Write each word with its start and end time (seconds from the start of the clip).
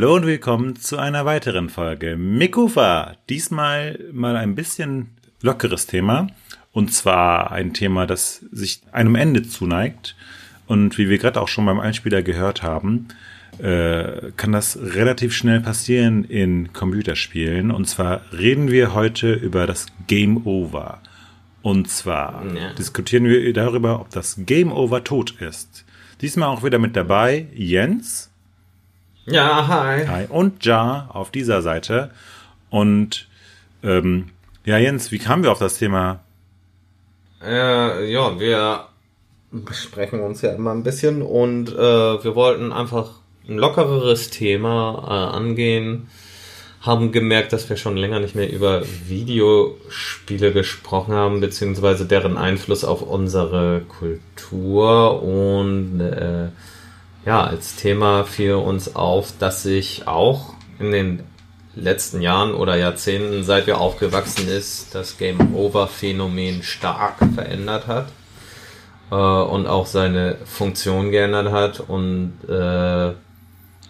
Hallo 0.00 0.14
und 0.14 0.24
willkommen 0.24 0.76
zu 0.76 0.96
einer 0.96 1.26
weiteren 1.26 1.68
Folge 1.68 2.16
Mikufa. 2.16 3.16
Diesmal 3.28 4.02
mal 4.12 4.34
ein 4.34 4.54
bisschen 4.54 5.08
lockeres 5.42 5.86
Thema. 5.86 6.28
Und 6.72 6.94
zwar 6.94 7.52
ein 7.52 7.74
Thema, 7.74 8.06
das 8.06 8.36
sich 8.50 8.80
einem 8.92 9.14
Ende 9.14 9.42
zuneigt. 9.42 10.16
Und 10.66 10.96
wie 10.96 11.10
wir 11.10 11.18
gerade 11.18 11.38
auch 11.38 11.48
schon 11.48 11.66
beim 11.66 11.78
Einspieler 11.78 12.22
gehört 12.22 12.62
haben, 12.62 13.08
äh, 13.58 14.32
kann 14.38 14.52
das 14.52 14.78
relativ 14.80 15.34
schnell 15.34 15.60
passieren 15.60 16.24
in 16.24 16.72
Computerspielen. 16.72 17.70
Und 17.70 17.84
zwar 17.84 18.22
reden 18.32 18.70
wir 18.70 18.94
heute 18.94 19.34
über 19.34 19.66
das 19.66 19.84
Game 20.06 20.46
Over. 20.46 21.02
Und 21.60 21.90
zwar 21.90 22.42
ja. 22.56 22.72
diskutieren 22.72 23.24
wir 23.24 23.52
darüber, 23.52 24.00
ob 24.00 24.08
das 24.08 24.36
Game 24.46 24.72
Over 24.72 25.04
tot 25.04 25.32
ist. 25.42 25.84
Diesmal 26.22 26.48
auch 26.48 26.64
wieder 26.64 26.78
mit 26.78 26.96
dabei 26.96 27.48
Jens. 27.52 28.29
Ja, 29.30 29.68
hi. 29.68 30.06
Hi. 30.06 30.26
Und 30.28 30.64
Ja 30.64 31.08
auf 31.12 31.30
dieser 31.30 31.62
Seite. 31.62 32.10
Und 32.68 33.28
ähm, 33.82 34.30
ja, 34.64 34.78
Jens, 34.78 35.12
wie 35.12 35.18
kamen 35.18 35.44
wir 35.44 35.52
auf 35.52 35.58
das 35.58 35.78
Thema? 35.78 36.20
Äh, 37.42 38.10
ja, 38.12 38.38
wir 38.40 38.86
besprechen 39.52 40.20
uns 40.20 40.42
ja 40.42 40.52
immer 40.52 40.72
ein 40.72 40.82
bisschen 40.82 41.22
und 41.22 41.70
äh, 41.70 41.76
wir 42.24 42.34
wollten 42.34 42.72
einfach 42.72 43.20
ein 43.48 43.56
lockereres 43.56 44.30
Thema 44.30 45.04
äh, 45.06 45.36
angehen 45.36 46.08
haben 46.80 47.12
gemerkt, 47.12 47.52
dass 47.52 47.68
wir 47.68 47.76
schon 47.76 47.96
länger 47.96 48.20
nicht 48.20 48.34
mehr 48.34 48.50
über 48.50 48.82
Videospiele 49.06 50.52
gesprochen 50.52 51.14
haben, 51.14 51.40
beziehungsweise 51.40 52.06
deren 52.06 52.38
Einfluss 52.38 52.84
auf 52.84 53.02
unsere 53.02 53.82
Kultur. 53.82 55.22
Und 55.22 56.00
äh, 56.00 56.48
ja, 57.24 57.44
als 57.44 57.76
Thema 57.76 58.24
fiel 58.24 58.54
uns 58.54 58.96
auf, 58.96 59.32
dass 59.38 59.62
sich 59.62 60.06
auch 60.06 60.54
in 60.78 60.92
den 60.92 61.22
letzten 61.74 62.20
Jahren 62.20 62.54
oder 62.54 62.76
Jahrzehnten, 62.76 63.44
seit 63.44 63.66
wir 63.66 63.80
aufgewachsen 63.80 64.48
ist, 64.48 64.94
das 64.94 65.18
Game 65.18 65.54
Over 65.54 65.86
Phänomen 65.86 66.62
stark 66.62 67.16
verändert 67.34 67.86
hat 67.86 68.08
äh, 69.10 69.14
und 69.14 69.66
auch 69.66 69.86
seine 69.86 70.36
Funktion 70.44 71.10
geändert 71.10 71.52
hat 71.52 71.80
und 71.80 72.32
äh, 72.48 73.12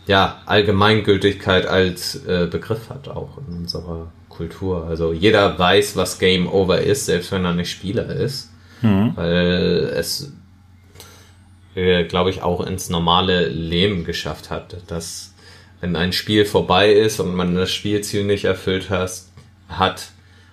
ja, 0.07 0.39
Allgemeingültigkeit 0.47 1.67
als 1.67 2.17
äh, 2.27 2.49
Begriff 2.51 2.91
hat, 2.91 3.09
auch 3.09 3.39
in 3.47 3.59
unserer 3.59 4.09
Kultur. 4.29 4.87
Also 4.87 5.13
jeder 5.13 5.59
weiß, 5.59 5.97
was 5.97 6.19
Game 6.19 6.49
Over 6.49 6.81
ist, 6.81 7.07
selbst 7.07 7.31
wenn 7.33 7.45
er 7.45 7.55
nicht 7.55 7.71
Spieler 7.71 8.07
ist. 8.07 8.51
Mhm. 8.83 9.13
Weil 9.15 9.93
es, 9.95 10.33
äh, 11.75 12.05
glaube 12.05 12.31
ich, 12.31 12.43
auch 12.43 12.65
ins 12.67 12.91
normale 12.91 13.49
Leben 13.49 14.05
geschafft 14.05 14.51
hat, 14.51 14.77
dass 14.89 15.35
wenn 15.81 15.97
ein 15.97 16.13
Spiel 16.13 16.45
vorbei 16.45 16.93
ist 16.93 17.21
und 17.21 17.35
man 17.35 17.55
das 17.55 17.73
Spielziel 17.73 18.25
nicht 18.25 18.45
erfüllt 18.45 18.91
hat, 18.91 19.11
hat 19.69 20.11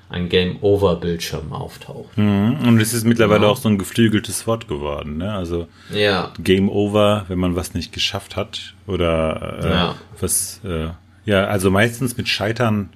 ein 0.10 0.30
Game-Over-Bildschirm 0.30 1.52
auftaucht. 1.52 2.18
Mhm. 2.18 2.60
Und 2.66 2.80
es 2.80 2.94
ist 2.94 3.06
mittlerweile 3.06 3.44
ja. 3.44 3.50
auch 3.50 3.58
so 3.58 3.68
ein 3.68 3.78
geflügeltes 3.78 4.48
Wort 4.48 4.68
geworden. 4.68 5.18
Ne? 5.18 5.34
Also 5.34 5.68
ja. 5.92 6.32
Game 6.40 6.70
Over, 6.70 7.26
wenn 7.28 7.40
man 7.40 7.56
was 7.56 7.74
nicht 7.74 7.92
geschafft 7.92 8.36
hat 8.36 8.74
oder 8.86 9.60
äh, 9.62 9.70
ja. 9.70 9.96
was, 10.20 10.62
äh, 10.64 10.90
ja, 11.26 11.46
also 11.46 11.72
meistens 11.72 12.16
mit 12.16 12.30
Scheitern 12.30 12.90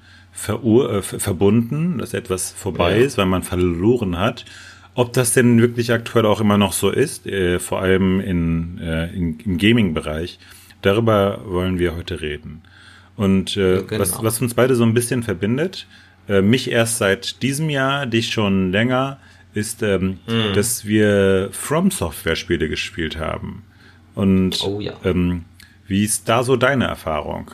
äh, 0.47 1.01
verbunden, 1.01 1.97
dass 1.97 2.13
etwas 2.13 2.51
vorbei 2.51 2.97
ja. 2.97 3.05
ist, 3.05 3.17
weil 3.17 3.25
man 3.25 3.43
verloren 3.43 4.17
hat. 4.17 4.45
Ob 4.93 5.13
das 5.13 5.33
denn 5.33 5.61
wirklich 5.61 5.91
aktuell 5.91 6.25
auch 6.25 6.41
immer 6.41 6.57
noch 6.57 6.73
so 6.73 6.89
ist, 6.89 7.25
äh, 7.25 7.59
vor 7.59 7.81
allem 7.81 8.19
in, 8.19 8.77
äh, 8.79 9.07
in 9.13 9.39
im 9.39 9.57
Gaming-Bereich, 9.57 10.37
darüber 10.81 11.41
wollen 11.45 11.79
wir 11.79 11.95
heute 11.95 12.21
reden. 12.21 12.61
Und 13.15 13.55
äh, 13.55 13.83
genau. 13.83 14.01
was, 14.01 14.23
was 14.23 14.41
uns 14.41 14.53
beide 14.53 14.75
so 14.75 14.83
ein 14.83 14.93
bisschen 14.93 15.23
verbindet, 15.23 15.87
äh, 16.27 16.41
mich 16.41 16.71
erst 16.71 16.97
seit 16.97 17.41
diesem 17.41 17.69
Jahr, 17.69 18.05
dich 18.05 18.31
schon 18.31 18.71
länger, 18.71 19.19
ist, 19.53 19.83
ähm, 19.83 20.19
mm. 20.27 20.53
dass 20.55 20.85
wir 20.85 21.49
From 21.51 21.91
Software 21.91 22.35
Spiele 22.35 22.69
gespielt 22.69 23.17
haben. 23.17 23.63
Und 24.15 24.63
oh, 24.63 24.79
ja. 24.79 24.93
ähm, 25.03 25.45
wie 25.87 26.03
ist 26.03 26.27
da 26.29 26.43
so 26.43 26.55
deine 26.55 26.85
Erfahrung? 26.85 27.51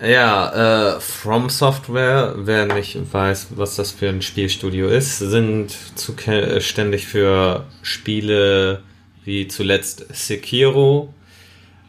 Ja, 0.00 0.94
äh, 0.96 1.00
From 1.00 1.50
Software, 1.50 2.34
wer 2.36 2.66
nicht 2.66 2.96
weiß, 3.12 3.48
was 3.56 3.74
das 3.74 3.90
für 3.90 4.08
ein 4.08 4.22
Spielstudio 4.22 4.86
ist, 4.86 5.18
sind 5.18 5.76
zuständig 5.96 7.08
für 7.08 7.66
Spiele 7.82 8.84
wie 9.24 9.48
zuletzt 9.48 10.06
Sekiro, 10.14 11.12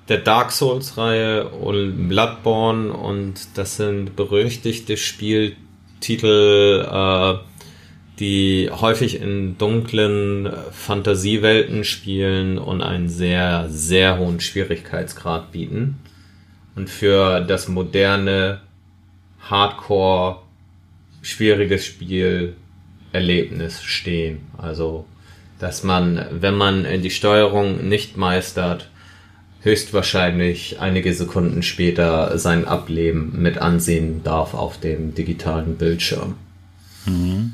der 0.08 0.18
Dark 0.18 0.52
Souls-Reihe 0.52 1.50
und 1.50 2.10
Bloodborne 2.10 2.92
und 2.92 3.36
das 3.54 3.78
sind 3.78 4.16
berüchtigte 4.16 4.98
Spieltitel, 4.98 6.88
äh, 6.92 7.36
die 8.20 8.72
häufig 8.72 9.22
in 9.22 9.60
dunklen 9.60 10.52
Fantasiewelten 10.72 11.84
spielen 11.84 12.58
und 12.58 12.82
einen 12.82 13.08
sehr, 13.08 13.68
sehr 13.70 14.18
hohen 14.18 14.40
Schwierigkeitsgrad 14.40 15.52
bieten. 15.52 16.00
Und 16.76 16.90
für 16.90 17.42
das 17.42 17.68
moderne, 17.68 18.62
hardcore, 19.42 20.42
schwieriges 21.22 21.86
Spielerlebnis 21.86 23.84
stehen. 23.84 24.42
Also, 24.58 25.06
dass 25.60 25.84
man, 25.84 26.26
wenn 26.32 26.56
man 26.56 26.86
die 27.02 27.10
Steuerung 27.10 27.88
nicht 27.88 28.18
meistert, 28.18 28.90
höchstwahrscheinlich 29.62 30.80
einige 30.80 31.14
Sekunden 31.14 31.64
später 31.64 32.38
sein 32.38 32.66
Ableben 32.66 33.42
mit 33.42 33.58
ansehen 33.58 34.24
darf 34.24 34.54
auf 34.54 34.80
dem 34.80 35.14
digitalen 35.16 35.76
Bildschirm. 35.76 36.36
Mhm. 37.06 37.54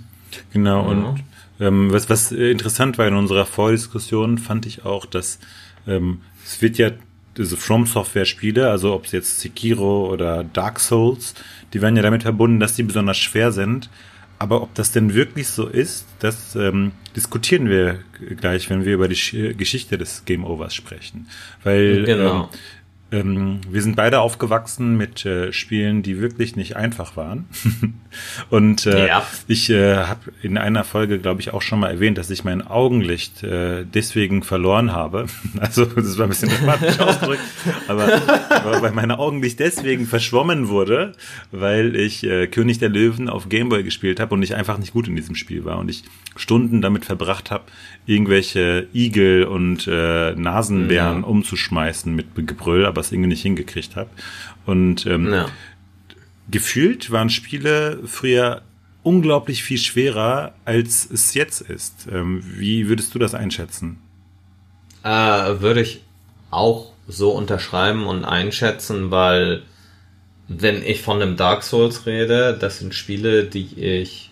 Genau, 0.53 0.83
ja. 0.83 0.87
und 0.89 1.23
ähm, 1.59 1.91
was, 1.91 2.09
was 2.09 2.31
interessant 2.31 2.97
war 2.97 3.07
in 3.07 3.15
unserer 3.15 3.45
Vordiskussion, 3.45 4.37
fand 4.37 4.65
ich 4.65 4.85
auch, 4.85 5.05
dass 5.05 5.39
ähm, 5.87 6.21
es 6.45 6.61
wird 6.61 6.77
ja 6.77 6.91
diese 7.37 7.57
From 7.57 7.85
Software 7.85 8.25
Spiele, 8.25 8.69
also 8.69 8.93
ob 8.93 9.05
es 9.05 9.11
jetzt 9.11 9.39
Sekiro 9.39 10.11
oder 10.11 10.43
Dark 10.43 10.79
Souls, 10.79 11.33
die 11.73 11.81
werden 11.81 11.95
ja 11.95 12.03
damit 12.03 12.23
verbunden, 12.23 12.59
dass 12.59 12.75
die 12.75 12.83
besonders 12.83 13.17
schwer 13.17 13.51
sind. 13.51 13.89
Aber 14.37 14.61
ob 14.61 14.73
das 14.75 14.91
denn 14.91 15.13
wirklich 15.13 15.47
so 15.47 15.65
ist, 15.67 16.05
das 16.19 16.55
ähm, 16.55 16.91
diskutieren 17.15 17.69
wir 17.69 17.99
gleich, 18.37 18.69
wenn 18.69 18.83
wir 18.83 18.93
über 18.93 19.07
die 19.07 19.55
Geschichte 19.57 19.97
des 19.97 20.25
Game 20.25 20.43
Overs 20.43 20.75
sprechen. 20.75 21.27
Weil 21.63 22.03
genau. 22.03 22.43
ähm, 22.43 22.47
ähm, 23.11 23.61
wir 23.69 23.83
sind 23.83 23.95
beide 23.95 24.19
aufgewachsen 24.19 24.97
mit 24.97 25.25
äh, 25.25 25.53
Spielen, 25.53 26.01
die 26.01 26.19
wirklich 26.19 26.55
nicht 26.55 26.75
einfach 26.75 27.15
waren. 27.15 27.45
und 28.49 28.87
äh, 28.87 29.07
ja. 29.07 29.27
ich 29.47 29.69
äh, 29.69 29.97
habe 29.97 30.31
in 30.41 30.57
einer 30.57 30.83
Folge, 30.83 31.19
glaube 31.19 31.39
ich, 31.39 31.53
auch 31.53 31.61
schon 31.61 31.79
mal 31.79 31.91
erwähnt, 31.91 32.17
dass 32.17 32.31
ich 32.31 32.43
mein 32.43 32.65
Augenlicht 32.65 33.43
äh, 33.43 33.85
deswegen 33.85 34.41
verloren 34.41 34.91
habe. 34.91 35.27
also 35.59 35.85
das 35.85 36.17
war 36.17 36.25
ein 36.25 36.29
bisschen 36.29 36.49
dramatisch 36.49 36.99
ausgedrückt, 36.99 37.41
aber, 37.87 38.21
aber 38.49 38.81
weil 38.81 38.91
mein 38.91 39.11
Augenlicht 39.11 39.59
deswegen 39.59 40.07
verschwommen 40.07 40.67
wurde, 40.67 41.13
weil 41.51 41.95
ich 41.95 42.23
äh, 42.23 42.47
König 42.47 42.79
der 42.79 42.89
Löwen 42.89 43.29
auf 43.29 43.49
Gameboy 43.49 43.83
gespielt 43.83 44.19
habe 44.19 44.33
und 44.33 44.41
ich 44.41 44.55
einfach 44.55 44.79
nicht 44.79 44.93
gut 44.93 45.07
in 45.07 45.15
diesem 45.15 45.35
Spiel 45.35 45.63
war 45.63 45.77
und 45.77 45.89
ich 45.89 46.03
Stunden 46.35 46.81
damit 46.81 47.05
verbracht 47.05 47.51
habe, 47.51 47.65
irgendwelche 48.05 48.87
Igel 48.93 49.45
und 49.45 49.87
äh, 49.87 50.33
Nasenbären 50.35 51.21
ja. 51.21 51.27
umzuschmeißen 51.27 52.13
mit 52.13 52.35
Gebrüll, 52.35 52.85
aber 52.95 53.01
es 53.01 53.11
irgendwie 53.11 53.29
nicht 53.29 53.41
hingekriegt 53.41 53.95
habe. 53.95 54.09
Und 54.65 55.05
ähm, 55.05 55.33
ja. 55.33 55.47
gefühlt 56.49 57.11
waren 57.11 57.29
Spiele 57.29 57.99
früher 58.05 58.61
unglaublich 59.03 59.63
viel 59.63 59.77
schwerer, 59.77 60.53
als 60.65 61.09
es 61.11 61.33
jetzt 61.33 61.61
ist. 61.61 62.07
Ähm, 62.11 62.41
wie 62.43 62.87
würdest 62.87 63.13
du 63.13 63.19
das 63.19 63.35
einschätzen? 63.35 63.99
Äh, 65.03 65.09
würde 65.61 65.81
ich 65.81 66.01
auch 66.49 66.91
so 67.07 67.31
unterschreiben 67.31 68.07
und 68.07 68.25
einschätzen, 68.25 69.11
weil 69.11 69.61
wenn 70.47 70.83
ich 70.83 71.01
von 71.01 71.21
einem 71.21 71.37
Dark 71.37 71.63
Souls 71.63 72.05
rede, 72.05 72.57
das 72.59 72.79
sind 72.79 72.95
Spiele, 72.95 73.45
die 73.45 73.79
ich, 73.79 74.31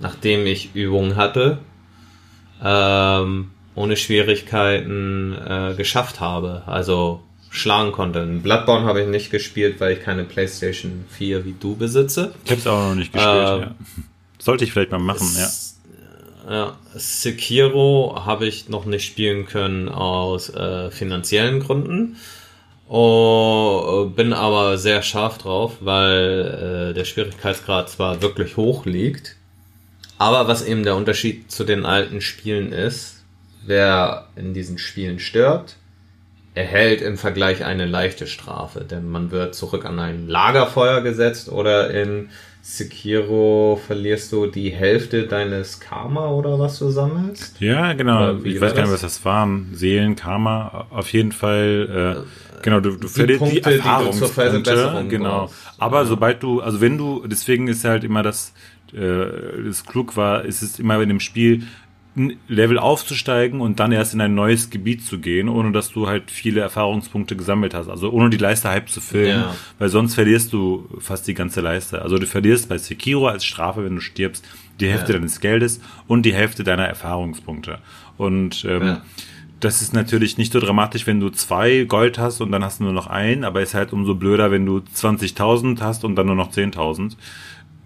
nachdem 0.00 0.46
ich 0.46 0.74
Übungen 0.74 1.16
hatte, 1.16 1.58
ähm, 2.62 3.50
ohne 3.74 3.96
Schwierigkeiten 3.96 5.34
äh, 5.34 5.74
geschafft 5.76 6.20
habe. 6.20 6.62
Also 6.66 7.22
schlagen 7.54 7.92
konnte. 7.92 8.18
In 8.18 8.42
Bloodborne 8.42 8.84
habe 8.84 9.02
ich 9.02 9.06
nicht 9.06 9.30
gespielt, 9.30 9.78
weil 9.78 9.92
ich 9.92 10.00
keine 10.00 10.24
PlayStation 10.24 11.04
4 11.10 11.44
wie 11.44 11.54
du 11.58 11.76
besitze. 11.76 12.34
Ich 12.44 12.50
habe 12.50 12.60
es 12.60 12.66
auch 12.66 12.88
noch 12.88 12.94
nicht 12.96 13.12
gespielt, 13.12 13.34
äh, 13.34 13.60
ja. 13.60 13.74
Sollte 14.38 14.64
ich 14.64 14.72
vielleicht 14.72 14.90
mal 14.90 14.98
machen, 14.98 15.28
ja. 15.36 15.48
Ja, 16.50 16.76
Sekiro 16.94 18.20
habe 18.26 18.46
ich 18.46 18.68
noch 18.68 18.84
nicht 18.84 19.06
spielen 19.06 19.46
können 19.46 19.88
aus 19.88 20.50
äh, 20.50 20.90
finanziellen 20.90 21.60
Gründen. 21.60 22.16
Oh, 22.88 24.10
bin 24.14 24.34
aber 24.34 24.76
sehr 24.76 25.00
scharf 25.02 25.38
drauf, 25.38 25.76
weil 25.80 26.90
äh, 26.90 26.94
der 26.94 27.04
Schwierigkeitsgrad 27.04 27.88
zwar 27.88 28.20
wirklich 28.20 28.58
hoch 28.58 28.84
liegt, 28.84 29.36
aber 30.18 30.48
was 30.48 30.66
eben 30.66 30.82
der 30.82 30.96
Unterschied 30.96 31.50
zu 31.50 31.64
den 31.64 31.86
alten 31.86 32.20
Spielen 32.20 32.72
ist, 32.72 33.24
wer 33.64 34.28
in 34.36 34.52
diesen 34.52 34.76
Spielen 34.76 35.18
stirbt, 35.18 35.76
erhält 36.54 37.02
im 37.02 37.16
Vergleich 37.16 37.64
eine 37.64 37.84
leichte 37.84 38.26
Strafe, 38.26 38.84
denn 38.84 39.08
man 39.08 39.30
wird 39.30 39.54
zurück 39.54 39.84
an 39.84 39.98
ein 39.98 40.28
Lagerfeuer 40.28 41.00
gesetzt 41.00 41.50
oder 41.50 41.90
in 41.90 42.30
Sekiro 42.62 43.78
verlierst 43.86 44.32
du 44.32 44.46
die 44.46 44.70
Hälfte 44.70 45.26
deines 45.26 45.80
Karma 45.80 46.30
oder 46.30 46.58
was 46.58 46.78
du 46.78 46.88
sammelst? 46.88 47.60
Ja, 47.60 47.92
genau. 47.92 48.36
Ich 48.42 48.58
weiß 48.58 48.74
gar 48.74 48.84
nicht, 48.84 48.92
was 48.92 49.02
das 49.02 49.22
waren. 49.26 49.68
Seelen, 49.74 50.16
Karma, 50.16 50.86
auf 50.88 51.12
jeden 51.12 51.32
Fall. 51.32 52.24
Äh, 52.24 52.62
genau, 52.62 52.80
du, 52.80 52.96
du 52.96 53.06
verlierst 53.06 53.52
die 53.52 53.60
Erfahrungspunkte. 53.60 55.04
Genau. 55.08 55.50
Aber 55.76 55.98
ja. 55.98 56.04
sobald 56.06 56.42
du, 56.42 56.62
also 56.62 56.80
wenn 56.80 56.96
du, 56.96 57.26
deswegen 57.26 57.68
ist 57.68 57.84
halt 57.84 58.02
immer 58.02 58.22
das, 58.22 58.54
äh, 58.94 59.26
das 59.66 59.84
klug 59.84 60.16
war, 60.16 60.46
ist 60.46 60.62
es 60.62 60.78
immer 60.78 60.98
in 61.02 61.10
dem 61.10 61.20
Spiel, 61.20 61.64
Level 62.16 62.78
aufzusteigen 62.78 63.60
und 63.60 63.80
dann 63.80 63.90
erst 63.90 64.14
in 64.14 64.20
ein 64.20 64.36
neues 64.36 64.70
Gebiet 64.70 65.04
zu 65.04 65.18
gehen, 65.18 65.48
ohne 65.48 65.72
dass 65.72 65.90
du 65.90 66.06
halt 66.06 66.30
viele 66.30 66.60
Erfahrungspunkte 66.60 67.34
gesammelt 67.34 67.74
hast. 67.74 67.88
Also 67.88 68.10
ohne 68.10 68.30
die 68.30 68.36
Leiste 68.36 68.68
halb 68.68 68.88
zu 68.88 69.00
füllen, 69.00 69.40
ja. 69.40 69.54
weil 69.80 69.88
sonst 69.88 70.14
verlierst 70.14 70.52
du 70.52 70.88
fast 71.00 71.26
die 71.26 71.34
ganze 71.34 71.60
Leiste. 71.60 72.02
Also 72.02 72.18
du 72.18 72.26
verlierst 72.26 72.68
bei 72.68 72.78
Sekiro 72.78 73.26
als 73.26 73.44
Strafe, 73.44 73.84
wenn 73.84 73.96
du 73.96 74.00
stirbst, 74.00 74.46
die 74.78 74.88
Hälfte 74.88 75.12
ja. 75.12 75.18
deines 75.18 75.40
Geldes 75.40 75.80
und 76.06 76.22
die 76.22 76.34
Hälfte 76.34 76.62
deiner 76.62 76.86
Erfahrungspunkte. 76.86 77.78
Und 78.16 78.64
ähm, 78.64 78.82
ja. 78.82 79.02
das 79.58 79.82
ist 79.82 79.92
natürlich 79.92 80.38
nicht 80.38 80.52
so 80.52 80.60
dramatisch, 80.60 81.08
wenn 81.08 81.18
du 81.18 81.30
zwei 81.30 81.82
Gold 81.82 82.18
hast 82.18 82.40
und 82.40 82.52
dann 82.52 82.62
hast 82.62 82.78
du 82.78 82.84
nur 82.84 82.92
noch 82.92 83.08
ein, 83.08 83.42
aber 83.42 83.60
ist 83.60 83.74
halt 83.74 83.92
umso 83.92 84.14
blöder, 84.14 84.52
wenn 84.52 84.66
du 84.66 84.78
20.000 84.78 85.80
hast 85.80 86.04
und 86.04 86.14
dann 86.14 86.26
nur 86.26 86.36
noch 86.36 86.52
10.000. 86.52 87.16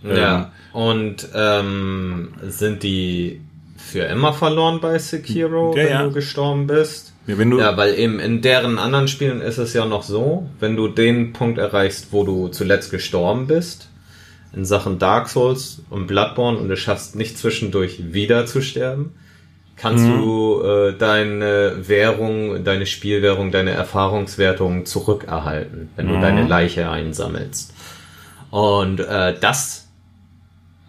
Ja, 0.03 0.53
ähm, 0.75 0.81
und 0.81 1.29
ähm, 1.35 2.29
sind 2.43 2.83
die 2.83 3.41
für 3.79 4.01
immer 4.01 4.33
verloren 4.33 4.81
bei 4.81 4.99
Sekiro, 4.99 5.75
ja, 5.77 5.83
wenn 5.83 5.91
ja. 5.91 6.03
du 6.03 6.13
gestorben 6.13 6.67
bist. 6.67 7.15
Ja, 7.27 7.37
du 7.37 7.59
ja, 7.59 7.77
weil 7.77 7.99
eben 7.99 8.19
in 8.19 8.43
deren 8.43 8.79
anderen 8.79 9.07
Spielen 9.07 9.41
ist 9.41 9.59
es 9.59 9.73
ja 9.73 9.85
noch 9.85 10.03
so, 10.03 10.49
wenn 10.61 10.77
du 10.77 10.89
den 10.89 11.33
Punkt 11.33 11.59
erreichst, 11.59 12.09
wo 12.11 12.25
du 12.25 12.49
zuletzt 12.49 12.91
gestorben 12.91 13.47
bist, 13.47 13.89
in 14.53 14.65
Sachen 14.65 14.99
Dark 14.99 15.29
Souls 15.29 15.83
und 15.91 16.07
Bloodborne 16.07 16.59
und 16.59 16.69
du 16.69 16.77
schaffst 16.77 17.17
nicht 17.17 17.39
zwischendurch 17.39 18.13
wieder 18.13 18.47
zu 18.47 18.63
sterben, 18.63 19.15
kannst 19.77 20.07
mhm. 20.07 20.19
du 20.19 20.63
äh, 20.63 20.97
deine 20.97 21.87
Währung, 21.87 22.65
deine 22.65 22.87
Spielwährung, 22.87 23.53
deine 23.53 23.71
Erfahrungswertung 23.71 24.87
zurückerhalten, 24.87 25.91
wenn 25.97 26.07
mhm. 26.07 26.15
du 26.15 26.21
deine 26.21 26.47
Leiche 26.47 26.91
einsammelst. 26.91 27.75
Und 28.51 29.01
äh, 29.01 29.35
das 29.39 29.78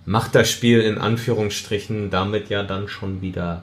macht 0.10 0.34
das 0.34 0.50
Spiel 0.50 0.82
in 0.82 0.98
Anführungsstrichen 0.98 2.10
damit 2.10 2.50
ja 2.50 2.64
dann 2.64 2.88
schon 2.88 3.22
wieder 3.22 3.62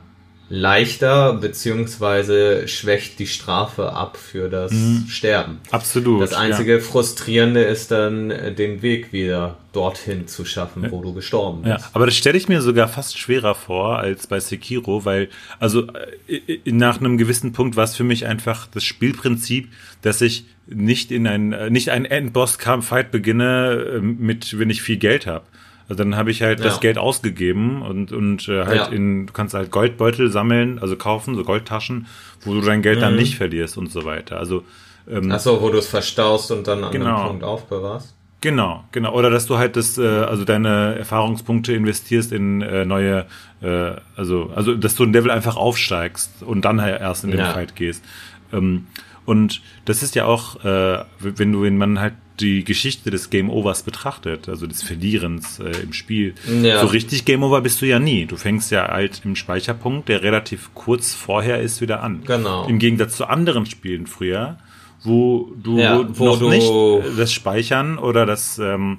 leichter, 0.48 1.32
beziehungsweise 1.32 2.69
schwächt 2.69 3.19
die 3.19 3.26
Strafe 3.26 3.93
ab 3.93 4.16
für 4.16 4.48
das 4.48 4.70
mhm. 4.70 5.06
Sterben. 5.08 5.58
Absolut. 5.72 6.22
Das 6.22 6.34
einzige 6.34 6.75
ja. 6.75 6.78
Frustrierende 6.78 7.62
ist 7.64 7.90
dann, 7.90 8.28
den 8.28 8.81
Weg 8.81 9.12
wieder 9.12 9.56
dorthin 9.72 10.28
zu 10.28 10.44
schaffen, 10.44 10.84
ja. 10.84 10.93
wo 10.93 11.02
du 11.02 11.12
gestorben 11.14 11.62
bist. 11.62 11.81
Ja, 11.81 11.90
aber 11.93 12.06
das 12.06 12.16
stelle 12.16 12.38
ich 12.38 12.46
mir 12.46 12.62
sogar 12.62 12.87
fast 12.87 13.19
schwerer 13.19 13.56
vor 13.56 13.99
als 13.99 14.28
bei 14.28 14.38
Sekiro, 14.38 15.04
weil, 15.04 15.31
also 15.58 15.88
äh, 16.28 16.60
nach 16.66 17.00
einem 17.00 17.19
gewissen 17.19 17.52
Punkt 17.54 17.75
war 17.75 17.82
es 17.82 17.96
für 17.96 18.04
mich 18.04 18.25
einfach 18.25 18.69
das 18.69 18.84
Spielprinzip, 18.84 19.72
dass 20.02 20.20
ich 20.20 20.46
nicht 20.69 21.10
in 21.10 21.26
ein, 21.26 21.52
äh, 21.52 21.70
nicht 21.70 21.90
einen 21.90 22.04
Endboss-Fight 22.04 23.10
beginne 23.10 23.96
äh, 23.96 24.00
mit, 24.00 24.56
wenn 24.60 24.70
ich 24.70 24.81
viel 24.81 24.99
Geld 24.99 25.26
habe 25.26 25.44
also 25.88 26.02
dann 26.02 26.16
habe 26.16 26.30
ich 26.30 26.42
halt 26.42 26.58
ja. 26.58 26.66
das 26.66 26.80
Geld 26.80 26.98
ausgegeben 26.98 27.82
und, 27.82 28.12
und 28.12 28.48
äh, 28.48 28.64
halt 28.64 28.76
ja. 28.76 28.86
in, 28.86 29.26
du 29.26 29.32
kannst 29.32 29.54
halt 29.54 29.70
Goldbeutel 29.70 30.30
sammeln, 30.30 30.78
also 30.78 30.96
kaufen, 30.96 31.36
so 31.36 31.44
Goldtaschen, 31.44 32.06
wo 32.44 32.54
du 32.54 32.60
dein 32.60 32.82
Geld 32.82 32.98
mhm. 32.98 33.02
dann 33.02 33.16
nicht 33.16 33.36
verlierst 33.36 33.78
und 33.78 33.90
so 33.90 34.04
weiter. 34.04 34.38
Also 34.38 34.64
ähm, 35.08 35.30
Ach 35.30 35.40
so, 35.40 35.60
wo 35.62 35.70
du 35.70 35.78
es 35.78 35.86
verstaust 35.86 36.50
und 36.50 36.66
dann 36.66 36.82
an 36.82 36.92
genau. 36.92 37.16
einem 37.16 37.28
Punkt 37.28 37.44
aufbewahrst. 37.44 38.14
Genau, 38.40 38.84
genau. 38.92 39.14
Oder 39.14 39.30
dass 39.30 39.46
du 39.46 39.58
halt 39.58 39.76
das, 39.76 39.96
äh, 39.96 40.06
also 40.06 40.44
deine 40.44 40.96
Erfahrungspunkte 40.96 41.72
investierst 41.72 42.32
in 42.32 42.62
äh, 42.62 42.84
neue, 42.84 43.26
äh, 43.62 43.92
also, 44.16 44.50
also 44.54 44.74
dass 44.74 44.94
du 44.94 45.04
ein 45.04 45.12
Level 45.12 45.30
einfach 45.30 45.56
aufsteigst 45.56 46.42
und 46.42 46.64
dann 46.64 46.80
halt 46.80 47.00
erst 47.00 47.24
in 47.24 47.30
den 47.30 47.40
ja. 47.40 47.52
Fight 47.52 47.76
gehst. 47.76 48.04
Ähm, 48.52 48.86
und 49.24 49.62
das 49.84 50.02
ist 50.02 50.14
ja 50.14 50.26
auch, 50.26 50.64
äh, 50.64 51.04
wenn 51.18 51.52
du, 51.52 51.62
wenn 51.62 51.78
man 51.78 51.98
halt 51.98 52.14
die 52.40 52.64
Geschichte 52.64 53.10
des 53.10 53.30
Game 53.30 53.50
Overs 53.50 53.82
betrachtet, 53.82 54.48
also 54.48 54.66
des 54.66 54.82
Verlierens 54.82 55.58
äh, 55.58 55.82
im 55.82 55.92
Spiel. 55.92 56.34
Ja. 56.62 56.80
So 56.80 56.86
richtig 56.86 57.24
Game 57.24 57.42
Over 57.42 57.60
bist 57.60 57.82
du 57.82 57.86
ja 57.86 57.98
nie. 57.98 58.26
Du 58.26 58.36
fängst 58.36 58.70
ja 58.70 58.88
halt 58.88 59.22
im 59.24 59.36
Speicherpunkt, 59.36 60.08
der 60.08 60.22
relativ 60.22 60.70
kurz 60.74 61.14
vorher 61.14 61.60
ist, 61.60 61.80
wieder 61.80 62.02
an. 62.02 62.22
Genau. 62.26 62.66
Im 62.66 62.78
Gegensatz 62.78 63.16
zu 63.16 63.26
anderen 63.26 63.66
Spielen 63.66 64.06
früher, 64.06 64.58
wo 65.02 65.52
du 65.62 65.78
ja, 65.78 66.04
wo 66.08 66.26
noch 66.26 66.38
du 66.38 66.48
nicht 66.48 66.70
das 67.18 67.32
Speichern 67.32 67.98
oder 67.98 68.26
das 68.26 68.58
ähm, 68.58 68.98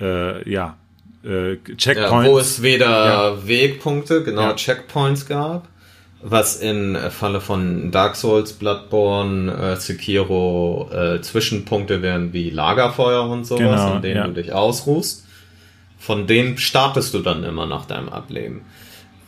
äh, 0.00 0.48
ja 0.50 0.76
äh, 1.24 1.56
Checkpoints. 1.76 2.26
Ja, 2.26 2.30
wo 2.30 2.38
es 2.38 2.62
weder. 2.62 3.46
Wegpunkte, 3.46 4.22
genau 4.22 4.54
Checkpoints 4.54 5.26
gab 5.26 5.69
was 6.22 6.56
in 6.56 6.96
Falle 7.10 7.40
von 7.40 7.90
Dark 7.90 8.16
Souls, 8.16 8.52
Bloodborne, 8.52 9.52
äh, 9.52 9.76
Sekiro 9.76 10.90
äh, 10.92 11.20
Zwischenpunkte 11.20 12.02
wären 12.02 12.32
wie 12.32 12.50
Lagerfeuer 12.50 13.28
und 13.28 13.44
sowas, 13.46 13.80
genau, 13.80 13.96
in 13.96 14.02
denen 14.02 14.16
ja. 14.16 14.26
du 14.26 14.34
dich 14.34 14.52
ausruhst. 14.52 15.26
Von 15.98 16.26
denen 16.26 16.58
startest 16.58 17.14
du 17.14 17.20
dann 17.20 17.44
immer 17.44 17.66
nach 17.66 17.84
deinem 17.84 18.08
Ableben. 18.08 18.62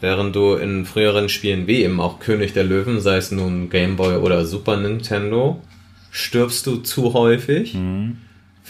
Während 0.01 0.35
du 0.35 0.55
in 0.55 0.85
früheren 0.85 1.29
Spielen 1.29 1.67
wie 1.67 1.83
eben 1.83 2.01
auch 2.01 2.19
König 2.19 2.55
der 2.55 2.65
Löwen, 2.65 3.01
sei 3.01 3.19
es 3.19 3.31
nun 3.31 3.71
Game 3.71 3.97
Boy 3.97 4.17
oder 4.17 4.45
Super 4.45 4.77
Nintendo, 4.77 5.63
stirbst 6.11 6.67
du 6.67 6.77
zu 6.77 7.15
häufig. 7.15 7.75
Mhm 7.75 8.19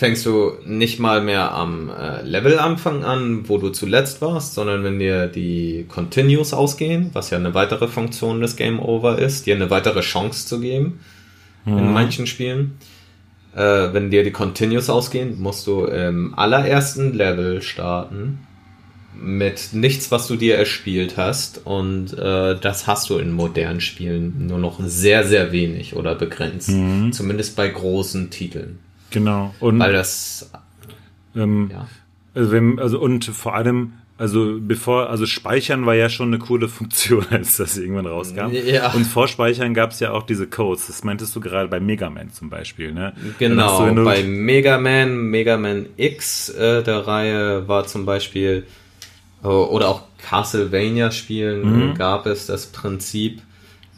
fängst 0.03 0.27
du 0.27 0.55
nicht 0.67 0.99
mal 0.99 1.23
mehr 1.23 1.53
am 1.53 1.89
äh, 1.89 2.23
Levelanfang 2.23 3.05
an, 3.05 3.49
wo 3.49 3.59
du 3.59 3.69
zuletzt 3.69 4.21
warst, 4.21 4.55
sondern 4.55 4.83
wenn 4.83 4.99
dir 4.99 5.29
die 5.29 5.87
Continues 5.89 6.53
ausgehen, 6.53 7.11
was 7.13 7.31
ja 7.31 7.39
eine 7.39 7.55
weitere 7.55 7.87
Funktion 7.87 8.41
des 8.41 8.57
Game 8.57 8.81
Over 8.81 9.21
ist, 9.21 9.47
dir 9.47 9.55
eine 9.55 9.71
weitere 9.71 10.01
Chance 10.01 10.49
zu 10.49 10.59
geben 10.59 10.99
mhm. 11.65 11.79
in 11.79 11.93
manchen 11.93 12.27
Spielen. 12.27 12.79
Äh, 13.55 13.61
wenn 13.93 14.11
dir 14.11 14.25
die 14.25 14.33
Continues 14.33 14.91
ausgehen, 14.91 15.41
musst 15.41 15.69
du 15.69 15.85
im 15.85 16.37
allerersten 16.37 17.13
Level 17.13 17.63
starten 17.63 18.41
mit 19.15 19.69
nichts, 19.71 20.11
was 20.11 20.27
du 20.27 20.35
dir 20.35 20.57
erspielt 20.57 21.17
hast 21.17 21.65
und 21.65 22.19
äh, 22.19 22.59
das 22.59 22.89
hast 22.89 23.09
du 23.09 23.19
in 23.19 23.31
modernen 23.31 23.81
Spielen 23.81 24.49
nur 24.49 24.59
noch 24.59 24.81
sehr, 24.85 25.25
sehr 25.25 25.53
wenig 25.53 25.95
oder 25.95 26.17
begrenzt. 26.17 26.71
Mhm. 26.71 27.13
Zumindest 27.13 27.55
bei 27.55 27.69
großen 27.69 28.31
Titeln. 28.31 28.81
Genau. 29.13 29.55
Und, 29.61 29.79
Weil 29.79 29.93
das. 29.93 30.51
Ähm, 31.37 31.71
ja. 31.73 31.87
Also, 32.35 32.53
wenn, 32.53 32.79
also 32.79 32.99
und 32.99 33.25
vor 33.25 33.55
allem, 33.55 33.93
also 34.19 34.59
bevor, 34.61 35.11
also 35.11 35.27
Speichern 35.27 35.85
war 35.85 35.95
ja 35.95 36.09
schon 36.09 36.29
eine 36.29 36.39
coole 36.39 36.69
Funktion, 36.69 37.27
als 37.31 37.57
das 37.57 37.77
irgendwann 37.77 38.07
rauskam. 38.07 38.51
Ja. 38.53 38.93
Und 38.93 39.05
vor 39.05 39.29
Speichern 39.29 39.75
gab 39.75 39.91
es 39.91 40.01
ja 40.01 40.13
auch 40.13 40.23
diese 40.23 40.47
Codes. 40.47 40.87
Das 40.87 41.05
meintest 41.05 41.35
du 41.35 41.41
gerade 41.41 41.69
bei 41.69 41.81
Mega 41.81 42.09
Man 42.09 42.31
zum 42.31 42.49
Beispiel, 42.49 42.93
ne? 42.93 43.13
Genau, 43.39 43.91
du, 43.91 44.05
bei 44.05 44.23
Mega 44.23 44.79
Man, 44.79 45.17
Mega 45.17 45.57
Man 45.57 45.87
X 45.97 46.51
äh, 46.51 46.83
der 46.83 47.07
Reihe 47.07 47.69
war 47.69 47.87
zum 47.87 48.07
Beispiel, 48.07 48.67
äh, 49.43 49.47
oder 49.47 49.89
auch 49.89 50.03
Castlevania-Spielen 50.19 51.91
mhm. 51.91 51.95
gab 51.95 52.27
es 52.27 52.47
das 52.47 52.67
Prinzip, 52.67 53.43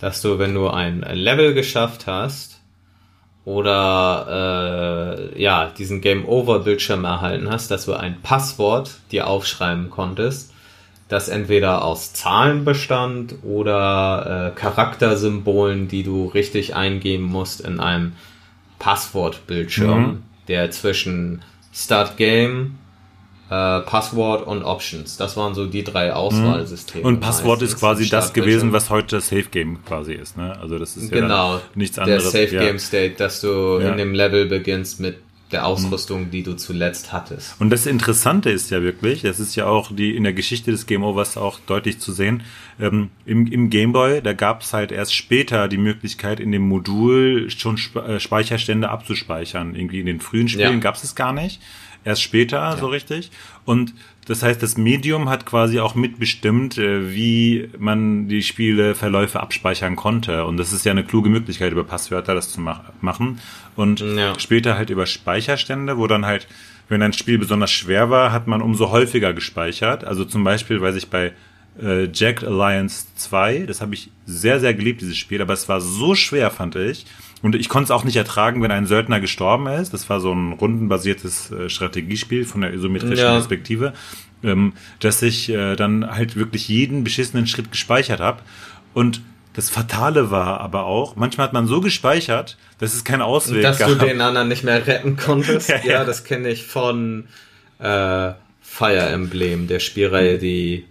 dass 0.00 0.23
du, 0.23 0.38
wenn 0.38 0.54
du 0.54 0.68
ein 0.68 1.02
Level 1.12 1.54
geschafft 1.54 2.06
hast, 2.06 2.53
oder 3.44 5.28
äh, 5.34 5.42
ja 5.42 5.70
diesen 5.76 6.00
Game 6.00 6.26
Over 6.26 6.60
Bildschirm 6.60 7.04
erhalten 7.04 7.50
hast, 7.50 7.70
dass 7.70 7.84
du 7.84 7.94
ein 7.94 8.20
Passwort 8.22 8.96
dir 9.10 9.26
aufschreiben 9.26 9.90
konntest, 9.90 10.52
das 11.08 11.28
entweder 11.28 11.84
aus 11.84 12.14
Zahlen 12.14 12.64
bestand 12.64 13.36
oder 13.42 14.52
äh, 14.54 14.58
Charaktersymbolen, 14.58 15.88
die 15.88 16.02
du 16.02 16.26
richtig 16.26 16.74
eingeben 16.74 17.24
musst 17.24 17.60
in 17.60 17.80
einem 17.80 18.12
Passwortbildschirm, 18.78 20.00
mhm. 20.00 20.22
der 20.48 20.70
zwischen 20.70 21.42
Start 21.72 22.16
Game 22.16 22.78
äh, 23.50 23.80
Passwort 23.80 24.46
und 24.46 24.62
Options. 24.62 25.16
Das 25.16 25.36
waren 25.36 25.54
so 25.54 25.66
die 25.66 25.84
drei 25.84 26.12
Auswahlsysteme. 26.12 27.04
Und 27.04 27.20
Passwort 27.20 27.62
ist 27.62 27.78
quasi 27.78 28.08
das 28.08 28.32
gewesen, 28.32 28.72
was 28.72 28.90
heute 28.90 29.20
Safe 29.20 29.44
Game 29.50 29.84
quasi 29.84 30.14
ist. 30.14 30.36
Ne? 30.36 30.58
Also 30.60 30.78
das 30.78 30.96
ist 30.96 31.12
ja 31.12 31.20
genau, 31.20 31.60
nichts 31.74 31.98
anderes. 31.98 32.30
Der 32.30 32.46
Safe 32.48 32.56
Game 32.56 32.78
State, 32.78 33.14
dass 33.16 33.40
du 33.40 33.80
ja. 33.80 33.90
in 33.90 33.98
dem 33.98 34.14
Level 34.14 34.46
beginnst 34.46 35.00
mit 35.00 35.18
der 35.52 35.66
Ausrüstung, 35.66 36.30
die 36.30 36.42
du 36.42 36.54
zuletzt 36.54 37.12
hattest. 37.12 37.60
Und 37.60 37.70
das 37.70 37.86
Interessante 37.86 38.50
ist 38.50 38.70
ja 38.70 38.82
wirklich, 38.82 39.22
das 39.22 39.38
ist 39.38 39.54
ja 39.54 39.66
auch 39.66 39.94
die 39.94 40.16
in 40.16 40.24
der 40.24 40.32
Geschichte 40.32 40.72
des 40.72 40.86
Game 40.86 41.04
Overs 41.04 41.36
auch 41.36 41.60
deutlich 41.60 42.00
zu 42.00 42.12
sehen. 42.12 42.42
Ähm, 42.80 43.10
im, 43.24 43.46
Im 43.46 43.70
Game 43.70 43.92
Boy, 43.92 44.20
da 44.20 44.32
gab 44.32 44.62
es 44.62 44.72
halt 44.72 44.90
erst 44.90 45.14
später 45.14 45.68
die 45.68 45.76
Möglichkeit, 45.76 46.40
in 46.40 46.50
dem 46.50 46.66
Modul 46.66 47.50
schon 47.50 47.78
äh, 47.94 48.18
Speicherstände 48.18 48.88
abzuspeichern. 48.88 49.76
Irgendwie 49.76 50.00
in 50.00 50.06
den 50.06 50.20
frühen 50.20 50.48
Spielen 50.48 50.72
ja. 50.72 50.78
gab 50.78 50.96
es 50.96 51.04
es 51.04 51.14
gar 51.14 51.32
nicht 51.32 51.60
erst 52.04 52.23
später 52.23 52.58
ja. 52.58 52.76
so 52.76 52.87
richtig. 52.87 53.30
Und 53.64 53.94
das 54.26 54.42
heißt, 54.42 54.62
das 54.62 54.76
Medium 54.76 55.28
hat 55.28 55.44
quasi 55.44 55.80
auch 55.80 55.94
mitbestimmt, 55.94 56.78
äh, 56.78 57.14
wie 57.14 57.68
man 57.78 58.28
die 58.28 58.42
Spieleverläufe 58.42 59.40
abspeichern 59.40 59.96
konnte. 59.96 60.44
Und 60.44 60.56
das 60.56 60.73
ist 60.73 60.84
ja 60.84 60.92
eine 60.92 61.04
kluge 61.04 61.28
Möglichkeit, 61.28 61.73
über 61.73 61.84
Passwörter 61.84 62.34
das 62.34 62.50
zu 62.50 62.61
mach 62.61 62.80
machen. 63.00 63.40
Und 63.76 64.00
ja. 64.00 64.38
später 64.38 64.76
halt 64.76 64.90
über 64.90 65.06
Speicherstände, 65.06 65.99
wo 65.99 66.06
dann 66.06 66.25
halt, 66.25 66.46
wenn 66.88 67.02
ein 67.02 67.12
Spiel 67.12 67.38
besonders 67.38 67.70
schwer 67.70 68.11
war, 68.11 68.32
hat 68.32 68.46
man 68.46 68.62
umso 68.62 68.90
häufiger 68.90 69.32
gespeichert. 69.34 70.04
Also 70.04 70.25
zum 70.25 70.44
Beispiel, 70.44 70.80
weiß 70.80 70.96
ich 70.96 71.11
bei 71.11 71.32
äh, 71.81 72.09
Jack 72.12 72.43
Alliance 72.43 73.07
2, 73.16 73.61
das 73.61 73.81
habe 73.81 73.95
ich 73.95 74.11
sehr, 74.26 74.61
sehr 74.61 74.75
geliebt, 74.75 75.00
dieses 75.00 75.16
Spiel, 75.16 75.43
aber 75.43 75.52
es 75.52 75.69
war 75.69 75.81
so 75.81 76.14
schwer, 76.14 76.50
fand 76.50 76.76
ich. 76.76 77.07
Und 77.43 77.54
ich 77.54 77.69
konnte 77.69 77.85
es 77.85 77.90
auch 77.90 78.04
nicht 78.04 78.16
ertragen, 78.16 78.62
wenn 78.62 78.71
ein 78.71 78.87
Söldner 78.87 79.21
gestorben 79.21 79.66
ist. 79.66 79.93
Das 79.93 80.09
war 80.09 80.19
so 80.21 80.33
ein 80.33 80.52
rundenbasiertes 80.52 81.50
äh, 81.50 81.69
Strategiespiel 81.69 82.47
von 82.47 82.62
der 82.62 82.73
isometrischen 82.73 83.19
ja. 83.19 83.33
Perspektive, 83.33 83.93
ähm, 84.43 84.73
dass 85.00 85.21
ich 85.21 85.50
äh, 85.50 85.76
dann 85.76 86.11
halt 86.11 86.37
wirklich 86.37 86.69
jeden 86.69 87.04
beschissenen 87.04 87.47
Schritt 87.47 87.71
gespeichert 87.71 88.21
habe. 88.21 88.40
Und 88.95 89.21
das 89.52 89.69
Fatale 89.69 90.31
war 90.31 90.61
aber 90.61 90.87
auch, 90.87 91.16
manchmal 91.16 91.47
hat 91.47 91.52
man 91.52 91.66
so 91.66 91.81
gespeichert, 91.81 92.57
dass 92.78 92.95
es 92.95 93.04
keinen 93.04 93.23
Ausweg 93.23 93.62
dass 93.62 93.78
gab. 93.78 93.88
Dass 93.88 93.99
du 93.99 94.07
den 94.07 94.21
anderen 94.21 94.49
nicht 94.49 94.64
mehr 94.64 94.87
retten 94.87 95.16
konntest. 95.16 95.69
ja, 95.85 95.85
ja, 95.85 96.04
das 96.04 96.25
kenne 96.25 96.49
ich 96.49 96.64
von 96.64 97.26
äh, 97.78 98.33
Fire 98.62 99.07
Emblem, 99.11 99.69
der 99.69 99.81
Spielreihe, 99.81 100.38
die 100.38 100.87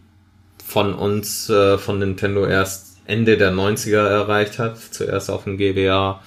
von 0.65 0.93
uns, 0.93 1.50
äh, 1.50 1.77
von 1.77 2.00
Nintendo 2.00 2.46
erst 2.46 2.98
Ende 3.05 3.38
der 3.38 3.51
90er 3.51 4.08
erreicht 4.08 4.60
hat. 4.60 4.77
Zuerst 4.77 5.29
auf 5.29 5.43
dem 5.43 5.58
GBA 5.58 6.22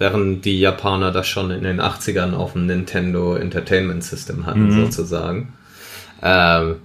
während 0.00 0.46
die 0.46 0.58
Japaner 0.58 1.12
das 1.12 1.28
schon 1.28 1.50
in 1.50 1.62
den 1.62 1.80
80ern 1.80 2.32
auf 2.32 2.54
dem 2.54 2.66
Nintendo 2.66 3.36
Entertainment 3.36 4.02
System 4.02 4.46
hatten, 4.46 4.68
mhm. 4.68 4.86
sozusagen. 4.86 5.52
Ähm, 6.22 6.76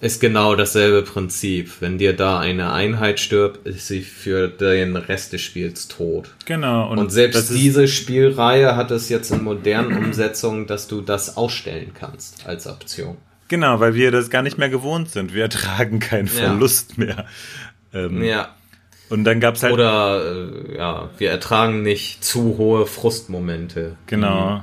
ist 0.00 0.20
genau 0.20 0.54
dasselbe 0.54 1.02
Prinzip. 1.02 1.80
Wenn 1.80 1.98
dir 1.98 2.14
da 2.14 2.38
eine 2.38 2.72
Einheit 2.72 3.18
stirbt, 3.20 3.66
ist 3.66 3.86
sie 3.86 4.02
für 4.02 4.48
den 4.48 4.96
Rest 4.96 5.32
des 5.32 5.42
Spiels 5.42 5.88
tot. 5.88 6.34
Genau. 6.46 6.90
Und, 6.90 6.98
und 6.98 7.10
selbst 7.10 7.50
diese 7.50 7.88
Spielreihe 7.88 8.76
hat 8.76 8.90
es 8.90 9.08
jetzt 9.08 9.30
in 9.30 9.42
modernen 9.42 9.96
Umsetzungen, 9.96 10.66
dass 10.66 10.86
du 10.86 11.00
das 11.00 11.36
ausstellen 11.36 11.92
kannst 11.92 12.46
als 12.46 12.66
Option. 12.66 13.16
Genau, 13.50 13.80
weil 13.80 13.94
wir 13.94 14.12
das 14.12 14.30
gar 14.30 14.42
nicht 14.42 14.58
mehr 14.58 14.68
gewohnt 14.68 15.10
sind. 15.10 15.34
Wir 15.34 15.42
ertragen 15.42 15.98
keinen 15.98 16.28
Verlust 16.28 16.94
ja. 16.96 17.04
mehr. 17.04 17.26
Ähm, 17.92 18.22
ja. 18.22 18.54
Und 19.08 19.24
dann 19.24 19.40
gab's 19.40 19.64
halt. 19.64 19.72
Oder 19.72 20.22
äh, 20.22 20.76
ja, 20.76 21.10
wir 21.18 21.30
ertragen 21.30 21.82
nicht 21.82 22.22
zu 22.22 22.56
hohe 22.58 22.86
Frustmomente. 22.86 23.96
Genau. 24.06 24.62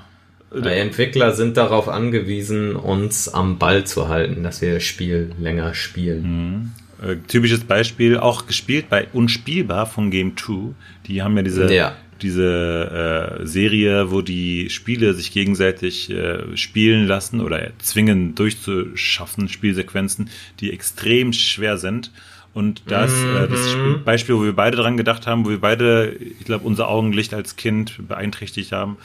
Die 0.56 0.70
Entwickler 0.70 1.34
sind 1.34 1.58
darauf 1.58 1.90
angewiesen, 1.90 2.78
uns 2.78 3.28
am 3.28 3.60
Ball 3.60 3.84
zu 3.84 4.08
halten, 4.08 4.44
dass 4.44 4.62
wir 4.62 4.76
das 4.76 4.84
Spiel 4.84 5.34
länger 5.38 5.74
spielen. 5.74 6.72
Mhm. 7.02 7.06
Äh, 7.06 7.18
typisches 7.28 7.66
Beispiel, 7.66 8.18
auch 8.18 8.48
gespielt 8.48 8.90
bei 8.90 9.08
Unspielbar 9.12 9.86
von 9.86 10.12
Game 10.12 10.38
2. 10.38 10.74
Die 11.08 11.22
haben 11.22 11.36
ja 11.36 11.44
diese, 11.44 11.74
ja. 11.74 11.98
Diese 12.22 13.40
äh, 13.42 13.46
Serie, 13.46 14.12
wo 14.12 14.22
die 14.22 14.70
Spiele 14.70 15.14
sich 15.14 15.32
gegenseitig 15.32 16.10
äh, 16.10 16.56
spielen 16.56 17.08
lassen 17.08 17.42
oder 17.42 17.72
zwingen 17.80 18.36
durchzuschaffen, 18.36 19.50
Spielsequenzen, 19.50 20.30
die 20.60 20.72
extrem 20.72 21.34
schwer 21.34 21.78
sind. 21.78 22.12
Und 22.54 22.84
das, 22.88 23.12
mhm. 23.12 23.38
äh, 23.38 23.48
das. 23.48 24.04
Beispiel, 24.04 24.36
wo 24.36 24.44
wir 24.44 24.56
beide 24.56 24.78
dran 24.78 24.98
gedacht 24.98 25.28
haben, 25.28 25.46
wo 25.46 25.50
wir 25.50 25.62
beide, 25.62 26.14
ich 26.14 26.46
glaube, 26.46 26.66
unser 26.66 26.88
Augenlicht 26.88 27.34
als 27.34 27.56
Kind 27.56 28.08
beeinträchtigt 28.08 28.72
haben. 28.72 28.98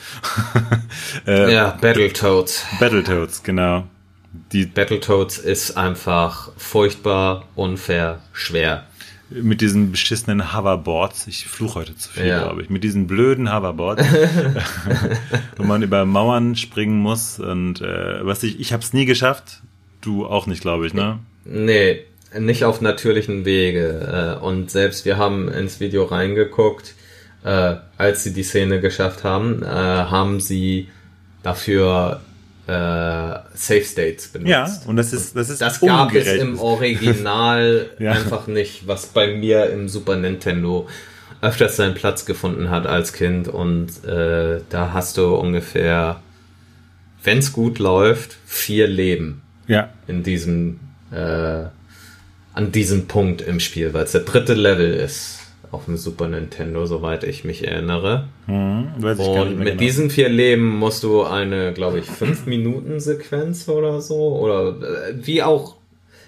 äh, 1.26 1.52
ja, 1.52 1.76
Battletoads. 1.80 2.64
Battletoads, 2.80 3.42
genau. 3.42 3.84
Die 4.52 4.64
Battletoads 4.64 5.36
ist 5.36 5.76
einfach 5.76 6.50
furchtbar, 6.56 7.44
unfair, 7.54 8.20
schwer. 8.32 8.86
Mit 9.40 9.60
diesen 9.60 9.92
beschissenen 9.92 10.52
Hoverboards, 10.54 11.26
ich 11.26 11.46
fluche 11.46 11.80
heute 11.80 11.96
zu 11.96 12.10
viel, 12.10 12.26
ja. 12.26 12.42
glaube 12.42 12.62
ich, 12.62 12.70
mit 12.70 12.84
diesen 12.84 13.06
blöden 13.06 13.52
Hoverboards, 13.52 14.04
wo 15.56 15.62
man 15.62 15.82
über 15.82 16.04
Mauern 16.04 16.56
springen 16.56 16.98
muss 16.98 17.38
und 17.38 17.80
äh, 17.80 18.24
was 18.26 18.42
ich, 18.42 18.60
ich 18.60 18.72
habe 18.72 18.82
es 18.82 18.92
nie 18.92 19.04
geschafft, 19.04 19.62
du 20.00 20.26
auch 20.26 20.46
nicht, 20.46 20.60
glaube 20.60 20.86
ich, 20.86 20.94
ne? 20.94 21.18
Nee, 21.44 22.00
nicht 22.38 22.64
auf 22.64 22.80
natürlichen 22.80 23.44
Wege. 23.44 24.38
Äh, 24.40 24.44
und 24.44 24.70
selbst 24.70 25.04
wir 25.04 25.16
haben 25.16 25.48
ins 25.48 25.80
Video 25.80 26.04
reingeguckt, 26.04 26.94
äh, 27.44 27.76
als 27.98 28.24
sie 28.24 28.32
die 28.32 28.42
Szene 28.42 28.80
geschafft 28.80 29.24
haben, 29.24 29.62
äh, 29.62 29.66
haben 29.66 30.40
sie 30.40 30.88
dafür 31.42 32.20
äh, 32.72 33.40
Safe 33.54 33.84
States 33.84 34.28
benutzt. 34.28 34.50
Ja, 34.50 34.68
und 34.86 34.96
das 34.96 35.12
ist 35.12 35.36
das 35.36 35.50
ist 35.50 35.60
das 35.60 35.80
gab 35.80 36.14
es 36.14 36.26
im 36.26 36.58
Original 36.58 37.90
ja. 37.98 38.12
einfach 38.12 38.46
nicht, 38.46 38.86
was 38.86 39.06
bei 39.06 39.34
mir 39.34 39.70
im 39.70 39.88
Super 39.88 40.16
Nintendo 40.16 40.88
öfters 41.42 41.76
seinen 41.76 41.94
Platz 41.94 42.24
gefunden 42.24 42.70
hat 42.70 42.86
als 42.86 43.12
Kind 43.12 43.48
und 43.48 44.04
äh, 44.04 44.60
da 44.70 44.92
hast 44.92 45.18
du 45.18 45.34
ungefähr, 45.34 46.20
wenn 47.24 47.38
es 47.38 47.52
gut 47.52 47.78
läuft, 47.78 48.36
vier 48.46 48.86
Leben. 48.86 49.42
Ja. 49.66 49.90
In 50.06 50.22
diesem 50.22 50.80
äh, 51.10 51.64
an 52.54 52.72
diesem 52.72 53.06
Punkt 53.06 53.42
im 53.42 53.60
Spiel, 53.60 53.92
weil 53.92 54.04
es 54.04 54.12
der 54.12 54.22
dritte 54.22 54.54
Level 54.54 54.92
ist 54.94 55.41
auf 55.72 55.86
dem 55.86 55.96
Super 55.96 56.28
Nintendo, 56.28 56.84
soweit 56.84 57.24
ich 57.24 57.44
mich 57.44 57.66
erinnere. 57.66 58.28
Hm, 58.46 58.92
und 59.02 59.58
mit 59.58 59.66
genau. 59.66 59.78
diesen 59.78 60.10
vier 60.10 60.28
Leben 60.28 60.68
musst 60.68 61.02
du 61.02 61.22
eine, 61.24 61.72
glaube 61.72 61.98
ich, 61.98 62.06
5-Minuten-Sequenz 62.06 63.68
oder 63.68 64.00
so, 64.00 64.36
oder 64.36 64.76
äh, 65.08 65.14
wie 65.16 65.42
auch. 65.42 65.76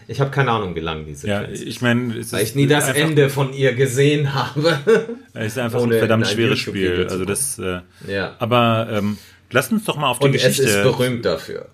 Ich 0.06 0.20
habe 0.20 0.30
keine 0.30 0.50
Ahnung, 0.50 0.74
wie 0.74 0.80
lang 0.80 1.06
die 1.06 1.14
Sequenz 1.14 1.60
ja, 1.60 1.66
ich 1.66 1.80
meine, 1.80 2.14
weil 2.30 2.42
ich 2.42 2.54
nie 2.54 2.66
das 2.66 2.90
Ende 2.90 3.30
von 3.30 3.54
ihr 3.54 3.74
gesehen 3.74 4.34
habe. 4.34 4.78
Es 5.34 5.52
ist 5.52 5.58
einfach 5.58 5.82
ein 5.82 5.90
verdammt 5.90 6.26
schweres 6.26 6.58
Spiel. 6.58 7.06
Also 7.10 7.24
das. 7.24 7.58
Äh, 7.58 7.80
ja. 8.06 8.36
Aber 8.38 8.88
ähm, 8.90 9.18
lass 9.50 9.72
uns 9.72 9.84
doch 9.84 9.96
mal 9.96 10.08
auf 10.08 10.20
die 10.20 10.26
und 10.26 10.32
Geschichte. 10.32 10.62
Es 10.62 10.76
ist 10.76 10.82
berühmt 10.82 11.24
dafür. 11.24 11.66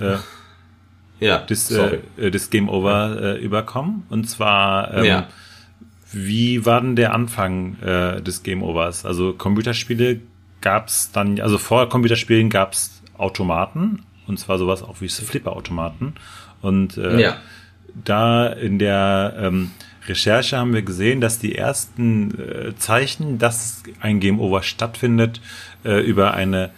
Äh, 0.00 0.16
ja, 1.20 1.44
das, 1.46 1.70
äh, 1.70 2.30
das 2.30 2.50
Game 2.50 2.68
Over 2.68 3.18
äh, 3.20 3.38
überkommen. 3.38 4.04
Und 4.10 4.28
zwar, 4.28 4.94
ähm, 4.94 5.04
ja. 5.04 5.28
Wie 6.16 6.64
war 6.64 6.80
denn 6.80 6.96
der 6.96 7.12
Anfang 7.12 7.78
äh, 7.80 8.22
des 8.22 8.42
Game 8.42 8.62
Overs? 8.62 9.04
Also 9.04 9.34
Computerspiele 9.34 10.20
gab's 10.60 11.12
dann, 11.12 11.40
also 11.40 11.58
vor 11.58 11.88
Computerspielen 11.88 12.48
gab's 12.48 13.02
Automaten, 13.18 14.02
und 14.26 14.38
zwar 14.38 14.58
sowas 14.58 14.82
auch 14.82 15.00
wie 15.00 15.08
Flipper-Automaten. 15.08 16.14
Und 16.62 16.96
äh, 16.96 17.20
ja. 17.20 17.36
da 18.04 18.46
in 18.46 18.78
der 18.78 19.34
ähm, 19.38 19.70
Recherche 20.08 20.56
haben 20.56 20.72
wir 20.72 20.82
gesehen, 20.82 21.20
dass 21.20 21.38
die 21.38 21.54
ersten 21.54 22.38
äh, 22.38 22.76
Zeichen, 22.76 23.38
dass 23.38 23.82
ein 24.00 24.20
Game 24.20 24.40
Over 24.40 24.62
stattfindet, 24.62 25.40
äh, 25.84 26.00
über 26.00 26.34
eine 26.34 26.70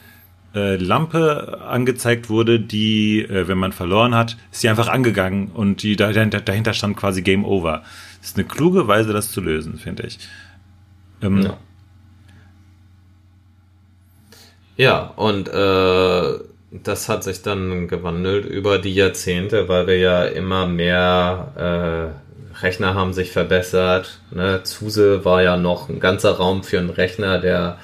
äh, 0.54 0.76
Lampe 0.76 1.60
angezeigt 1.66 2.28
wurde, 2.28 2.58
die, 2.58 3.20
äh, 3.20 3.48
wenn 3.48 3.58
man 3.58 3.72
verloren 3.72 4.14
hat, 4.14 4.36
ist 4.50 4.62
die 4.62 4.68
einfach 4.68 4.88
angegangen 4.88 5.48
und 5.48 5.82
die 5.82 5.96
dahinter, 5.96 6.40
dahinter 6.40 6.72
stand 6.72 6.96
quasi 6.96 7.22
Game 7.22 7.44
Over. 7.44 7.82
Das 8.20 8.30
ist 8.30 8.36
eine 8.36 8.46
kluge 8.46 8.86
Weise, 8.88 9.12
das 9.12 9.30
zu 9.30 9.40
lösen, 9.40 9.78
finde 9.78 10.06
ich. 10.06 10.18
Ähm, 11.22 11.42
ja. 11.42 11.56
ja, 14.76 15.00
und 15.16 15.48
äh, 15.48 16.38
das 16.70 17.08
hat 17.08 17.24
sich 17.24 17.42
dann 17.42 17.88
gewandelt 17.88 18.44
über 18.44 18.78
die 18.78 18.94
Jahrzehnte, 18.94 19.68
weil 19.68 19.86
wir 19.86 19.98
ja 19.98 20.24
immer 20.24 20.66
mehr 20.66 22.12
äh, 22.14 22.62
Rechner 22.62 22.94
haben 22.94 23.12
sich 23.12 23.30
verbessert. 23.30 24.20
Ne? 24.30 24.62
Zuse 24.64 25.24
war 25.24 25.42
ja 25.42 25.56
noch 25.56 25.88
ein 25.88 26.00
ganzer 26.00 26.32
Raum 26.32 26.64
für 26.64 26.78
einen 26.78 26.90
Rechner, 26.90 27.38
der 27.38 27.78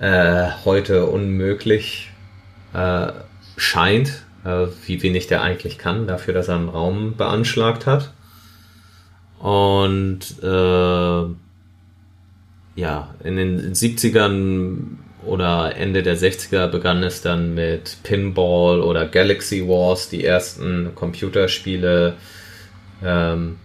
äh, 0.00 0.48
heute 0.64 1.06
unmöglich 1.06 2.10
äh, 2.74 3.08
scheint, 3.56 4.24
äh, 4.44 4.66
wie 4.86 5.02
wenig 5.02 5.26
der 5.26 5.42
eigentlich 5.42 5.78
kann, 5.78 6.06
dafür, 6.06 6.34
dass 6.34 6.48
er 6.48 6.56
einen 6.56 6.68
Raum 6.68 7.16
beanschlagt 7.16 7.86
hat. 7.86 8.12
Und 9.38 10.20
äh, 10.42 11.24
ja, 12.78 13.14
in 13.24 13.36
den 13.36 13.72
70ern 13.72 14.98
oder 15.24 15.76
Ende 15.76 16.02
der 16.02 16.16
60er 16.16 16.68
begann 16.68 17.02
es 17.02 17.22
dann 17.22 17.54
mit 17.54 17.98
Pinball 18.02 18.80
oder 18.80 19.06
Galaxy 19.06 19.66
Wars, 19.66 20.08
die 20.08 20.24
ersten 20.24 20.94
Computerspiele, 20.94 22.14
ähm, 23.04 23.58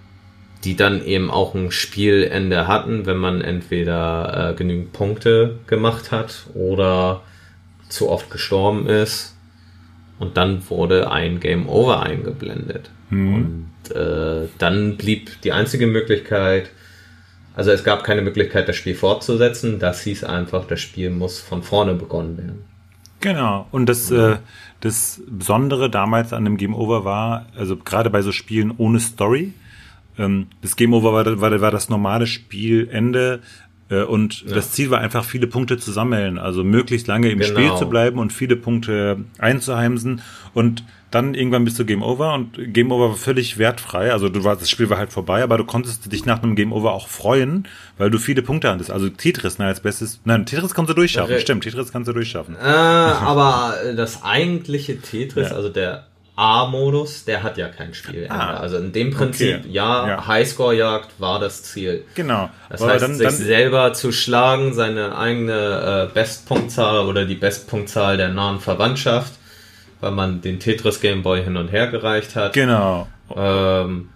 die 0.64 0.76
dann 0.76 1.04
eben 1.06 1.30
auch 1.30 1.56
ein 1.56 1.72
Spielende 1.72 2.68
hatten, 2.68 3.06
wenn 3.06 3.18
man 3.18 3.42
entweder 3.42 4.52
äh, 4.52 4.54
genügend 4.56 4.94
Punkte 4.94 5.60
gemacht 5.68 6.12
hat 6.12 6.48
oder 6.54 7.22
zu 7.90 8.10
oft 8.10 8.30
gestorben 8.30 8.88
ist. 8.88 9.33
Und 10.20 10.38
dann 10.38 10.70
wurde 10.70 11.12
ein 11.12 11.40
Game 11.40 11.68
Over 11.68 12.04
eingeblendet. 12.04 12.92
Mhm. 13.10 13.36
Und 13.36 13.96
äh, 13.96 14.48
dann 14.58 14.98
blieb 14.98 15.42
die 15.42 15.52
einzige 15.52 15.88
Möglichkeit, 15.88 16.70
also 17.56 17.72
es 17.72 17.84
gab 17.84 18.04
keine 18.04 18.22
Möglichkeit, 18.22 18.68
das 18.68 18.76
Spiel 18.76 18.96
fortzusetzen. 18.96 19.80
Das 19.80 20.02
hieß 20.02 20.24
einfach, 20.24 20.66
das 20.66 20.82
Spiel 20.82 21.10
muss 21.10 21.40
von 21.40 21.62
vorne 21.62 21.94
begonnen 21.94 22.38
werden. 22.38 22.66
Genau. 23.20 23.68
Und 23.72 23.88
das, 23.88 24.10
ja. 24.10 24.34
äh, 24.34 24.38
das 24.82 25.22
Besondere 25.28 25.90
damals 25.90 26.34
an 26.34 26.46
dem 26.46 26.58
Game 26.58 26.76
Over 26.76 27.06
war, 27.06 27.46
also 27.56 27.78
gerade 27.78 28.10
bei 28.10 28.22
so 28.22 28.32
Spielen 28.32 28.74
ohne 28.78 29.00
Story, 29.00 29.54
ähm, 30.18 30.48
das 30.62 30.76
Game 30.76 30.94
Over 30.94 31.14
war, 31.14 31.42
war, 31.42 31.62
war 31.62 31.72
das 31.72 31.90
normale 31.90 32.28
Spielende 32.28 33.42
und 34.02 34.44
ja. 34.44 34.56
das 34.56 34.72
Ziel 34.72 34.90
war 34.90 35.00
einfach, 35.00 35.24
viele 35.26 35.48
Punkte 35.48 35.78
zu 35.78 35.92
sammeln, 35.92 36.38
also 36.38 36.64
möglichst 36.64 37.08
lange 37.08 37.30
im 37.30 37.40
genau. 37.40 37.52
Spiel 37.52 37.76
zu 37.78 37.88
bleiben 37.88 38.20
und 38.20 38.34
viele 38.34 38.56
Punkte 38.56 39.18
einzuheimsen 39.38 40.22
und 40.54 40.84
dann 41.14 41.36
irgendwann 41.36 41.64
bist 41.64 41.78
du 41.78 41.86
Game 41.86 42.02
Over 42.02 42.34
und 42.34 42.74
Game 42.74 42.92
Over 42.92 43.10
war 43.10 43.16
völlig 43.16 43.60
wertfrei. 43.60 44.12
Also 44.12 44.30
du 44.30 44.44
war, 44.44 44.56
das 44.56 44.68
Spiel 44.70 44.90
war 44.90 44.98
halt 44.98 45.14
vorbei, 45.14 45.44
aber 45.44 45.60
du 45.60 45.64
konntest 45.64 46.12
dich 46.12 46.26
nach 46.26 46.42
einem 46.42 46.56
Game 46.56 46.74
Over 46.74 46.94
auch 46.94 47.08
freuen, 47.08 47.68
weil 48.00 48.10
du 48.10 48.18
viele 48.18 48.42
Punkte 48.42 48.72
hattest. 48.72 48.90
Also 48.90 49.10
Tetris, 49.10 49.60
ne, 49.60 49.66
als 49.66 49.80
bestes. 49.80 50.22
Nein, 50.26 50.48
Tetris 50.48 50.74
kannst 50.74 50.90
du 50.90 50.96
durchschaffen. 50.96 51.36
Re 51.36 51.40
Stimmt, 51.40 51.66
Tetris 51.66 51.92
kannst 51.92 52.08
du 52.08 52.14
durchschaffen. 52.14 52.56
Äh, 52.56 52.60
aber 52.64 53.76
das 53.96 54.24
eigentliche 54.24 55.00
Tetris, 55.00 55.52
ja. 55.52 55.56
also 55.56 55.70
der 55.70 56.08
A-Modus, 56.36 57.26
der 57.26 57.44
hat 57.44 57.58
ja 57.58 57.68
kein 57.70 57.94
Spielende. 57.94 58.32
Ah, 58.32 58.58
also 58.58 58.78
in 58.78 58.92
dem 58.92 59.12
Prinzip, 59.12 59.60
okay. 59.60 59.70
ja, 59.70 60.08
ja. 60.08 60.28
Highscore-Jagd 60.28 61.20
war 61.20 61.40
das 61.40 61.64
Ziel. 61.64 62.06
Genau. 62.16 62.50
Das 62.70 62.82
aber 62.82 62.94
heißt, 62.94 63.04
dann, 63.04 63.16
sich 63.16 63.28
dann 63.28 63.36
selber 63.36 63.94
zu 63.94 64.12
schlagen, 64.12 64.74
seine 64.74 65.18
eigene 65.18 66.10
äh, 66.10 66.14
Bestpunktzahl 66.14 67.06
oder 67.06 67.26
die 67.26 67.36
Bestpunktzahl 67.36 68.18
der 68.18 68.30
nahen 68.30 68.60
Verwandtschaft 68.60 69.34
weil 70.04 70.12
man 70.12 70.42
den 70.42 70.60
Tetris 70.60 71.00
Game 71.00 71.24
Boy 71.24 71.44
hin 71.44 71.56
und 71.56 71.72
her 71.72 71.88
gereicht 71.88 72.36
hat. 72.36 72.52
Genau. 72.52 73.08
Ähm, 73.34 74.10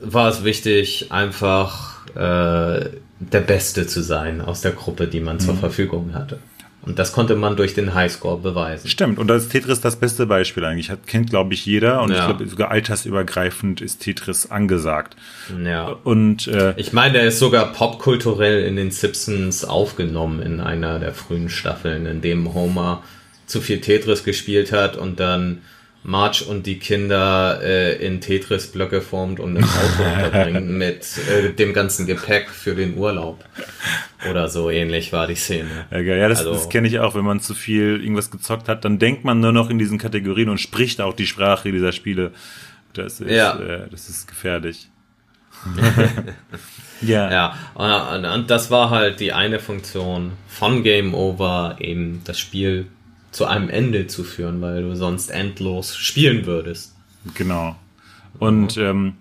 war 0.00 0.28
es 0.30 0.42
wichtig, 0.42 1.12
einfach 1.12 2.06
äh, 2.14 2.88
der 3.20 3.40
Beste 3.46 3.86
zu 3.86 4.02
sein 4.02 4.40
aus 4.40 4.62
der 4.62 4.72
Gruppe, 4.72 5.06
die 5.06 5.20
man 5.20 5.36
mhm. 5.36 5.40
zur 5.40 5.56
Verfügung 5.56 6.14
hatte. 6.14 6.38
Und 6.82 6.98
das 6.98 7.12
konnte 7.12 7.34
man 7.34 7.56
durch 7.56 7.74
den 7.74 7.94
Highscore 7.94 8.38
beweisen. 8.38 8.88
Stimmt, 8.88 9.18
und 9.18 9.26
da 9.26 9.36
ist 9.36 9.50
Tetris 9.50 9.80
das 9.80 9.96
beste 9.96 10.26
Beispiel 10.26 10.64
eigentlich. 10.64 10.90
Hat, 10.90 11.06
kennt, 11.06 11.30
glaube 11.30 11.52
ich, 11.52 11.66
jeder. 11.66 12.02
Und 12.02 12.12
ja. 12.12 12.20
ich 12.20 12.24
glaube, 12.24 12.46
sogar 12.48 12.70
altersübergreifend 12.70 13.80
ist 13.80 14.00
Tetris 14.00 14.50
angesagt. 14.50 15.16
Ja. 15.64 15.96
Und 16.04 16.46
äh, 16.46 16.74
ich 16.76 16.92
meine, 16.92 17.18
er 17.18 17.26
ist 17.28 17.40
sogar 17.40 17.72
popkulturell 17.72 18.64
in 18.64 18.76
den 18.76 18.90
Simpsons 18.90 19.64
aufgenommen 19.64 20.40
in 20.40 20.60
einer 20.60 20.98
der 20.98 21.12
frühen 21.12 21.50
Staffeln, 21.50 22.06
in 22.06 22.20
dem 22.20 22.54
Homer 22.54 23.02
zu 23.46 23.60
viel 23.60 23.80
Tetris 23.80 24.24
gespielt 24.24 24.72
hat 24.72 24.96
und 24.96 25.20
dann 25.20 25.62
March 26.04 26.46
und 26.46 26.66
die 26.66 26.78
Kinder 26.78 27.60
äh, 27.62 27.96
in 28.04 28.20
Tetris-Blöcke 28.20 29.02
formt 29.02 29.40
und 29.40 29.56
im 29.56 29.64
Auto 29.64 30.02
unterbringt 30.24 30.70
mit 30.70 31.06
äh, 31.28 31.52
dem 31.52 31.72
ganzen 31.72 32.06
Gepäck 32.06 32.48
für 32.48 32.74
den 32.74 32.96
Urlaub. 32.96 33.44
Oder 34.30 34.48
so 34.48 34.70
ähnlich 34.70 35.12
war 35.12 35.26
die 35.26 35.34
Szene. 35.34 35.86
Ja, 35.90 35.98
ja 36.00 36.28
das, 36.28 36.38
also, 36.40 36.52
das 36.52 36.68
kenne 36.68 36.88
ich 36.88 36.98
auch. 37.00 37.14
Wenn 37.14 37.24
man 37.24 37.40
zu 37.40 37.54
viel 37.54 38.00
irgendwas 38.00 38.30
gezockt 38.30 38.68
hat, 38.68 38.84
dann 38.84 38.98
denkt 38.98 39.24
man 39.24 39.40
nur 39.40 39.52
noch 39.52 39.70
in 39.70 39.78
diesen 39.78 39.98
Kategorien 39.98 40.48
und 40.48 40.58
spricht 40.58 41.00
auch 41.00 41.14
die 41.14 41.26
Sprache 41.26 41.70
dieser 41.72 41.92
Spiele. 41.92 42.32
Das 42.94 43.20
ist, 43.20 43.30
ja. 43.30 43.58
äh, 43.58 43.88
das 43.90 44.08
ist 44.08 44.28
gefährlich. 44.28 44.88
ja. 47.00 47.30
Ja, 47.30 47.58
und, 47.74 48.24
und 48.24 48.50
das 48.50 48.70
war 48.70 48.90
halt 48.90 49.20
die 49.20 49.32
eine 49.32 49.58
Funktion 49.58 50.32
von 50.46 50.82
Game 50.82 51.14
Over, 51.14 51.76
eben 51.80 52.22
das 52.24 52.38
Spiel 52.38 52.86
zu 53.30 53.46
einem 53.46 53.68
Ende 53.68 54.06
zu 54.06 54.24
führen, 54.24 54.60
weil 54.60 54.82
du 54.82 54.94
sonst 54.94 55.30
endlos 55.30 55.96
spielen 55.96 56.46
würdest. 56.46 56.94
Genau. 57.34 57.76
Und 58.38 58.76
ähm, 58.76 59.14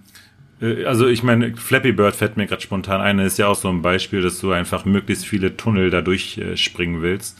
äh, 0.61 0.85
also 0.85 1.07
ich 1.07 1.23
meine, 1.23 1.55
Flappy 1.55 1.91
Bird 1.91 2.15
fällt 2.15 2.37
mir 2.37 2.47
gerade 2.47 2.61
spontan 2.61 3.01
ein, 3.01 3.19
ist 3.19 3.37
ja 3.37 3.47
auch 3.47 3.55
so 3.55 3.69
ein 3.69 3.81
Beispiel, 3.81 4.21
dass 4.21 4.39
du 4.39 4.51
einfach 4.51 4.85
möglichst 4.85 5.25
viele 5.25 5.57
Tunnel 5.57 5.89
da 5.89 6.01
durchspringen 6.01 6.99
äh, 6.99 7.03
willst. 7.03 7.37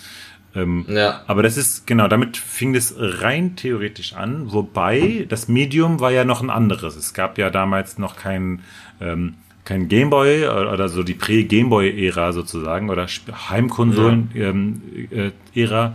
Ähm, 0.56 0.86
ja. 0.88 1.22
Aber 1.28 1.44
das 1.44 1.58
ist, 1.58 1.86
genau, 1.88 2.08
damit 2.08 2.38
fing 2.38 2.74
das 2.74 2.96
rein 2.98 3.56
theoretisch 3.56 4.14
an, 4.14 4.52
wobei 4.52 5.26
das 5.30 5.48
Medium 5.48 6.00
war 6.00 6.12
ja 6.12 6.26
noch 6.26 6.42
ein 6.42 6.50
anderes. 6.50 6.96
Es 6.96 7.14
gab 7.14 7.38
ja 7.38 7.50
damals 7.50 7.98
noch 7.98 8.16
kein, 8.16 8.62
ähm, 9.00 9.36
kein 9.66 9.88
Gameboy 9.88 10.48
oder 10.48 10.90
so 10.90 11.04
die 11.04 11.14
Prä-Gameboy-Ära 11.14 12.32
sozusagen 12.32 12.90
oder 12.90 13.06
Heimkonsolen-Ära. 13.06 14.50
Ähm, 14.50 14.82
äh, 15.12 15.92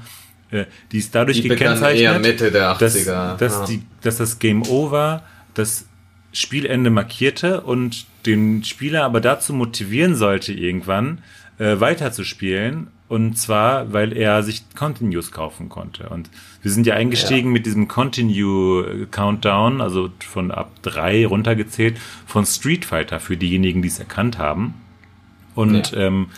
äh, 0.52 0.66
die 0.92 0.98
ist 0.98 1.14
dadurch 1.14 1.40
die 1.40 1.48
gekennzeichnet, 1.48 2.02
eher 2.02 2.18
Mitte 2.18 2.52
der 2.52 2.76
80er. 2.76 2.78
Dass, 2.78 3.38
dass, 3.38 3.54
ja. 3.54 3.66
die, 3.66 3.82
dass 4.02 4.18
das 4.18 4.38
Game 4.38 4.62
Over 4.62 5.22
das 5.54 5.86
Spielende 6.32 6.90
markierte 6.90 7.62
und 7.62 8.06
den 8.26 8.62
Spieler 8.64 9.04
aber 9.04 9.20
dazu 9.20 9.52
motivieren 9.52 10.14
sollte, 10.14 10.52
irgendwann 10.52 11.18
äh, 11.58 11.80
weiterzuspielen. 11.80 12.88
Und 13.08 13.36
zwar, 13.36 13.92
weil 13.92 14.16
er 14.16 14.42
sich 14.42 14.62
Continues 14.74 15.32
kaufen 15.32 15.68
konnte. 15.68 16.08
Und 16.08 16.30
wir 16.62 16.70
sind 16.70 16.86
ja 16.86 16.94
eingestiegen 16.94 17.48
ja. 17.48 17.52
mit 17.52 17.66
diesem 17.66 17.86
Continue 17.86 19.06
Countdown, 19.10 19.82
also 19.82 20.10
von 20.26 20.50
ab 20.50 20.70
drei 20.80 21.26
runtergezählt, 21.26 21.98
von 22.26 22.46
Street 22.46 22.86
Fighter 22.86 23.20
für 23.20 23.36
diejenigen, 23.36 23.82
die 23.82 23.88
es 23.88 23.98
erkannt 23.98 24.38
haben. 24.38 24.74
Und 25.54 25.92
ja. 25.92 26.06
ähm, 26.06 26.28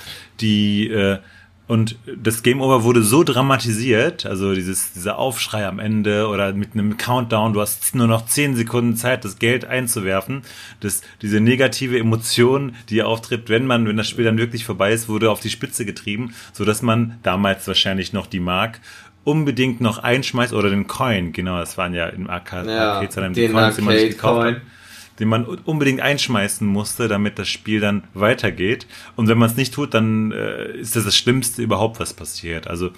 die 0.40 0.88
äh, 0.88 1.18
und 1.66 1.96
das 2.14 2.42
Game 2.42 2.60
Over 2.60 2.84
wurde 2.84 3.02
so 3.02 3.24
dramatisiert, 3.24 4.26
also 4.26 4.54
dieses, 4.54 4.92
dieser 4.92 5.18
Aufschrei 5.18 5.66
am 5.66 5.78
Ende 5.78 6.28
oder 6.28 6.52
mit 6.52 6.74
einem 6.74 6.98
Countdown, 6.98 7.54
du 7.54 7.62
hast 7.62 7.94
nur 7.94 8.06
noch 8.06 8.26
zehn 8.26 8.54
Sekunden 8.54 8.96
Zeit, 8.96 9.24
das 9.24 9.38
Geld 9.38 9.64
einzuwerfen, 9.64 10.42
dass 10.80 11.00
diese 11.22 11.40
negative 11.40 11.98
Emotion, 11.98 12.74
die 12.90 13.02
auftritt, 13.02 13.48
wenn 13.48 13.66
man, 13.66 13.88
wenn 13.88 13.96
das 13.96 14.08
Spiel 14.08 14.26
dann 14.26 14.36
wirklich 14.36 14.66
vorbei 14.66 14.92
ist, 14.92 15.08
wurde 15.08 15.30
auf 15.30 15.40
die 15.40 15.48
Spitze 15.48 15.86
getrieben, 15.86 16.34
so 16.52 16.66
dass 16.66 16.82
man 16.82 17.18
damals 17.22 17.66
wahrscheinlich 17.66 18.12
noch 18.12 18.26
die 18.26 18.40
Mark 18.40 18.80
unbedingt 19.24 19.80
noch 19.80 19.98
einschmeißt 19.98 20.52
oder 20.52 20.68
den 20.68 20.86
Coin, 20.86 21.32
genau, 21.32 21.58
das 21.58 21.78
waren 21.78 21.94
ja 21.94 22.08
im 22.08 22.28
Arcade, 22.28 22.70
ja, 22.70 23.00
Arcade 23.00 23.32
die 23.32 23.48
Coins, 23.48 23.76
die 23.76 23.82
man 23.82 23.94
nicht 23.94 24.10
gekauft. 24.10 24.46
hat 24.46 24.62
den 25.18 25.28
man 25.28 25.44
unbedingt 25.44 26.00
einschmeißen 26.00 26.66
musste, 26.66 27.08
damit 27.08 27.38
das 27.38 27.48
Spiel 27.48 27.80
dann 27.80 28.04
weitergeht. 28.14 28.86
Und 29.16 29.28
wenn 29.28 29.38
man 29.38 29.48
es 29.48 29.56
nicht 29.56 29.74
tut, 29.74 29.94
dann 29.94 30.32
äh, 30.32 30.72
ist 30.72 30.96
das 30.96 31.04
das 31.04 31.16
Schlimmste 31.16 31.62
überhaupt, 31.62 32.00
was 32.00 32.14
passiert. 32.14 32.66
Also 32.66 32.90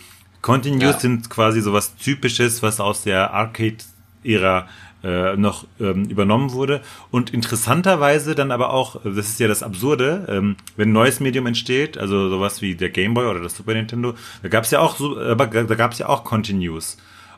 Continues 0.43 0.83
ja. 0.83 0.99
sind 1.01 1.29
quasi 1.29 1.61
sowas 1.61 1.97
Typisches, 1.97 2.63
was 2.63 2.81
aus 2.81 3.03
der 3.03 3.35
Arcade-Ära 3.35 4.69
äh, 5.03 5.37
noch 5.37 5.67
ähm, 5.79 6.05
übernommen 6.07 6.53
wurde. 6.53 6.81
Und 7.11 7.31
interessanterweise 7.35 8.35
dann 8.35 8.51
aber 8.51 8.73
auch, 8.73 9.01
das 9.05 9.29
ist 9.29 9.41
ja 9.41 9.49
das 9.49 9.63
Absurde, 9.63 10.27
ähm, 10.29 10.57
wenn 10.77 10.91
ein 10.91 10.93
neues 10.93 11.21
Medium 11.21 11.47
entsteht, 11.47 11.99
also 11.99 12.29
sowas 12.29 12.63
wie 12.63 12.75
der 12.75 12.91
Game 12.91 13.15
Boy 13.15 13.27
oder 13.27 13.41
das 13.41 13.57
Super 13.57 13.75
Nintendo, 13.75 14.15
da 14.43 14.49
gab 14.49 14.65
es 14.65 14.71
ja 14.71 14.81
auch 14.81 14.97
so, 14.97 15.19
aber 15.19 15.47
da 15.47 15.75
gab 15.75 15.93
es 15.93 15.99
ja 15.99 16.09
auch 16.09 16.25
Continues. 16.25 16.97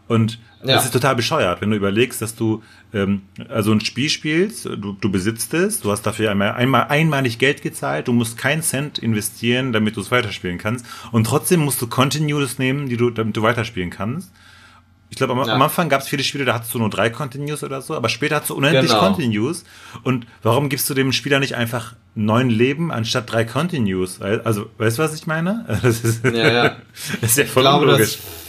Und 0.08 0.38
ja. 0.64 0.74
das 0.74 0.86
ist 0.86 0.92
total 0.92 1.14
bescheuert, 1.14 1.60
wenn 1.60 1.70
du 1.70 1.76
überlegst, 1.76 2.20
dass 2.20 2.34
du 2.34 2.62
ähm, 2.92 3.22
also 3.48 3.72
ein 3.72 3.80
Spiel 3.80 4.08
spielst, 4.08 4.64
du, 4.64 4.96
du 4.98 5.10
besitzt 5.10 5.54
es, 5.54 5.80
du 5.80 5.90
hast 5.92 6.02
dafür 6.02 6.30
einmal, 6.30 6.52
einmal 6.52 6.86
einmalig 6.88 7.38
Geld 7.38 7.62
gezahlt, 7.62 8.08
du 8.08 8.12
musst 8.12 8.38
keinen 8.38 8.62
Cent 8.62 8.98
investieren, 8.98 9.72
damit 9.72 9.96
du 9.96 10.00
es 10.00 10.10
weiterspielen 10.10 10.58
kannst. 10.58 10.86
Und 11.12 11.24
trotzdem 11.24 11.60
musst 11.60 11.80
du 11.82 11.86
Continues 11.86 12.58
nehmen, 12.58 12.88
die 12.88 12.96
du, 12.96 13.10
damit 13.10 13.36
du 13.36 13.42
weiterspielen 13.42 13.90
kannst. 13.90 14.32
Ich 15.10 15.16
glaube, 15.16 15.32
am, 15.32 15.46
ja. 15.46 15.54
am, 15.54 15.62
Anfang 15.62 15.88
gab 15.88 16.02
es 16.02 16.08
viele 16.08 16.22
Spiele, 16.22 16.44
da 16.44 16.54
hattest 16.54 16.74
du 16.74 16.78
nur 16.78 16.90
drei 16.90 17.08
Continues 17.08 17.64
oder 17.64 17.80
so, 17.80 17.94
aber 17.94 18.08
später 18.08 18.36
hast 18.36 18.50
du 18.50 18.54
unendlich 18.54 18.90
genau. 18.90 19.00
Continues. 19.00 19.64
Und 20.02 20.26
warum 20.42 20.68
gibst 20.68 20.88
du 20.90 20.94
dem 20.94 21.12
Spieler 21.12 21.40
nicht 21.40 21.54
einfach 21.54 21.94
neun 22.14 22.50
Leben 22.50 22.92
anstatt 22.92 23.30
drei 23.30 23.44
Continues? 23.44 24.20
Also, 24.20 24.68
weißt 24.76 24.98
du, 24.98 25.02
was 25.02 25.14
ich 25.14 25.26
meine? 25.26 25.64
Das 25.82 26.04
ist 26.04 26.24
ja, 26.24 26.52
ja. 26.52 26.76
das 27.20 27.30
ist 27.30 27.38
ja 27.38 27.44
voll 27.46 27.62
glaube, 27.62 27.84
unlogisch. 27.86 28.16
Das 28.16 28.47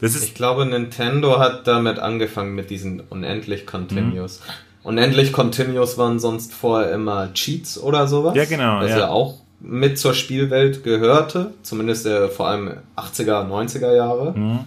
das 0.00 0.14
ist 0.14 0.24
ich 0.24 0.34
glaube, 0.34 0.66
Nintendo 0.66 1.38
hat 1.38 1.66
damit 1.66 1.98
angefangen 1.98 2.54
mit 2.54 2.70
diesen 2.70 3.00
unendlich 3.00 3.66
Continuous. 3.66 4.40
Mhm. 4.40 4.88
Unendlich 4.88 5.32
Continuous 5.32 5.98
waren 5.98 6.18
sonst 6.18 6.54
vorher 6.54 6.92
immer 6.92 7.32
Cheats 7.34 7.78
oder 7.78 8.06
sowas. 8.06 8.34
Ja, 8.36 8.44
genau. 8.44 8.80
Was 8.80 8.90
ja. 8.90 8.98
ja 8.98 9.08
auch 9.08 9.40
mit 9.60 9.98
zur 9.98 10.14
Spielwelt 10.14 10.84
gehörte, 10.84 11.52
zumindest 11.62 12.06
äh, 12.06 12.28
vor 12.28 12.48
allem 12.48 12.70
80er, 12.96 13.48
90er 13.48 13.94
Jahre. 13.94 14.32
Mhm. 14.38 14.60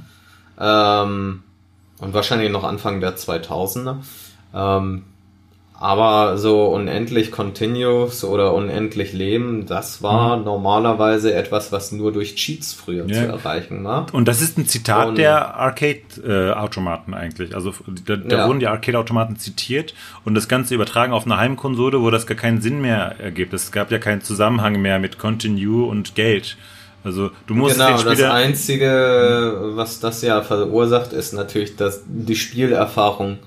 Ähm, 0.59 1.43
und 1.99 2.13
wahrscheinlich 2.13 2.51
noch 2.51 2.63
Anfang 2.63 2.99
der 2.99 3.15
2000er. 3.15 3.97
Ähm, 4.53 5.03
aber 5.81 6.37
so 6.37 6.65
unendlich 6.65 7.31
Continuous 7.31 8.23
oder 8.23 8.53
unendlich 8.53 9.13
Leben, 9.13 9.65
das 9.65 10.03
war 10.03 10.37
mhm. 10.37 10.43
normalerweise 10.43 11.33
etwas, 11.33 11.71
was 11.71 11.91
nur 11.91 12.11
durch 12.11 12.35
Cheats 12.35 12.71
früher 12.71 13.07
ja. 13.07 13.15
zu 13.15 13.27
erreichen 13.27 13.83
war. 13.83 14.05
Und 14.13 14.27
das 14.27 14.43
ist 14.43 14.59
ein 14.59 14.67
Zitat 14.67 15.07
und, 15.09 15.17
der 15.17 15.55
Arcade-Automaten 15.55 17.15
eigentlich. 17.15 17.55
Also 17.55 17.73
da, 18.05 18.15
da 18.15 18.37
ja. 18.37 18.47
wurden 18.47 18.59
die 18.59 18.67
Arcade-Automaten 18.67 19.37
zitiert 19.37 19.95
und 20.23 20.35
das 20.35 20.47
Ganze 20.47 20.75
übertragen 20.75 21.13
auf 21.13 21.25
eine 21.25 21.37
Heimkonsole, 21.37 21.99
wo 21.99 22.11
das 22.11 22.27
gar 22.27 22.37
keinen 22.37 22.61
Sinn 22.61 22.79
mehr 22.79 23.15
ergibt. 23.19 23.51
Es 23.51 23.71
gab 23.71 23.91
ja 23.91 23.97
keinen 23.97 24.21
Zusammenhang 24.21 24.79
mehr 24.79 24.99
mit 24.99 25.17
Continue 25.17 25.87
und 25.87 26.13
Geld. 26.13 26.57
Also 27.03 27.31
du 27.47 27.55
musst 27.55 27.77
genau, 27.77 27.87
den 27.87 27.97
Spieler 27.97 28.15
das 28.15 28.31
einzige, 28.31 29.71
was 29.73 29.99
das 29.99 30.21
ja 30.21 30.43
verursacht, 30.43 31.11
ist 31.11 31.33
natürlich, 31.33 31.75
dass 31.75 32.03
die 32.05 32.35
Spielerfahrung 32.35 33.39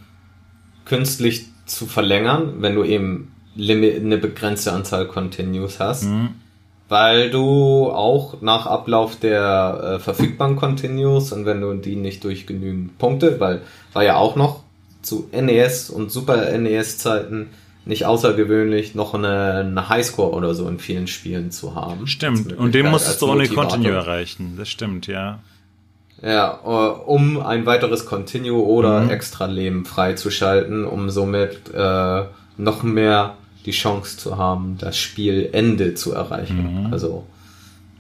künstlich 0.85 1.54
zu 1.67 1.87
verlängern, 1.87 2.55
wenn 2.59 2.75
du 2.75 2.85
eben 2.85 3.33
eine 3.57 4.19
begrenzte 4.19 4.73
Anzahl 4.73 5.07
Continues 5.07 5.79
hast. 5.79 6.05
Mhm. 6.05 6.31
weil 6.89 7.31
du 7.31 7.91
auch 7.91 8.43
nach 8.43 8.67
Ablauf 8.67 9.17
der 9.17 9.97
äh, 9.97 9.99
verfügbaren 9.99 10.57
Continues 10.57 11.33
und 11.33 11.47
wenn 11.47 11.61
du 11.61 11.73
die 11.75 11.97
nicht 11.97 12.23
durch 12.25 12.47
genügend 12.47 12.99
Punkte, 12.99 13.41
weil 13.41 13.63
war 13.95 14.05
ja 14.05 14.17
auch 14.17 14.37
noch 14.37 14.61
zu 15.01 15.29
NES 15.33 15.91
und 15.91 16.11
Super 16.11 16.57
NES 16.59 16.99
Zeiten 16.99 17.49
nicht 17.87 18.07
außergewöhnlich, 18.07 18.95
noch 18.95 19.15
eine, 19.15 19.61
eine 19.61 19.89
Highscore 19.89 20.33
oder 20.33 20.55
so 20.55 20.69
in 20.69 20.79
vielen 20.79 21.07
Spielen 21.07 21.51
zu 21.51 21.75
haben. 21.75 22.07
Stimmt. 22.07 22.53
Und 22.55 22.75
den 22.75 22.91
musstest 22.91 23.21
du 23.21 23.31
ohne 23.31 23.47
Continue 23.49 23.93
erreichen. 23.93 24.55
Das 24.57 24.69
stimmt, 24.69 25.07
ja. 25.07 25.41
Ja, 26.23 26.61
äh, 26.65 26.69
um 26.69 27.41
ein 27.41 27.67
weiteres 27.67 28.07
Continue 28.07 28.63
oder 28.65 29.03
mhm. 29.03 29.11
extra 29.11 29.47
Leben 29.47 29.85
freizuschalten, 29.85 30.85
um 30.85 31.11
somit 31.11 31.73
äh, 31.75 32.25
noch 32.57 32.83
mehr 32.83 33.37
die 33.67 33.73
Chance 33.73 34.17
zu 34.17 34.37
haben, 34.37 34.77
das 34.79 34.99
Spielende 34.99 35.95
zu 35.95 36.13
erreichen. 36.13 36.87
Mhm. 36.87 36.93
Also 36.93 37.27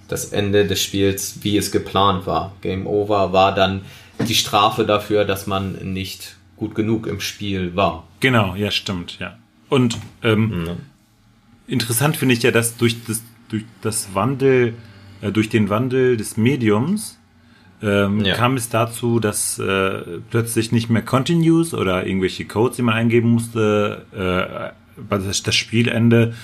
das 0.09 0.27
Ende 0.27 0.67
des 0.67 0.83
Spiels, 0.83 1.39
wie 1.43 1.57
es 1.57 1.71
geplant 1.71 2.27
war. 2.27 2.53
Game 2.61 2.87
Over 2.87 3.33
war 3.33 3.55
dann 3.55 3.83
die 4.27 4.35
Strafe 4.35 4.85
dafür, 4.85 5.25
dass 5.25 5.47
man 5.47 5.93
nicht 5.93 6.37
gut 6.57 6.75
genug 6.75 7.07
im 7.07 7.21
Spiel 7.21 7.75
war. 7.75 8.05
Genau, 8.21 8.55
ja, 8.55 8.71
stimmt, 8.71 9.19
ja. 9.19 9.37
Und 9.69 9.99
ähm, 10.23 10.65
mhm. 10.65 10.77
interessant 11.67 12.17
finde 12.17 12.35
ich 12.35 12.43
ja, 12.43 12.51
dass 12.51 12.77
durch 12.77 13.03
das, 13.05 13.23
durch 13.49 13.65
das 13.83 14.15
Wandel, 14.15 14.75
äh, 15.21 15.33
durch 15.33 15.49
den 15.49 15.69
Wandel 15.69 16.17
des 16.17 16.37
Mediums 16.37 17.19
ähm, 17.83 18.25
ja. 18.25 18.35
kam 18.35 18.57
es 18.57 18.69
dazu, 18.69 19.21
dass 19.21 19.59
äh, 19.59 20.19
plötzlich 20.31 20.73
nicht 20.73 20.91
mehr 20.91 21.03
Continues 21.03 21.75
oder 21.75 22.07
irgendwelche 22.07 22.45
Codes, 22.45 22.77
die 22.77 22.83
man 22.83 22.95
eingeben 22.95 23.31
musste, 23.31 24.05
äh, 24.13 25.17
das, 25.19 25.55
Spielende 25.55 26.35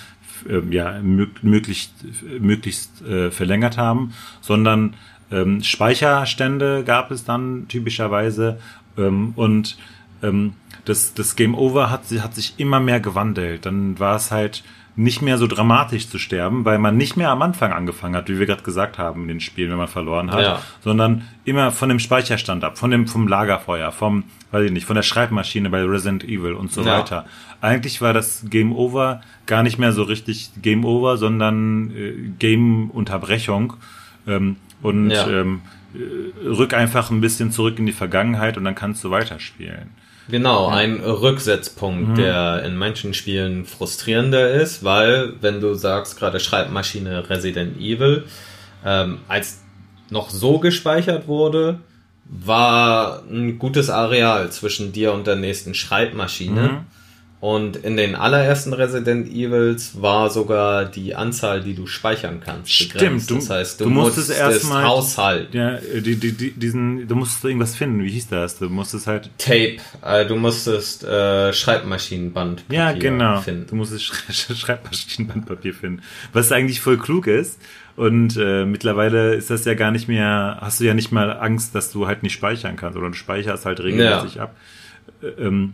äh, 0.48 0.60
ja 0.74 1.00
möglichst 1.00 1.92
möglichst 2.40 3.02
äh, 3.02 3.30
verlängert 3.30 3.78
haben, 3.78 4.12
sondern 4.40 4.94
ähm, 5.30 5.62
Speicherstände 5.62 6.82
gab 6.84 7.10
es 7.10 7.24
dann 7.24 7.68
typischerweise 7.68 8.58
ähm, 8.98 9.32
und 9.36 9.78
ähm, 10.22 10.54
das, 10.84 11.14
das 11.14 11.36
Game 11.36 11.54
Over 11.54 11.90
hat, 11.90 12.02
hat 12.20 12.34
sich 12.34 12.54
immer 12.56 12.80
mehr 12.80 13.00
gewandelt. 13.00 13.66
Dann 13.66 13.98
war 13.98 14.16
es 14.16 14.30
halt 14.30 14.64
nicht 15.00 15.22
mehr 15.22 15.38
so 15.38 15.46
dramatisch 15.46 16.08
zu 16.08 16.18
sterben, 16.18 16.66
weil 16.66 16.78
man 16.78 16.96
nicht 16.96 17.16
mehr 17.16 17.30
am 17.30 17.40
Anfang 17.40 17.72
angefangen 17.72 18.14
hat, 18.14 18.28
wie 18.28 18.38
wir 18.38 18.44
gerade 18.44 18.62
gesagt 18.62 18.98
haben 18.98 19.22
in 19.22 19.28
den 19.28 19.40
Spielen, 19.40 19.70
wenn 19.70 19.78
man 19.78 19.88
verloren 19.88 20.30
hat, 20.30 20.42
ja. 20.42 20.62
sondern 20.82 21.26
immer 21.44 21.72
von 21.72 21.88
dem 21.88 21.98
Speicherstand 21.98 22.64
ab, 22.64 22.76
von 22.76 22.90
dem 22.90 23.06
vom 23.08 23.26
Lagerfeuer, 23.26 23.92
vom, 23.92 24.24
weiß 24.50 24.66
ich 24.66 24.72
nicht, 24.72 24.84
von 24.84 24.96
der 24.96 25.02
Schreibmaschine 25.02 25.70
bei 25.70 25.82
Resident 25.82 26.24
Evil 26.24 26.52
und 26.52 26.70
so 26.70 26.82
ja. 26.82 26.98
weiter. 26.98 27.24
Eigentlich 27.62 28.02
war 28.02 28.12
das 28.12 28.44
Game 28.50 28.74
Over 28.74 29.22
gar 29.46 29.62
nicht 29.62 29.78
mehr 29.78 29.92
so 29.92 30.02
richtig 30.02 30.50
Game 30.60 30.84
Over, 30.84 31.16
sondern 31.16 31.96
äh, 31.96 32.12
Game 32.38 32.90
Unterbrechung 32.90 33.74
ähm, 34.26 34.56
und 34.82 35.10
ja. 35.10 35.26
ähm, 35.28 35.62
äh, 35.94 36.46
rück 36.46 36.74
einfach 36.74 37.10
ein 37.10 37.22
bisschen 37.22 37.52
zurück 37.52 37.78
in 37.78 37.86
die 37.86 37.92
Vergangenheit 37.92 38.58
und 38.58 38.64
dann 38.64 38.74
kannst 38.74 39.02
du 39.02 39.10
weiterspielen. 39.10 39.88
Genau, 40.30 40.68
ein 40.68 41.00
Rücksetzpunkt, 41.00 42.10
mhm. 42.10 42.14
der 42.14 42.62
in 42.64 42.76
manchen 42.76 43.14
Spielen 43.14 43.64
frustrierender 43.64 44.50
ist, 44.50 44.84
weil, 44.84 45.34
wenn 45.40 45.60
du 45.60 45.74
sagst, 45.74 46.18
gerade 46.18 46.40
Schreibmaschine 46.40 47.28
Resident 47.28 47.78
Evil, 47.78 48.24
ähm, 48.84 49.18
als 49.28 49.60
noch 50.10 50.30
so 50.30 50.58
gespeichert 50.58 51.26
wurde, 51.28 51.80
war 52.24 53.22
ein 53.28 53.58
gutes 53.58 53.90
Areal 53.90 54.50
zwischen 54.50 54.92
dir 54.92 55.12
und 55.12 55.26
der 55.26 55.36
nächsten 55.36 55.74
Schreibmaschine. 55.74 56.62
Mhm. 56.62 56.78
Und 57.40 57.76
in 57.76 57.96
den 57.96 58.16
allerersten 58.16 58.74
Resident 58.74 59.26
Evils 59.26 60.02
war 60.02 60.28
sogar 60.28 60.84
die 60.84 61.14
Anzahl, 61.14 61.62
die 61.62 61.74
du 61.74 61.86
speichern 61.86 62.40
kannst, 62.44 62.78
begrenzt. 62.78 63.24
Stimmt, 63.24 63.30
du, 63.30 63.34
das 63.36 63.50
heißt, 63.50 63.80
du, 63.80 63.84
du 63.84 63.90
musstest 63.90 64.30
erstmal 64.30 64.84
Haushalt. 64.84 65.54
Ja, 65.54 65.78
die, 65.78 66.16
die, 66.16 66.32
die, 66.32 66.50
diesen, 66.50 67.08
du 67.08 67.14
musstest 67.14 67.42
irgendwas 67.46 67.74
finden. 67.74 68.04
Wie 68.04 68.10
hieß 68.10 68.28
das? 68.28 68.58
Du 68.58 68.68
musstest 68.68 69.06
halt 69.06 69.30
Tape. 69.38 69.78
Äh, 70.02 70.26
du 70.26 70.36
musstest 70.36 71.02
äh, 71.02 71.54
Schreibmaschinenbandpapier 71.54 72.78
ja, 72.78 72.92
genau. 72.92 73.40
finden. 73.40 73.66
Du 73.66 73.74
musstest 73.74 74.04
Sch 74.04 74.54
Schreibmaschinenbandpapier 74.54 75.72
finden, 75.72 76.02
was 76.34 76.52
eigentlich 76.52 76.82
voll 76.82 76.98
klug 76.98 77.26
ist. 77.26 77.58
Und 77.96 78.36
äh, 78.36 78.66
mittlerweile 78.66 79.34
ist 79.34 79.48
das 79.48 79.64
ja 79.64 79.72
gar 79.72 79.92
nicht 79.92 80.08
mehr. 80.08 80.58
Hast 80.60 80.80
du 80.80 80.84
ja 80.84 80.92
nicht 80.92 81.10
mal 81.10 81.32
Angst, 81.38 81.74
dass 81.74 81.90
du 81.90 82.06
halt 82.06 82.22
nicht 82.22 82.34
speichern 82.34 82.76
kannst, 82.76 82.98
oder 82.98 83.08
du 83.08 83.14
speicherst 83.14 83.64
halt 83.64 83.80
regelmäßig 83.80 84.34
ja. 84.34 84.42
ab. 84.42 84.56
Äh, 85.22 85.46
ähm, 85.46 85.72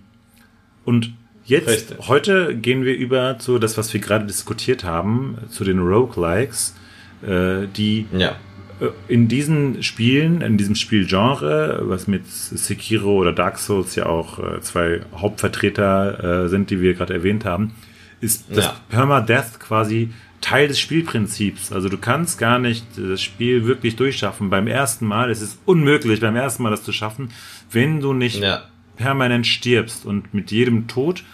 und 0.85 1.13
Jetzt, 1.47 1.69
Richtig. 1.69 2.09
heute 2.09 2.57
gehen 2.57 2.85
wir 2.85 2.97
über 2.97 3.39
zu 3.39 3.59
das, 3.59 3.79
was 3.79 3.93
wir 3.95 4.01
gerade 4.01 4.27
diskutiert 4.27 4.83
haben, 4.83 5.39
zu 5.49 5.63
den 5.63 5.79
Roguelikes, 5.79 6.75
äh, 7.23 7.67
die 7.69 8.07
ja. 8.13 8.37
Äh, 8.81 8.89
in 9.07 9.29
diesen 9.29 9.83
Spielen, 9.85 10.41
in 10.41 10.59
diesem 10.59 10.75
Spielgenre, 10.75 11.83
was 11.85 12.09
mit 12.09 12.27
Sekiro 12.27 13.17
oder 13.17 13.33
Dark 13.33 13.59
Souls 13.59 13.95
ja 13.95 14.07
auch 14.07 14.39
äh, 14.39 14.61
zwei 14.61 15.03
Hauptvertreter 15.17 16.45
äh, 16.45 16.49
sind, 16.49 16.71
die 16.71 16.81
wir 16.81 16.95
gerade 16.95 17.15
erwähnt 17.15 17.45
haben, 17.45 17.75
ist 18.21 18.47
das 18.51 18.65
ja. 18.65 18.77
Permadeath 18.89 19.61
quasi 19.61 20.11
Teil 20.41 20.69
des 20.69 20.79
Spielprinzips. 20.79 21.73
Also 21.73 21.89
du 21.89 21.97
kannst 21.97 22.39
gar 22.39 22.59
nicht 22.59 22.85
das 22.97 23.23
Spiel 23.23 23.67
wirklich 23.67 23.97
durchschaffen. 23.97 24.51
Beim 24.51 24.67
ersten 24.67 25.07
Mal, 25.07 25.31
es 25.31 25.41
ist 25.41 25.59
unmöglich, 25.65 26.21
beim 26.21 26.37
ersten 26.37 26.63
Mal 26.63 26.71
das 26.71 26.83
zu 26.83 26.93
schaffen, 26.93 27.31
wenn 27.71 28.01
du 28.01 28.13
nicht 28.13 28.41
ja. 28.41 28.65
Permanent 28.97 29.47
stirbst. 29.47 30.05
Und 30.05 30.35
mit 30.35 30.51
jedem 30.51 30.89
Tod 30.89 31.25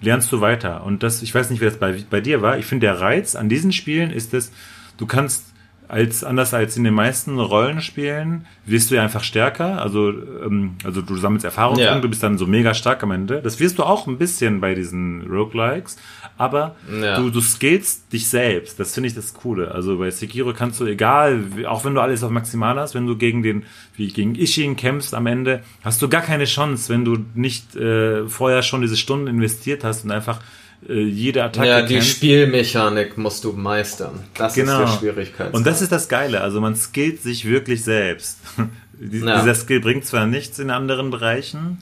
lernst 0.00 0.30
du 0.32 0.40
weiter. 0.40 0.84
Und 0.84 1.02
das, 1.02 1.22
ich 1.22 1.34
weiß 1.34 1.50
nicht, 1.50 1.60
wie 1.60 1.66
das 1.66 1.78
bei, 1.78 2.04
bei 2.08 2.20
dir 2.20 2.42
war. 2.42 2.58
Ich 2.58 2.66
finde, 2.66 2.86
der 2.86 3.00
Reiz 3.00 3.34
an 3.34 3.48
diesen 3.48 3.72
Spielen 3.72 4.10
ist 4.10 4.34
es, 4.34 4.52
du 4.96 5.06
kannst 5.06 5.52
als 5.88 6.24
anders 6.24 6.52
als 6.54 6.76
in 6.76 6.84
den 6.84 6.94
meisten 6.94 7.38
Rollenspielen 7.38 8.46
wirst 8.64 8.90
du 8.90 8.96
ja 8.96 9.02
einfach 9.02 9.22
stärker. 9.22 9.80
Also, 9.80 10.10
ähm, 10.10 10.74
also 10.84 11.02
du 11.02 11.16
sammelst 11.16 11.44
Erfahrung, 11.44 11.78
ja. 11.78 11.98
du 11.98 12.08
bist 12.08 12.22
dann 12.22 12.38
so 12.38 12.46
mega 12.46 12.74
stark 12.74 13.02
am 13.02 13.12
Ende. 13.12 13.40
Das 13.42 13.60
wirst 13.60 13.78
du 13.78 13.84
auch 13.84 14.06
ein 14.06 14.18
bisschen 14.18 14.60
bei 14.60 14.74
diesen 14.74 15.22
Roguelikes, 15.30 15.96
aber 16.38 16.76
ja. 17.00 17.16
du, 17.18 17.30
du 17.30 17.40
skillst 17.40 18.12
dich 18.12 18.28
selbst. 18.28 18.80
Das 18.80 18.94
finde 18.94 19.08
ich 19.08 19.14
das 19.14 19.34
Coole. 19.34 19.70
Also 19.72 19.98
bei 19.98 20.10
Sekiro 20.10 20.52
kannst 20.52 20.80
du, 20.80 20.86
egal, 20.86 21.44
auch 21.66 21.84
wenn 21.84 21.94
du 21.94 22.00
alles 22.00 22.22
auf 22.22 22.30
maximal 22.30 22.78
hast, 22.78 22.94
wenn 22.94 23.06
du 23.06 23.16
gegen 23.16 23.42
den, 23.42 23.64
wie 23.96 24.08
gegen 24.08 24.34
Ishin 24.34 24.76
kämpfst 24.76 25.14
am 25.14 25.26
Ende, 25.26 25.62
hast 25.82 26.02
du 26.02 26.08
gar 26.08 26.22
keine 26.22 26.44
Chance, 26.44 26.92
wenn 26.92 27.04
du 27.04 27.18
nicht 27.34 27.76
äh, 27.76 28.28
vorher 28.28 28.62
schon 28.62 28.82
diese 28.82 28.96
Stunden 28.96 29.26
investiert 29.26 29.84
hast 29.84 30.04
und 30.04 30.10
einfach 30.10 30.40
äh, 30.88 31.02
jede 31.02 31.44
Attacke. 31.44 31.68
Ja, 31.68 31.82
die 31.82 31.94
kennt. 31.94 32.06
Spielmechanik 32.06 33.18
musst 33.18 33.44
du 33.44 33.52
meistern. 33.52 34.20
Das 34.34 34.54
genau. 34.54 34.82
ist 34.82 34.92
der 34.92 34.98
Schwierigkeit. 34.98 35.54
Und 35.54 35.66
das 35.66 35.82
ist 35.82 35.92
das 35.92 36.08
Geile. 36.08 36.40
Also 36.40 36.60
man 36.60 36.76
skillt 36.76 37.22
sich 37.22 37.44
wirklich 37.44 37.84
selbst. 37.84 38.38
ja. 38.58 38.66
Dieser 39.00 39.54
Skill 39.54 39.80
bringt 39.80 40.04
zwar 40.04 40.26
nichts 40.26 40.58
in 40.58 40.70
anderen 40.70 41.10
Bereichen, 41.10 41.78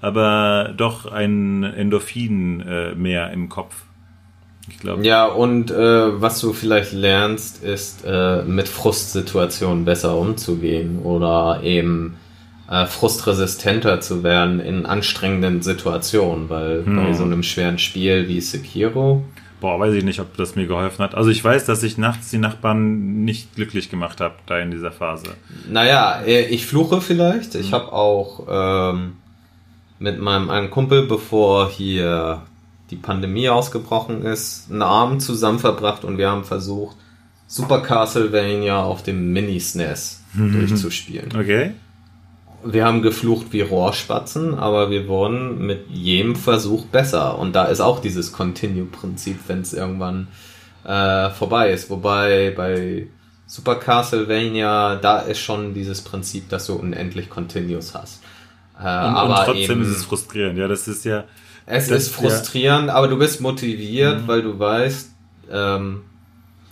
aber 0.00 0.72
doch 0.76 1.06
ein 1.06 1.64
Endorphin 1.64 2.60
äh, 2.60 2.94
mehr 2.94 3.30
im 3.32 3.48
Kopf. 3.48 3.74
Ich 4.68 4.78
glaube. 4.78 5.04
Ja, 5.04 5.26
und 5.26 5.70
äh, 5.70 6.20
was 6.20 6.40
du 6.40 6.52
vielleicht 6.52 6.92
lernst, 6.92 7.62
ist 7.62 8.04
äh, 8.06 8.42
mit 8.42 8.68
Frustsituationen 8.68 9.84
besser 9.84 10.16
umzugehen 10.16 11.00
oder 11.02 11.60
eben 11.62 12.16
äh, 12.70 12.86
frustresistenter 12.86 14.00
zu 14.00 14.22
werden 14.22 14.60
in 14.60 14.86
anstrengenden 14.86 15.60
Situationen, 15.60 16.48
weil 16.48 16.86
hm. 16.86 16.96
bei 16.96 17.12
so 17.12 17.24
einem 17.24 17.42
schweren 17.42 17.78
Spiel 17.78 18.28
wie 18.28 18.40
Sekiro. 18.40 19.24
Boah, 19.60 19.78
weiß 19.78 19.92
ich 19.94 20.04
nicht, 20.04 20.20
ob 20.20 20.36
das 20.36 20.54
mir 20.54 20.66
geholfen 20.66 21.02
hat. 21.02 21.14
Also 21.14 21.30
ich 21.30 21.42
weiß, 21.42 21.66
dass 21.66 21.82
ich 21.82 21.98
nachts 21.98 22.30
die 22.30 22.38
Nachbarn 22.38 23.24
nicht 23.24 23.56
glücklich 23.56 23.90
gemacht 23.90 24.20
habe, 24.20 24.36
da 24.46 24.58
in 24.58 24.70
dieser 24.70 24.92
Phase. 24.92 25.34
Naja, 25.68 26.22
äh, 26.24 26.46
ich 26.46 26.64
fluche 26.64 27.00
vielleicht. 27.00 27.56
Ich 27.56 27.66
hm. 27.66 27.72
habe 27.72 27.92
auch 27.92 28.46
ähm, 28.48 29.14
mit 29.98 30.20
meinem 30.20 30.48
einen 30.48 30.70
Kumpel, 30.70 31.06
bevor 31.06 31.68
hier 31.68 32.42
die 32.90 32.96
Pandemie 32.96 33.48
ausgebrochen 33.48 34.24
ist, 34.24 34.70
einen 34.70 34.82
Abend 34.82 35.22
zusammen 35.22 35.58
verbracht 35.58 36.04
und 36.04 36.18
wir 36.18 36.30
haben 36.30 36.44
versucht, 36.44 36.96
Super 37.48 37.80
Castlevania 37.80 38.80
auf 38.80 39.02
dem 39.02 39.32
Mini-SNES 39.32 40.22
mhm. 40.34 40.52
durchzuspielen. 40.52 41.30
Okay 41.36 41.72
wir 42.62 42.84
haben 42.84 43.02
geflucht 43.02 43.46
wie 43.52 43.62
Rohrspatzen, 43.62 44.58
aber 44.58 44.90
wir 44.90 45.08
wurden 45.08 45.66
mit 45.66 45.88
jedem 45.88 46.36
Versuch 46.36 46.86
besser. 46.86 47.38
Und 47.38 47.54
da 47.54 47.64
ist 47.64 47.80
auch 47.80 48.00
dieses 48.00 48.32
Continue-Prinzip, 48.32 49.38
wenn 49.46 49.60
es 49.60 49.72
irgendwann 49.72 50.28
äh, 50.84 51.30
vorbei 51.30 51.70
ist. 51.70 51.90
Wobei 51.90 52.52
bei 52.54 53.06
Super 53.46 53.76
Castlevania, 53.76 54.96
da 54.96 55.20
ist 55.20 55.40
schon 55.40 55.74
dieses 55.74 56.02
Prinzip, 56.02 56.48
dass 56.48 56.66
du 56.66 56.74
unendlich 56.74 57.30
Continues 57.30 57.94
hast. 57.94 58.22
Äh, 58.78 58.82
und, 58.82 58.86
aber 58.86 59.40
und 59.40 59.44
trotzdem 59.46 59.78
eben, 59.78 59.82
ist 59.82 59.96
es 59.96 60.04
frustrierend, 60.04 60.58
ja, 60.58 60.68
das 60.68 60.86
ist 60.86 61.04
ja. 61.04 61.24
Es 61.66 61.88
ist 61.88 62.12
frustrierend, 62.12 62.88
ja. 62.88 62.94
aber 62.94 63.08
du 63.08 63.18
bist 63.18 63.40
motiviert, 63.40 64.22
mhm. 64.22 64.28
weil 64.28 64.42
du 64.42 64.58
weißt, 64.58 65.10
ähm, 65.50 66.02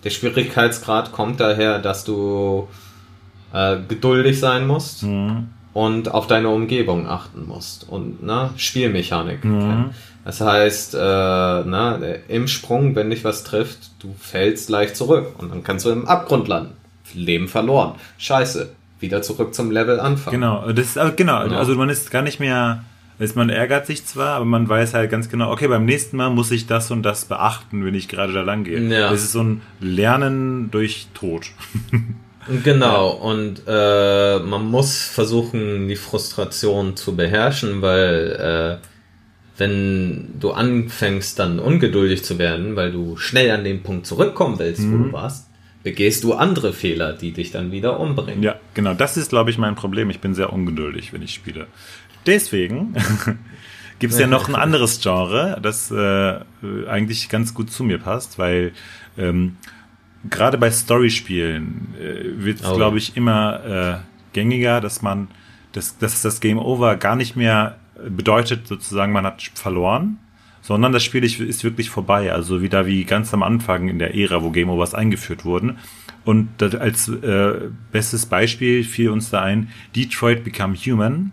der 0.05 0.11
Schwierigkeitsgrad 0.11 1.13
kommt 1.13 1.41
daher, 1.41 1.79
dass 1.79 2.05
du 2.05 2.69
äh, 3.53 3.77
geduldig 3.89 4.39
sein 4.39 4.67
musst. 4.67 5.03
Mhm 5.05 5.49
und 5.79 6.13
auf 6.13 6.27
deine 6.27 6.49
Umgebung 6.49 7.07
achten 7.07 7.47
musst 7.47 7.89
und 7.89 8.21
ne, 8.21 8.51
Spielmechanik 8.57 9.45
mhm. 9.45 9.61
kennen. 9.61 9.91
Das 10.25 10.41
heißt, 10.41 10.95
äh, 10.95 10.99
ne, 10.99 12.19
im 12.27 12.49
Sprung, 12.49 12.97
wenn 12.97 13.11
dich 13.11 13.23
was 13.23 13.45
trifft, 13.45 13.91
du 14.01 14.13
fällst 14.19 14.71
leicht 14.71 14.97
zurück 14.97 15.37
und 15.39 15.53
dann 15.53 15.63
kannst 15.63 15.87
du 15.87 15.91
im 15.91 16.09
Abgrund 16.09 16.49
landen. 16.49 16.73
Leben 17.15 17.47
verloren. 17.47 17.95
Scheiße. 18.19 18.71
Wieder 18.99 19.23
zurück 19.23 19.55
zum 19.55 19.71
Level 19.71 20.01
anfangen. 20.01 20.41
Genau, 20.41 20.67
das 20.73 20.97
ist, 20.97 21.17
genau, 21.17 21.45
genau. 21.45 21.57
also 21.57 21.77
man 21.77 21.91
ist 21.91 22.11
gar 22.11 22.23
nicht 22.23 22.41
mehr, 22.41 22.83
ist, 23.21 23.37
man 23.37 23.49
ärgert 23.49 23.87
sich 23.87 24.05
zwar, 24.05 24.35
aber 24.35 24.47
man 24.47 24.69
weiß 24.69 24.95
halt 24.95 25.13
ganz 25.13 25.29
genau, 25.29 25.53
okay, 25.53 25.69
beim 25.69 25.85
nächsten 25.85 26.17
Mal 26.17 26.31
muss 26.31 26.51
ich 26.51 26.67
das 26.67 26.91
und 26.91 27.05
das 27.05 27.27
beachten, 27.27 27.85
wenn 27.85 27.95
ich 27.95 28.09
gerade 28.09 28.33
da 28.33 28.43
lang 28.43 28.65
gehe. 28.65 28.81
Ja. 28.81 29.11
Das 29.11 29.23
ist 29.23 29.31
so 29.31 29.45
ein 29.45 29.63
Lernen 29.79 30.73
durch 30.73 31.07
Tod. 31.15 31.47
Genau, 32.65 33.11
und 33.11 33.63
äh, 33.67 34.39
man 34.39 34.67
muss 34.67 35.03
versuchen, 35.03 35.89
die 35.89 35.97
Frustration 35.97 36.97
zu 36.97 37.15
beherrschen, 37.15 37.83
weil 37.83 38.81
äh, 38.81 38.87
wenn 39.59 40.39
du 40.41 40.53
anfängst, 40.53 41.39
dann 41.39 41.59
ungeduldig 41.59 42.25
zu 42.25 42.39
werden, 42.39 42.77
weil 42.77 42.93
du 42.93 43.17
schnell 43.17 43.51
an 43.51 43.65
den 43.65 43.83
Punkt 43.83 44.07
zurückkommen 44.07 44.59
willst, 44.59 44.81
mhm. 44.81 44.93
wo 44.93 45.05
du 45.05 45.13
warst, 45.13 45.49
begehst 45.83 46.25
du 46.25 46.35
andere 46.35 46.73
Fehler, 46.73 47.13
die 47.13 47.33
dich 47.33 47.51
dann 47.51 47.73
wieder 47.73 48.01
umbringen. 48.01 48.43
Ja, 48.43 48.57
genau, 48.75 48.95
das 48.95 49.17
ist, 49.17 49.31
glaube 49.31 49.51
ich, 49.51 49.59
mein 49.59 49.75
Problem. 49.75 50.11
Ich 50.11 50.21
bin 50.21 50.35
sehr 50.35 50.53
ungeduldig, 50.53 51.13
wenn 51.13 51.23
ich 51.23 51.35
spiele. 51.35 51.67
Deswegen 52.27 52.95
gibt 53.99 54.13
es 54.13 54.19
ja 54.19 54.27
noch 54.27 54.49
ein 54.49 54.55
anderes 54.55 55.01
Genre, 55.01 55.59
das 55.63 55.91
äh, 55.91 56.39
eigentlich 56.89 57.29
ganz 57.29 57.55
gut 57.55 57.71
zu 57.71 57.85
mir 57.85 57.99
passt, 57.99 58.39
weil 58.39 58.73
ähm, 59.17 59.57
gerade 60.29 60.59
bei 60.59 60.71
Storyspielen 60.71 61.95
äh, 61.99 62.45
wird 62.45 62.61
es, 62.61 62.67
oh. 62.67 62.77
glaube 62.77 62.99
ich, 62.99 63.17
immer 63.17 63.65
äh, 63.65 64.33
gängiger, 64.33 64.81
dass 64.81 65.03
man, 65.03 65.29
dass, 65.73 65.99
dass 65.99 66.23
das 66.23 66.41
Game 66.41 66.59
Over 66.59 66.97
gar 66.97 67.17
nicht 67.17 67.37
mehr 67.37 67.79
bedeutet, 68.09 68.67
sozusagen, 68.67 69.13
man 69.13 69.25
hat 69.25 69.43
verloren, 69.55 70.19
sondern 70.63 70.93
das 70.93 71.03
Spiel 71.03 71.25
ist 71.25 71.65
wirklich 71.65 71.91
vorbei. 71.91 72.33
Also 72.33 72.63
wieder 72.63 72.87
wie 72.87 73.05
ganz 73.05 73.33
am 73.35 73.43
Anfang 73.43 73.89
in 73.89 73.99
der 73.99 74.15
Ära, 74.15 74.43
wo 74.43 74.51
Game 74.51 74.71
Overs 74.71 74.95
eingeführt 74.95 75.45
wurden. 75.45 75.79
Und 76.25 76.49
das, 76.59 76.75
als 76.75 77.09
äh, 77.09 77.71
bestes 77.91 78.27
Beispiel 78.27 78.85
fiel 78.85 79.11
uns 79.11 79.31
da 79.31 79.43
ein, 79.43 79.71
Detroit 79.97 80.45
Become 80.45 80.77
Human. 80.77 81.33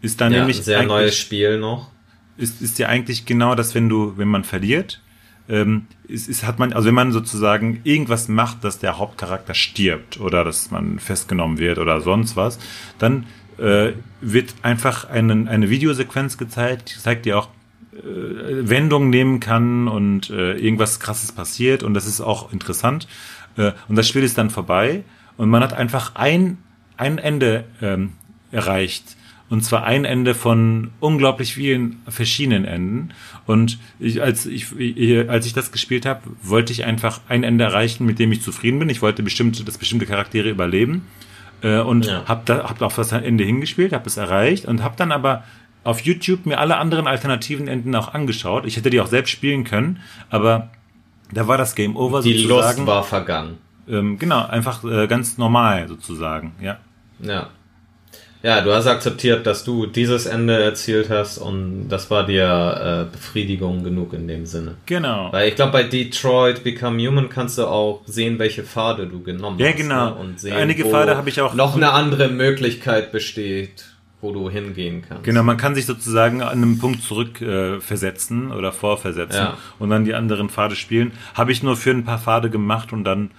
Ist 0.00 0.20
da 0.20 0.28
ja, 0.28 0.38
nämlich. 0.38 0.62
Sehr 0.62 0.84
neues 0.84 1.16
Spiel 1.16 1.58
noch. 1.58 1.90
Ist, 2.36 2.62
ist 2.62 2.78
ja 2.78 2.88
eigentlich 2.88 3.26
genau 3.26 3.54
das, 3.54 3.74
wenn 3.74 3.88
du, 3.88 4.16
wenn 4.16 4.28
man 4.28 4.44
verliert, 4.44 5.02
ähm, 5.48 5.86
ist, 6.08 6.28
ist, 6.28 6.46
hat 6.46 6.58
man, 6.58 6.72
also 6.72 6.88
wenn 6.88 6.94
man 6.94 7.12
sozusagen 7.12 7.80
irgendwas 7.84 8.28
macht, 8.28 8.64
dass 8.64 8.78
der 8.78 8.98
Hauptcharakter 8.98 9.54
stirbt 9.54 10.20
oder 10.20 10.44
dass 10.44 10.70
man 10.70 10.98
festgenommen 10.98 11.58
wird 11.58 11.78
oder 11.78 12.00
sonst 12.00 12.36
was, 12.36 12.58
dann 12.98 13.26
äh, 13.58 13.92
wird 14.20 14.54
einfach 14.62 15.08
einen, 15.08 15.48
eine 15.48 15.70
Videosequenz 15.70 16.38
gezeigt, 16.38 16.94
die 16.94 17.00
zeigt 17.00 17.26
dir 17.26 17.38
auch 17.38 17.48
äh, 17.92 18.68
Wendungen 18.68 19.10
nehmen 19.10 19.40
kann 19.40 19.88
und 19.88 20.30
äh, 20.30 20.54
irgendwas 20.56 21.00
krasses 21.00 21.32
passiert 21.32 21.82
und 21.82 21.94
das 21.94 22.06
ist 22.06 22.20
auch 22.20 22.52
interessant. 22.52 23.08
Äh, 23.56 23.72
und 23.88 23.96
das 23.96 24.08
Spiel 24.08 24.22
ist 24.22 24.38
dann 24.38 24.50
vorbei 24.50 25.04
und 25.36 25.48
man 25.48 25.62
hat 25.62 25.72
einfach 25.72 26.14
ein, 26.14 26.58
ein 26.96 27.18
Ende 27.18 27.64
ähm, 27.80 28.12
erreicht 28.50 29.15
und 29.48 29.62
zwar 29.62 29.84
ein 29.84 30.04
Ende 30.04 30.34
von 30.34 30.90
unglaublich 30.98 31.54
vielen 31.54 32.02
verschiedenen 32.08 32.64
Enden. 32.64 33.10
Und 33.46 33.78
ich, 34.00 34.20
als, 34.20 34.44
ich, 34.46 34.66
als 35.28 35.46
ich 35.46 35.52
das 35.52 35.70
gespielt 35.70 36.04
habe, 36.04 36.22
wollte 36.42 36.72
ich 36.72 36.84
einfach 36.84 37.20
ein 37.28 37.44
Ende 37.44 37.64
erreichen, 37.64 38.04
mit 38.06 38.18
dem 38.18 38.32
ich 38.32 38.42
zufrieden 38.42 38.80
bin. 38.80 38.88
Ich 38.88 39.02
wollte 39.02 39.22
bestimmte, 39.22 39.64
dass 39.64 39.78
bestimmte 39.78 40.06
Charaktere 40.06 40.48
überleben. 40.48 41.06
Äh, 41.62 41.78
und 41.78 42.06
ja. 42.06 42.24
habe 42.26 42.42
da, 42.44 42.68
hab 42.68 42.82
auf 42.82 42.96
das 42.96 43.12
Ende 43.12 43.44
hingespielt, 43.44 43.92
habe 43.92 44.06
es 44.06 44.16
erreicht 44.16 44.66
und 44.66 44.82
habe 44.82 44.96
dann 44.96 45.12
aber 45.12 45.44
auf 45.84 46.00
YouTube 46.00 46.46
mir 46.46 46.58
alle 46.58 46.78
anderen 46.78 47.06
alternativen 47.06 47.68
Enden 47.68 47.94
auch 47.94 48.12
angeschaut. 48.12 48.66
Ich 48.66 48.76
hätte 48.76 48.90
die 48.90 49.00
auch 49.00 49.06
selbst 49.06 49.30
spielen 49.30 49.62
können, 49.62 50.00
aber 50.28 50.70
da 51.32 51.46
war 51.46 51.56
das 51.56 51.76
Game 51.76 51.96
Over 51.96 52.22
die 52.22 52.36
sozusagen. 52.36 52.74
Die 52.74 52.80
Lust 52.80 52.86
war 52.86 53.04
vergangen. 53.04 53.58
Ähm, 53.88 54.18
genau, 54.18 54.44
einfach 54.44 54.82
äh, 54.84 55.06
ganz 55.06 55.38
normal 55.38 55.86
sozusagen, 55.86 56.54
ja. 56.60 56.78
Ja. 57.20 57.50
Ja, 58.46 58.60
du 58.60 58.72
hast 58.72 58.86
akzeptiert, 58.86 59.44
dass 59.44 59.64
du 59.64 59.86
dieses 59.86 60.24
Ende 60.24 60.62
erzielt 60.62 61.10
hast 61.10 61.38
und 61.38 61.88
das 61.88 62.12
war 62.12 62.24
dir 62.24 63.08
äh, 63.08 63.12
Befriedigung 63.12 63.82
genug 63.82 64.12
in 64.12 64.28
dem 64.28 64.46
Sinne. 64.46 64.76
Genau. 64.86 65.32
Weil 65.32 65.48
ich 65.48 65.56
glaube, 65.56 65.72
bei 65.72 65.82
Detroit 65.82 66.62
Become 66.62 67.04
Human 67.04 67.28
kannst 67.28 67.58
du 67.58 67.66
auch 67.66 68.02
sehen, 68.06 68.38
welche 68.38 68.62
Pfade 68.62 69.08
du 69.08 69.20
genommen 69.20 69.58
ja, 69.58 69.66
hast. 69.66 69.78
Ja, 69.78 69.82
genau. 69.82 70.10
Ne? 70.10 70.14
Und 70.14 70.38
sehen, 70.38 70.52
Einige 70.52 70.84
Pfade 70.84 71.16
habe 71.16 71.28
ich 71.28 71.40
auch. 71.40 71.54
Noch 71.54 71.74
eine 71.74 71.90
andere 71.90 72.28
Möglichkeit 72.28 73.10
besteht, 73.10 73.86
wo 74.20 74.30
du 74.30 74.48
hingehen 74.48 75.02
kannst. 75.08 75.24
Genau, 75.24 75.42
man 75.42 75.56
kann 75.56 75.74
sich 75.74 75.86
sozusagen 75.86 76.40
an 76.40 76.50
einem 76.50 76.78
Punkt 76.78 77.02
zurück 77.02 77.40
äh, 77.40 77.80
oder 78.56 78.70
vorversetzen 78.70 79.40
ja. 79.40 79.58
und 79.80 79.90
dann 79.90 80.04
die 80.04 80.14
anderen 80.14 80.50
Pfade 80.50 80.76
spielen. 80.76 81.10
Habe 81.34 81.50
ich 81.50 81.64
nur 81.64 81.76
für 81.76 81.90
ein 81.90 82.04
paar 82.04 82.20
Pfade 82.20 82.48
gemacht 82.48 82.92
und 82.92 83.02
dann 83.02 83.32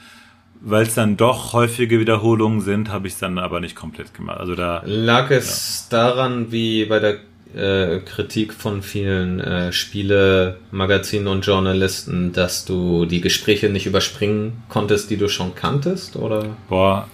weil 0.61 0.83
es 0.83 0.95
dann 0.95 1.17
doch 1.17 1.53
häufige 1.53 1.99
Wiederholungen 1.99 2.61
sind, 2.61 2.91
habe 2.91 3.07
ich 3.07 3.13
es 3.13 3.19
dann 3.19 3.37
aber 3.37 3.59
nicht 3.59 3.75
komplett 3.75 4.13
gemacht. 4.13 4.39
Also 4.39 4.55
da 4.55 4.81
lag 4.85 5.29
es 5.31 5.87
ja. 5.91 5.97
daran, 5.97 6.51
wie 6.51 6.85
bei 6.85 6.99
der 6.99 7.17
äh, 7.55 7.99
Kritik 7.99 8.53
von 8.53 8.81
vielen 8.81 9.39
äh, 9.39 9.71
Spiele, 9.71 10.57
Magazinen 10.71 11.27
und 11.27 11.45
Journalisten, 11.45 12.33
dass 12.33 12.65
du 12.65 13.05
die 13.05 13.21
Gespräche 13.21 13.69
nicht 13.69 13.85
überspringen 13.85 14.63
konntest, 14.69 15.09
die 15.09 15.17
du 15.17 15.29
schon 15.29 15.55
kanntest, 15.55 16.15
oder? 16.15 16.55
Boah, 16.69 17.07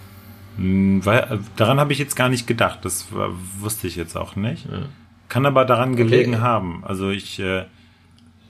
hm, 0.56 1.04
weil, 1.04 1.40
daran 1.56 1.80
habe 1.80 1.92
ich 1.92 1.98
jetzt 1.98 2.16
gar 2.16 2.28
nicht 2.28 2.46
gedacht. 2.46 2.80
Das 2.82 3.12
war, 3.12 3.30
wusste 3.58 3.86
ich 3.86 3.96
jetzt 3.96 4.16
auch 4.16 4.36
nicht. 4.36 4.66
Ja. 4.66 4.82
Kann 5.28 5.46
aber 5.46 5.64
daran 5.64 5.96
gelegen 5.96 6.34
okay. 6.34 6.42
haben. 6.42 6.84
Also 6.84 7.10
ich 7.10 7.40
äh, 7.40 7.64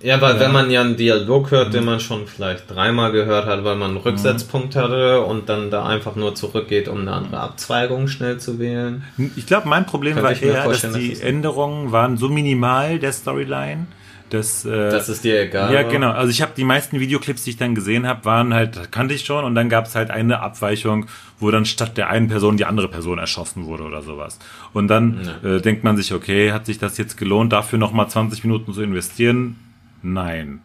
ja, 0.02 0.20
weil 0.20 0.34
ja. 0.34 0.40
wenn 0.40 0.52
man 0.52 0.70
ja 0.70 0.82
einen 0.82 0.96
Dialog 0.96 1.50
hört, 1.50 1.72
den 1.72 1.84
man 1.84 1.98
schon 1.98 2.26
vielleicht 2.26 2.70
dreimal 2.70 3.10
gehört 3.10 3.46
hat, 3.46 3.64
weil 3.64 3.76
man 3.76 3.90
einen 3.90 3.96
Rücksetzpunkt 3.96 4.76
hatte 4.76 5.22
und 5.22 5.48
dann 5.48 5.70
da 5.70 5.86
einfach 5.86 6.14
nur 6.14 6.34
zurückgeht, 6.34 6.88
um 6.88 7.00
eine 7.00 7.12
andere 7.12 7.40
Abzweigung 7.40 8.06
schnell 8.06 8.38
zu 8.38 8.58
wählen. 8.58 9.04
Ich 9.34 9.46
glaube, 9.46 9.66
mein 9.66 9.86
Problem 9.86 10.16
war 10.16 10.32
eher, 10.32 10.68
dass 10.68 10.82
die 10.92 11.10
dass 11.10 11.20
Änderungen 11.20 11.90
waren 11.90 12.18
so 12.18 12.28
minimal 12.28 12.98
der 12.98 13.12
Storyline, 13.12 13.86
dass 14.28 14.66
äh, 14.66 14.90
das 14.90 15.08
ist 15.08 15.24
dir 15.24 15.40
egal. 15.40 15.72
Ja, 15.72 15.84
war. 15.84 15.90
genau. 15.90 16.10
Also 16.10 16.28
ich 16.28 16.42
habe 16.42 16.52
die 16.54 16.64
meisten 16.64 17.00
Videoclips, 17.00 17.44
die 17.44 17.50
ich 17.50 17.56
dann 17.56 17.74
gesehen 17.74 18.06
habe, 18.06 18.26
waren 18.26 18.52
halt 18.52 18.92
kannte 18.92 19.14
ich 19.14 19.24
schon 19.24 19.42
und 19.44 19.54
dann 19.54 19.70
gab 19.70 19.86
es 19.86 19.94
halt 19.94 20.10
eine 20.10 20.40
Abweichung, 20.40 21.06
wo 21.40 21.50
dann 21.50 21.64
statt 21.64 21.96
der 21.96 22.10
einen 22.10 22.28
Person 22.28 22.58
die 22.58 22.66
andere 22.66 22.88
Person 22.88 23.18
erschossen 23.18 23.64
wurde 23.64 23.84
oder 23.84 24.02
sowas. 24.02 24.38
Und 24.74 24.88
dann 24.88 25.30
ja. 25.42 25.56
äh, 25.56 25.60
denkt 25.62 25.82
man 25.82 25.96
sich, 25.96 26.12
okay, 26.12 26.52
hat 26.52 26.66
sich 26.66 26.78
das 26.78 26.98
jetzt 26.98 27.16
gelohnt, 27.16 27.54
dafür 27.54 27.78
noch 27.78 27.92
mal 27.92 28.06
20 28.06 28.44
Minuten 28.44 28.74
zu 28.74 28.82
investieren? 28.82 29.56
Nein. 30.04 30.60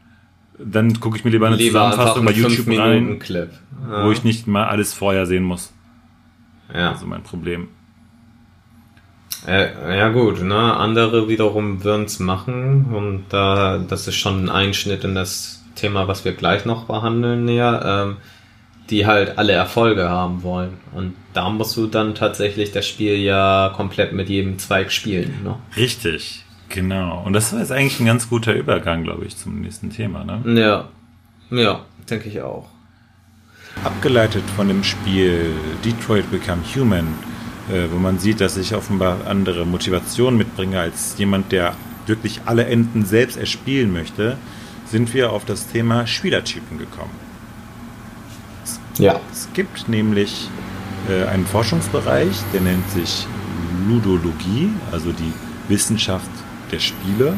Dann 0.59 0.99
gucke 0.99 1.17
ich 1.17 1.23
mir 1.23 1.31
lieber 1.31 1.47
eine 1.47 1.55
lieber 1.55 1.89
Zusammenfassung 1.91 2.25
bei 2.25 2.31
YouTube 2.33 2.77
rein, 2.77 3.19
Clip. 3.19 3.49
Ja. 3.89 4.05
wo 4.05 4.11
ich 4.11 4.23
nicht 4.25 4.45
mal 4.45 4.65
alles 4.65 4.93
vorher 4.93 5.25
sehen 5.25 5.43
muss. 5.43 5.73
Ja. 6.73 6.91
Also 6.91 7.07
mein 7.07 7.23
Problem. 7.23 7.69
Äh, 9.47 9.97
ja 9.97 10.09
gut, 10.09 10.43
ne? 10.43 10.75
Andere 10.75 11.29
wiederum 11.29 11.83
würden 11.85 12.05
es 12.05 12.19
machen 12.19 12.93
und 12.93 13.23
da 13.29 13.77
das 13.77 14.07
ist 14.07 14.15
schon 14.15 14.45
ein 14.45 14.49
Einschnitt 14.49 15.05
in 15.05 15.15
das 15.15 15.63
Thema, 15.75 16.09
was 16.09 16.25
wir 16.25 16.33
gleich 16.33 16.65
noch 16.65 16.85
behandeln 16.85 17.45
näher, 17.45 17.81
ähm, 17.85 18.17
die 18.89 19.05
halt 19.05 19.37
alle 19.37 19.53
Erfolge 19.53 20.09
haben 20.09 20.43
wollen. 20.43 20.73
Und 20.93 21.15
da 21.33 21.49
musst 21.49 21.77
du 21.77 21.87
dann 21.87 22.15
tatsächlich 22.15 22.73
das 22.73 22.85
Spiel 22.85 23.15
ja 23.15 23.71
komplett 23.73 24.11
mit 24.11 24.27
jedem 24.27 24.59
Zweig 24.59 24.91
spielen. 24.91 25.35
Ne? 25.43 25.55
Richtig, 25.77 26.43
Genau. 26.69 27.23
Und 27.25 27.33
das 27.33 27.51
war 27.51 27.59
jetzt 27.59 27.71
eigentlich 27.71 27.99
ein 27.99 28.05
ganz 28.05 28.29
guter 28.29 28.53
Übergang, 28.53 29.03
glaube 29.03 29.25
ich, 29.25 29.35
zum 29.35 29.61
nächsten 29.61 29.89
Thema, 29.89 30.23
ne? 30.23 30.41
Ja. 30.59 30.89
Ja, 31.49 31.85
denke 32.09 32.29
ich 32.29 32.41
auch. 32.41 32.67
Abgeleitet 33.83 34.43
von 34.55 34.67
dem 34.67 34.83
Spiel 34.83 35.51
Detroit 35.83 36.29
Become 36.29 36.61
Human, 36.75 37.07
äh, 37.71 37.87
wo 37.91 37.97
man 37.97 38.19
sieht, 38.19 38.39
dass 38.39 38.55
ich 38.57 38.75
offenbar 38.75 39.25
andere 39.27 39.65
Motivationen 39.65 40.37
mitbringe 40.37 40.79
als 40.79 41.15
jemand, 41.17 41.51
der 41.51 41.73
wirklich 42.05 42.41
alle 42.45 42.65
Enden 42.65 43.05
selbst 43.05 43.37
erspielen 43.37 43.91
möchte, 43.91 44.37
sind 44.85 45.13
wir 45.13 45.31
auf 45.31 45.45
das 45.45 45.67
Thema 45.67 46.05
Spielertypen 46.05 46.77
gekommen. 46.77 47.15
Es, 48.63 48.79
ja. 48.99 49.19
Es 49.31 49.49
gibt 49.53 49.89
nämlich 49.89 50.49
äh, 51.09 51.25
einen 51.25 51.45
Forschungsbereich, 51.45 52.35
der 52.53 52.61
nennt 52.61 52.89
sich 52.91 53.25
Ludologie, 53.87 54.69
also 54.91 55.11
die 55.11 55.33
Wissenschaft 55.67 56.29
der 56.71 56.79
Spiele. 56.79 57.37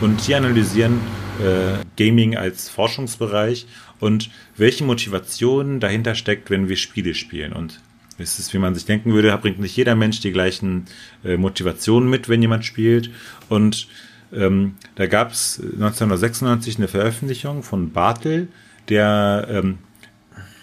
Und 0.00 0.26
die 0.26 0.34
analysieren 0.34 1.00
äh, 1.40 1.84
Gaming 1.96 2.36
als 2.36 2.68
Forschungsbereich 2.68 3.66
und 4.00 4.30
welche 4.56 4.84
Motivation 4.84 5.80
dahinter 5.80 6.14
steckt, 6.14 6.50
wenn 6.50 6.68
wir 6.68 6.76
Spiele 6.76 7.14
spielen. 7.14 7.52
Und 7.52 7.80
es 8.18 8.38
ist, 8.38 8.52
wie 8.54 8.58
man 8.58 8.74
sich 8.74 8.84
denken 8.84 9.12
würde, 9.12 9.36
bringt 9.38 9.58
nicht 9.58 9.76
jeder 9.76 9.94
Mensch 9.94 10.20
die 10.20 10.32
gleichen 10.32 10.86
äh, 11.24 11.36
Motivationen 11.36 12.08
mit, 12.08 12.28
wenn 12.28 12.42
jemand 12.42 12.64
spielt. 12.64 13.10
Und 13.48 13.88
ähm, 14.32 14.76
da 14.96 15.06
gab 15.06 15.32
es 15.32 15.58
1996 15.60 16.76
eine 16.76 16.88
Veröffentlichung 16.88 17.62
von 17.62 17.92
Bartel, 17.92 18.48
der 18.88 19.46
ähm, 19.50 19.78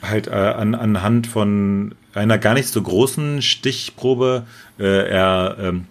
halt 0.02 0.28
äh, 0.28 0.32
an, 0.32 0.76
anhand 0.76 1.28
von 1.28 1.96
einer 2.14 2.38
gar 2.38 2.54
nicht 2.54 2.68
so 2.68 2.82
großen 2.82 3.42
Stichprobe 3.42 4.46
äh, 4.80 5.10
er 5.10 5.56
ähm, 5.60 5.86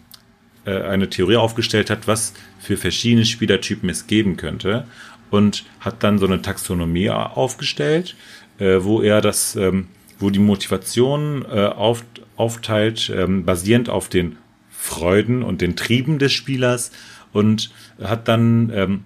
äh, 0.64 0.82
eine 0.82 1.08
Theorie 1.08 1.36
aufgestellt 1.36 1.90
hat, 1.90 2.06
was 2.06 2.34
für 2.58 2.76
verschiedene 2.76 3.24
Spielertypen 3.24 3.88
es 3.88 4.06
geben 4.06 4.36
könnte 4.36 4.86
und 5.30 5.64
hat 5.80 6.02
dann 6.02 6.18
so 6.18 6.26
eine 6.26 6.42
Taxonomie 6.42 7.10
aufgestellt, 7.10 8.16
äh, 8.58 8.78
wo 8.80 9.00
er 9.00 9.20
das, 9.20 9.56
ähm, 9.56 9.88
wo 10.18 10.30
die 10.30 10.38
Motivation 10.38 11.44
äh, 11.50 11.66
auf, 11.66 12.04
aufteilt, 12.36 13.10
ähm, 13.14 13.44
basierend 13.44 13.88
auf 13.88 14.08
den 14.08 14.36
Freuden 14.70 15.42
und 15.42 15.60
den 15.60 15.76
Trieben 15.76 16.18
des 16.18 16.32
Spielers 16.32 16.90
und 17.32 17.70
hat 18.02 18.28
dann 18.28 18.70
ähm, 18.74 19.04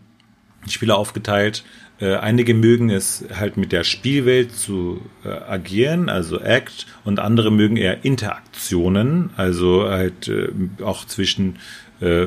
die 0.66 0.70
Spieler 0.70 0.96
aufgeteilt. 0.96 1.64
Äh, 2.00 2.16
einige 2.16 2.54
mögen 2.54 2.90
es 2.90 3.24
halt 3.34 3.56
mit 3.56 3.70
der 3.70 3.84
Spielwelt 3.84 4.52
zu 4.52 5.00
äh, 5.24 5.28
agieren, 5.28 6.08
also 6.08 6.40
Act, 6.40 6.86
und 7.04 7.20
andere 7.20 7.52
mögen 7.52 7.76
eher 7.76 8.04
Interaktionen, 8.04 9.30
also 9.36 9.88
halt 9.88 10.28
äh, 10.28 10.48
auch 10.82 11.04
zwischen 11.04 11.56
äh, 12.00 12.26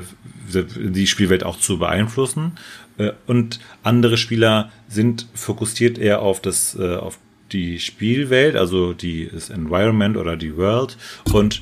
die 0.49 1.07
Spielwelt 1.07 1.43
auch 1.43 1.59
zu 1.59 1.79
beeinflussen. 1.79 2.53
Äh, 2.97 3.11
und 3.25 3.59
andere 3.83 4.17
Spieler 4.17 4.71
sind 4.87 5.27
fokussiert 5.33 5.97
eher 5.97 6.21
auf 6.21 6.41
das, 6.41 6.77
auf 6.77 7.19
die 7.51 7.79
Spielwelt, 7.79 8.55
also 8.55 8.93
die, 8.93 9.29
das 9.31 9.49
Environment 9.49 10.15
oder 10.15 10.37
die 10.37 10.55
World 10.55 10.97
und 11.33 11.61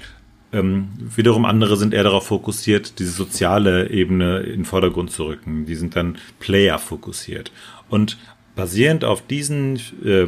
ähm, 0.55 0.87
wiederum 1.15 1.43
andere 1.43 1.75
sind 1.75 1.93
eher 1.93 2.03
darauf 2.03 2.27
fokussiert, 2.27 2.99
diese 2.99 3.11
soziale 3.11 3.89
Ebene 3.89 4.39
in 4.39 4.59
den 4.59 4.65
Vordergrund 4.65 5.11
zu 5.11 5.25
rücken. 5.25 5.65
Die 5.65 5.75
sind 5.75 5.97
dann 5.97 6.17
Player 6.39 6.79
fokussiert. 6.79 7.51
Und 7.89 8.17
basierend 8.55 9.03
auf 9.03 9.25
diesen, 9.25 9.77
äh, 10.03 10.27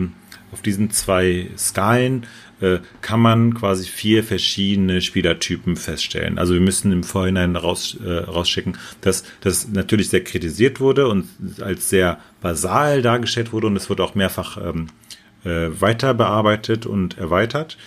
auf 0.52 0.62
diesen 0.62 0.92
zwei 0.92 1.50
Skalen 1.58 2.26
äh, 2.60 2.80
kann 3.02 3.20
man 3.20 3.54
quasi 3.54 3.88
vier 3.88 4.24
verschiedene 4.24 5.02
Spielertypen 5.02 5.76
feststellen. 5.76 6.40
Also 6.40 6.54
wir 6.54 6.62
müssen 6.62 6.92
im 6.92 7.04
Vorhinein 7.04 7.56
raus, 7.56 7.98
äh, 8.04 8.12
rausschicken, 8.12 8.78
dass 9.02 9.24
das 9.42 9.68
natürlich 9.68 10.10
sehr 10.10 10.24
kritisiert 10.24 10.80
wurde 10.80 11.08
und 11.08 11.28
als 11.62 11.90
sehr 11.90 12.20
basal 12.42 13.02
dargestellt 13.02 13.54
wurde 13.54 13.68
und 13.68 13.76
es 13.76 13.90
wurde 13.90 14.04
auch 14.04 14.16
mehrfach 14.16 14.58
ähm, 14.58 14.88
äh, 15.44 15.70
weiter 15.80 16.14
bearbeitet 16.14 16.86
und 16.86 17.18
erweitert. 17.18 17.78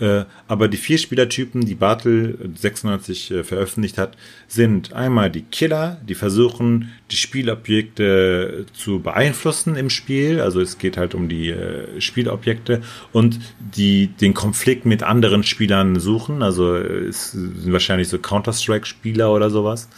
Äh, 0.00 0.24
aber 0.46 0.68
die 0.68 0.76
vier 0.76 0.98
Spielertypen, 0.98 1.64
die 1.64 1.74
Bartel 1.74 2.50
96 2.54 3.30
äh, 3.30 3.44
veröffentlicht 3.44 3.98
hat, 3.98 4.16
sind 4.46 4.92
einmal 4.92 5.30
die 5.30 5.42
Killer, 5.42 6.00
die 6.08 6.14
versuchen, 6.14 6.92
die 7.10 7.16
Spielobjekte 7.16 8.66
zu 8.72 9.00
beeinflussen 9.00 9.76
im 9.76 9.90
Spiel. 9.90 10.40
Also 10.40 10.60
es 10.60 10.78
geht 10.78 10.96
halt 10.96 11.14
um 11.14 11.28
die 11.28 11.50
äh, 11.50 12.00
Spielobjekte 12.00 12.82
und 13.12 13.40
die 13.58 14.08
den 14.08 14.34
Konflikt 14.34 14.86
mit 14.86 15.02
anderen 15.02 15.42
Spielern 15.42 15.98
suchen. 15.98 16.42
Also 16.42 16.76
es 16.76 17.32
sind 17.32 17.72
wahrscheinlich 17.72 18.08
so 18.08 18.18
Counter-Strike-Spieler 18.18 19.32
oder 19.32 19.50
sowas. 19.50 19.88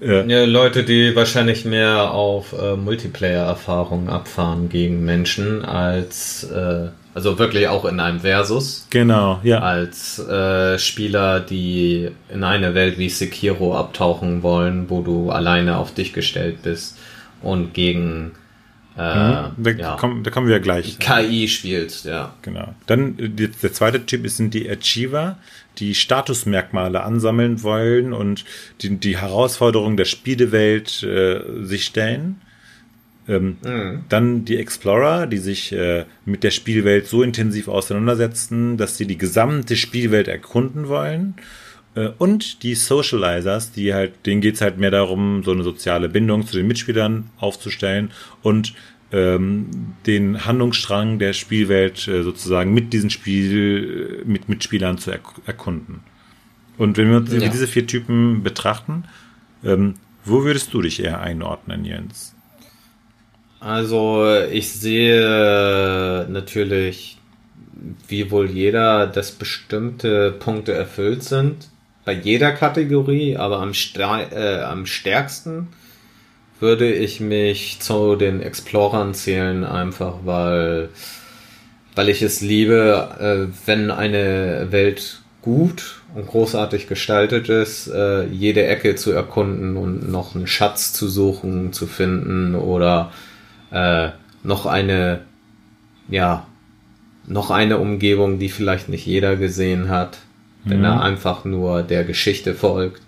Ja, 0.00 0.44
Leute, 0.44 0.84
die 0.84 1.14
wahrscheinlich 1.16 1.64
mehr 1.64 2.10
auf 2.10 2.52
äh, 2.52 2.76
Multiplayer-Erfahrungen 2.76 4.08
abfahren 4.08 4.68
gegen 4.68 5.04
Menschen 5.04 5.64
als 5.64 6.44
äh, 6.44 6.88
also 7.14 7.38
wirklich 7.38 7.68
auch 7.68 7.84
in 7.84 8.00
einem 8.00 8.20
Versus. 8.20 8.88
Genau, 8.90 9.38
ja. 9.44 9.60
Als 9.60 10.18
äh, 10.18 10.78
Spieler, 10.78 11.38
die 11.38 12.10
in 12.28 12.42
eine 12.42 12.74
Welt 12.74 12.98
wie 12.98 13.08
Sekiro 13.08 13.76
abtauchen 13.76 14.42
wollen, 14.42 14.90
wo 14.90 15.00
du 15.00 15.30
alleine 15.30 15.78
auf 15.78 15.94
dich 15.94 16.12
gestellt 16.12 16.62
bist 16.62 16.98
und 17.40 17.72
gegen 17.72 18.32
äh, 18.96 19.00
da, 19.00 19.52
ja, 19.76 19.96
komm, 19.98 20.22
da 20.22 20.30
kommen 20.30 20.48
wir 20.48 20.60
gleich. 20.60 20.98
KI 20.98 21.48
spielst, 21.48 22.04
ja. 22.04 22.34
Genau. 22.42 22.74
Dann 22.86 23.16
die, 23.16 23.48
der 23.48 23.72
zweite 23.72 24.06
Typ 24.06 24.28
sind 24.28 24.54
die 24.54 24.70
Achiever, 24.70 25.38
die 25.78 25.94
Statusmerkmale 25.94 27.02
ansammeln 27.02 27.62
wollen 27.62 28.12
und 28.12 28.44
die, 28.82 28.96
die 28.96 29.18
Herausforderung 29.18 29.96
der 29.96 30.04
Spielewelt 30.04 31.02
äh, 31.02 31.40
sich 31.62 31.86
stellen. 31.86 32.40
Ähm, 33.26 33.56
mhm. 33.64 34.04
Dann 34.08 34.44
die 34.44 34.58
Explorer, 34.58 35.26
die 35.26 35.38
sich 35.38 35.72
äh, 35.72 36.04
mit 36.24 36.44
der 36.44 36.50
Spielwelt 36.50 37.08
so 37.08 37.22
intensiv 37.22 37.68
auseinandersetzen, 37.68 38.76
dass 38.76 38.96
sie 38.96 39.06
die 39.06 39.18
gesamte 39.18 39.76
Spielwelt 39.76 40.28
erkunden 40.28 40.88
wollen. 40.88 41.34
Äh, 41.94 42.10
und 42.18 42.62
die 42.62 42.74
Socializers, 42.74 43.72
die 43.72 43.94
halt, 43.94 44.26
denen 44.26 44.40
geht's 44.40 44.60
halt 44.60 44.78
mehr 44.78 44.90
darum, 44.90 45.42
so 45.44 45.52
eine 45.52 45.62
soziale 45.62 46.08
Bindung 46.08 46.46
zu 46.46 46.56
den 46.56 46.66
Mitspielern 46.66 47.30
aufzustellen 47.38 48.10
und 48.42 48.74
ähm, 49.12 49.94
den 50.06 50.44
Handlungsstrang 50.44 51.18
der 51.18 51.32
Spielwelt 51.34 52.08
äh, 52.08 52.22
sozusagen 52.22 52.74
mit 52.74 52.92
diesen 52.92 53.10
Spiel, 53.10 54.22
äh, 54.24 54.28
mit 54.28 54.48
Mitspielern 54.48 54.98
zu 54.98 55.10
erk 55.10 55.34
erkunden. 55.46 56.00
Und 56.76 56.96
wenn 56.96 57.10
wir 57.10 57.18
uns 57.18 57.32
ja. 57.32 57.48
diese 57.48 57.68
vier 57.68 57.86
Typen 57.86 58.42
betrachten, 58.42 59.04
ähm, 59.64 59.94
wo 60.24 60.42
würdest 60.42 60.74
du 60.74 60.82
dich 60.82 61.02
eher 61.02 61.20
einordnen, 61.20 61.84
Jens? 61.84 62.34
Also 63.60 64.26
ich 64.50 64.72
sehe 64.72 66.26
natürlich, 66.28 67.18
wie 68.08 68.30
wohl 68.30 68.50
jeder, 68.50 69.06
dass 69.06 69.32
bestimmte 69.32 70.32
Punkte 70.32 70.72
erfüllt 70.72 71.22
sind. 71.22 71.68
Bei 72.04 72.12
jeder 72.12 72.52
Kategorie, 72.52 73.36
aber 73.36 73.60
am, 73.60 73.72
äh, 74.30 74.60
am 74.60 74.86
stärksten 74.86 75.68
würde 76.60 76.92
ich 76.92 77.20
mich 77.20 77.78
zu 77.80 78.16
den 78.16 78.42
Explorern 78.42 79.14
zählen, 79.14 79.64
einfach 79.64 80.18
weil, 80.24 80.90
weil 81.94 82.08
ich 82.08 82.22
es 82.22 82.40
liebe, 82.40 83.50
äh, 83.52 83.66
wenn 83.66 83.90
eine 83.90 84.68
Welt 84.70 85.22
gut 85.40 86.00
und 86.14 86.26
großartig 86.26 86.86
gestaltet 86.86 87.48
ist, 87.48 87.88
äh, 87.88 88.24
jede 88.26 88.64
Ecke 88.66 88.96
zu 88.96 89.12
erkunden 89.12 89.76
und 89.76 90.10
noch 90.10 90.34
einen 90.34 90.46
Schatz 90.46 90.92
zu 90.92 91.08
suchen, 91.08 91.72
zu 91.72 91.86
finden 91.86 92.54
oder 92.54 93.12
äh, 93.70 94.10
noch 94.42 94.66
eine, 94.66 95.20
ja, 96.08 96.46
noch 97.26 97.50
eine 97.50 97.78
Umgebung, 97.78 98.38
die 98.38 98.48
vielleicht 98.48 98.88
nicht 98.88 99.06
jeder 99.06 99.36
gesehen 99.36 99.88
hat, 99.88 100.18
wenn 100.64 100.78
mhm. 100.78 100.84
er 100.84 101.02
einfach 101.02 101.44
nur 101.44 101.82
der 101.82 102.04
Geschichte 102.04 102.54
folgt. 102.54 103.02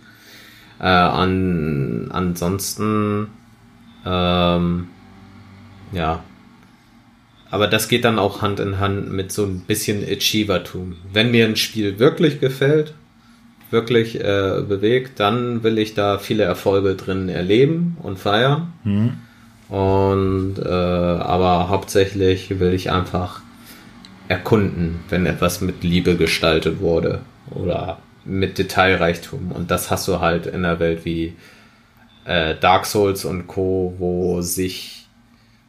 Äh, 0.78 0.84
an, 0.84 2.08
ansonsten, 2.10 3.28
ähm, 4.04 4.88
ja. 5.92 6.22
Aber 7.50 7.68
das 7.68 7.88
geht 7.88 8.04
dann 8.04 8.18
auch 8.18 8.42
Hand 8.42 8.60
in 8.60 8.78
Hand 8.78 9.10
mit 9.12 9.32
so 9.32 9.44
ein 9.44 9.60
bisschen 9.60 10.04
Achievertum. 10.04 10.96
Wenn 11.12 11.30
mir 11.30 11.46
ein 11.46 11.56
Spiel 11.56 11.98
wirklich 11.98 12.40
gefällt, 12.40 12.92
wirklich 13.70 14.20
äh, 14.20 14.62
bewegt, 14.68 15.18
dann 15.20 15.62
will 15.62 15.78
ich 15.78 15.94
da 15.94 16.18
viele 16.18 16.44
Erfolge 16.44 16.94
drin 16.94 17.28
erleben 17.28 17.96
und 18.02 18.18
feiern. 18.18 18.72
Mhm. 18.84 19.12
Und 19.68 20.56
äh, 20.58 20.68
aber 20.68 21.68
hauptsächlich 21.68 22.60
will 22.60 22.74
ich 22.74 22.90
einfach 22.90 23.40
erkunden, 24.28 25.00
wenn 25.08 25.24
etwas 25.24 25.60
mit 25.60 25.82
Liebe 25.82 26.16
gestaltet 26.16 26.80
wurde 26.80 27.20
oder 27.50 27.98
mit 28.24 28.58
Detailreichtum. 28.58 29.52
Und 29.52 29.70
das 29.70 29.90
hast 29.90 30.08
du 30.08 30.20
halt 30.20 30.46
in 30.46 30.62
der 30.62 30.80
Welt 30.80 31.04
wie 31.04 31.34
äh, 32.24 32.54
Dark 32.56 32.86
Souls 32.86 33.24
und 33.24 33.46
Co., 33.46 33.94
wo 33.98 34.40
sich, 34.42 35.06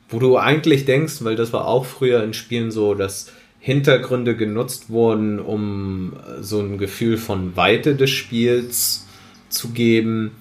wo 0.09 0.19
du 0.19 0.37
eigentlich 0.37 0.85
denkst, 0.85 1.23
weil 1.23 1.35
das 1.35 1.53
war 1.53 1.67
auch 1.67 1.85
früher 1.85 2.23
in 2.23 2.33
Spielen 2.33 2.71
so, 2.71 2.93
dass 2.93 3.31
Hintergründe 3.59 4.35
genutzt 4.35 4.89
wurden, 4.89 5.39
um 5.39 6.13
so 6.39 6.59
ein 6.61 6.77
Gefühl 6.77 7.17
von 7.17 7.55
Weite 7.55 7.95
des 7.95 8.09
Spiels 8.09 9.05
zu 9.49 9.69
geben 9.69 10.31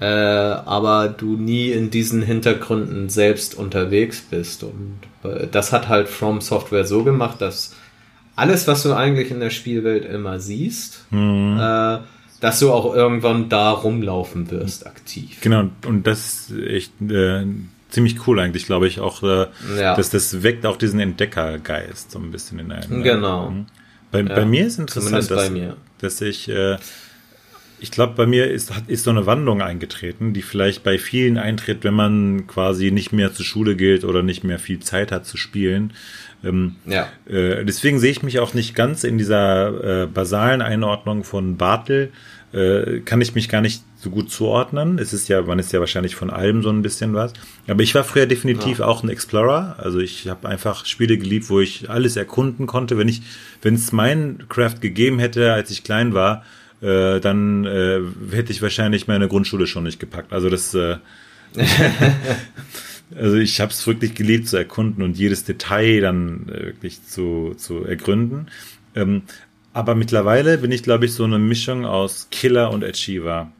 äh, 0.00 0.06
aber 0.06 1.08
du 1.08 1.36
nie 1.36 1.70
in 1.70 1.90
diesen 1.90 2.22
Hintergründen 2.22 3.10
selbst 3.10 3.54
unterwegs 3.54 4.22
bist. 4.22 4.64
Und 4.64 4.98
äh, 5.22 5.46
das 5.46 5.72
hat 5.72 5.88
halt 5.88 6.08
From 6.08 6.40
Software 6.40 6.86
so 6.86 7.04
gemacht, 7.04 7.42
dass 7.42 7.76
alles, 8.40 8.66
was 8.66 8.82
du 8.82 8.94
eigentlich 8.94 9.30
in 9.30 9.38
der 9.38 9.50
Spielwelt 9.50 10.04
immer 10.06 10.40
siehst, 10.40 11.04
mhm. 11.10 11.58
äh, 11.60 11.98
dass 12.40 12.58
du 12.58 12.72
auch 12.72 12.94
irgendwann 12.94 13.50
da 13.50 13.70
rumlaufen 13.70 14.50
wirst, 14.50 14.86
aktiv. 14.86 15.38
Genau, 15.42 15.68
und 15.86 16.06
das 16.06 16.48
ist 16.48 16.58
echt 16.58 16.92
äh, 17.02 17.44
ziemlich 17.90 18.26
cool 18.26 18.40
eigentlich, 18.40 18.64
glaube 18.64 18.88
ich, 18.88 18.98
auch, 18.98 19.22
äh, 19.22 19.46
ja. 19.78 19.94
dass 19.94 20.08
das 20.08 20.42
weckt 20.42 20.64
auch 20.64 20.78
diesen 20.78 21.00
Entdeckergeist 21.00 22.12
so 22.12 22.18
ein 22.18 22.30
bisschen 22.30 22.58
in 22.60 22.72
einem. 22.72 23.02
Genau. 23.02 23.52
Bei, 24.10 24.22
ja. 24.22 24.34
bei 24.34 24.46
mir 24.46 24.66
ist 24.66 24.78
interessant, 24.78 25.30
dass, 25.30 25.52
dass 25.98 26.20
ich 26.22 26.48
äh, 26.48 26.78
ich 27.80 27.90
glaube, 27.90 28.14
bei 28.14 28.26
mir 28.26 28.50
ist, 28.50 28.70
ist 28.86 29.04
so 29.04 29.10
eine 29.10 29.26
Wandlung 29.26 29.62
eingetreten, 29.62 30.32
die 30.32 30.42
vielleicht 30.42 30.82
bei 30.82 30.98
vielen 30.98 31.38
eintritt, 31.38 31.82
wenn 31.82 31.94
man 31.94 32.46
quasi 32.46 32.90
nicht 32.90 33.12
mehr 33.12 33.32
zur 33.32 33.44
Schule 33.44 33.74
gilt 33.76 34.04
oder 34.04 34.22
nicht 34.22 34.44
mehr 34.44 34.58
viel 34.58 34.80
Zeit 34.80 35.10
hat 35.12 35.26
zu 35.26 35.36
spielen. 35.36 35.92
Ähm, 36.44 36.76
ja. 36.86 37.08
Äh, 37.26 37.64
deswegen 37.64 37.98
sehe 37.98 38.10
ich 38.10 38.22
mich 38.22 38.38
auch 38.38 38.54
nicht 38.54 38.74
ganz 38.74 39.04
in 39.04 39.18
dieser 39.18 40.02
äh, 40.02 40.06
basalen 40.06 40.62
Einordnung 40.62 41.24
von 41.24 41.56
Bartel, 41.56 42.12
äh, 42.52 43.00
kann 43.00 43.20
ich 43.20 43.34
mich 43.34 43.48
gar 43.48 43.60
nicht 43.60 43.82
so 43.96 44.10
gut 44.10 44.30
zuordnen. 44.30 44.98
Es 44.98 45.12
ist 45.12 45.28
ja, 45.28 45.40
man 45.42 45.58
ist 45.58 45.72
ja 45.72 45.80
wahrscheinlich 45.80 46.16
von 46.16 46.30
allem 46.30 46.62
so 46.62 46.70
ein 46.70 46.82
bisschen 46.82 47.14
was. 47.14 47.32
Aber 47.68 47.82
ich 47.82 47.94
war 47.94 48.04
früher 48.04 48.26
definitiv 48.26 48.80
ja. 48.80 48.86
auch 48.86 49.02
ein 49.02 49.08
Explorer. 49.08 49.76
Also 49.78 50.00
ich 50.00 50.28
habe 50.28 50.48
einfach 50.48 50.84
Spiele 50.84 51.16
geliebt, 51.16 51.48
wo 51.48 51.60
ich 51.60 51.88
alles 51.88 52.16
erkunden 52.16 52.66
konnte. 52.66 52.98
Wenn 52.98 53.08
ich, 53.08 53.22
wenn 53.62 53.74
es 53.74 53.92
Minecraft 53.92 54.80
gegeben 54.80 55.18
hätte, 55.18 55.52
als 55.52 55.70
ich 55.70 55.84
klein 55.84 56.12
war, 56.12 56.42
äh, 56.80 57.20
dann 57.20 57.64
äh, 57.64 58.00
hätte 58.32 58.52
ich 58.52 58.62
wahrscheinlich 58.62 59.06
meine 59.06 59.28
Grundschule 59.28 59.66
schon 59.66 59.84
nicht 59.84 60.00
gepackt. 60.00 60.32
Also 60.32 60.50
das 60.50 60.74
äh, 60.74 60.96
Also 63.16 63.36
ich 63.36 63.60
habe 63.60 63.72
es 63.72 63.86
wirklich 63.86 64.14
geliebt 64.14 64.48
zu 64.48 64.56
erkunden 64.56 65.02
und 65.02 65.18
jedes 65.18 65.44
Detail 65.44 66.00
dann 66.00 66.48
äh, 66.48 66.66
wirklich 66.66 67.04
zu, 67.04 67.54
zu 67.56 67.84
ergründen. 67.84 68.46
Ähm, 68.94 69.22
aber 69.72 69.94
mittlerweile 69.94 70.58
bin 70.58 70.72
ich, 70.72 70.82
glaube 70.82 71.06
ich, 71.06 71.14
so 71.14 71.24
eine 71.24 71.38
Mischung 71.38 71.84
aus 71.84 72.28
Killer 72.30 72.70
und 72.70 72.84
Achiever. 72.84 73.50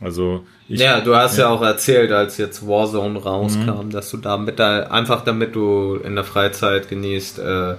Also 0.00 0.46
ich, 0.68 0.80
ja, 0.80 1.00
du 1.00 1.14
hast 1.14 1.36
ja. 1.36 1.44
ja 1.44 1.50
auch 1.50 1.62
erzählt, 1.62 2.10
als 2.10 2.38
jetzt 2.38 2.66
Warzone 2.66 3.18
rauskam, 3.18 3.86
mhm. 3.86 3.90
dass 3.90 4.10
du 4.10 4.16
da 4.16 4.38
mit 4.38 4.58
da 4.58 4.84
einfach 4.84 5.24
damit 5.24 5.54
du 5.54 5.96
in 5.96 6.14
der 6.14 6.24
Freizeit 6.24 6.88
genießt, 6.88 7.38
äh, 7.38 7.74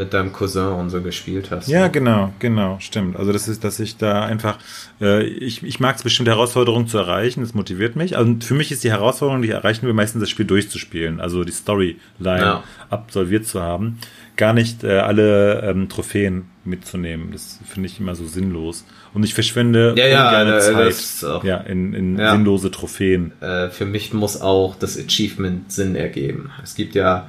mit 0.00 0.14
deinem 0.14 0.32
Cousin 0.32 0.72
und 0.72 0.88
so 0.88 1.02
gespielt 1.02 1.50
hast. 1.50 1.68
Ja, 1.68 1.82
ne? 1.82 1.90
genau, 1.90 2.32
genau, 2.38 2.78
stimmt. 2.80 3.16
Also 3.16 3.34
das 3.34 3.48
ist, 3.48 3.64
dass 3.64 3.78
ich 3.80 3.98
da 3.98 4.24
einfach, 4.24 4.58
äh, 4.98 5.22
ich, 5.24 5.62
ich 5.62 5.78
mag 5.78 5.96
es 5.96 6.02
bestimmte 6.02 6.30
Herausforderungen 6.30 6.88
zu 6.88 6.96
erreichen, 6.96 7.42
das 7.42 7.52
motiviert 7.52 7.96
mich. 7.96 8.16
Also 8.16 8.34
für 8.40 8.54
mich 8.54 8.72
ist 8.72 8.82
die 8.82 8.90
Herausforderung, 8.90 9.42
die 9.42 9.48
ich 9.48 9.54
erreichen 9.54 9.86
will, 9.86 9.92
meistens 9.92 10.20
das 10.20 10.30
Spiel 10.30 10.46
durchzuspielen, 10.46 11.20
also 11.20 11.44
die 11.44 11.52
Storyline 11.52 11.98
ja. 12.18 12.64
absolviert 12.88 13.46
zu 13.46 13.60
haben. 13.60 13.98
Gar 14.36 14.54
nicht 14.54 14.84
äh, 14.84 15.00
alle 15.00 15.60
ähm, 15.64 15.90
Trophäen 15.90 16.46
mitzunehmen. 16.64 17.32
Das 17.32 17.58
finde 17.68 17.88
ich 17.88 18.00
immer 18.00 18.14
so 18.14 18.24
sinnlos. 18.24 18.86
Und 19.12 19.22
ich 19.24 19.34
verschwende 19.34 19.94
ja, 19.98 20.06
ja, 20.06 20.56
äh, 20.56 20.90
Zeit 20.90 21.44
ja, 21.44 21.58
in, 21.58 21.92
in 21.92 22.18
ja. 22.18 22.32
sinnlose 22.32 22.70
Trophäen. 22.70 23.32
Äh, 23.42 23.68
für 23.68 23.84
mich 23.84 24.14
muss 24.14 24.40
auch 24.40 24.76
das 24.76 24.98
Achievement 24.98 25.70
Sinn 25.70 25.94
ergeben. 25.94 26.52
Es 26.62 26.74
gibt 26.74 26.94
ja 26.94 27.28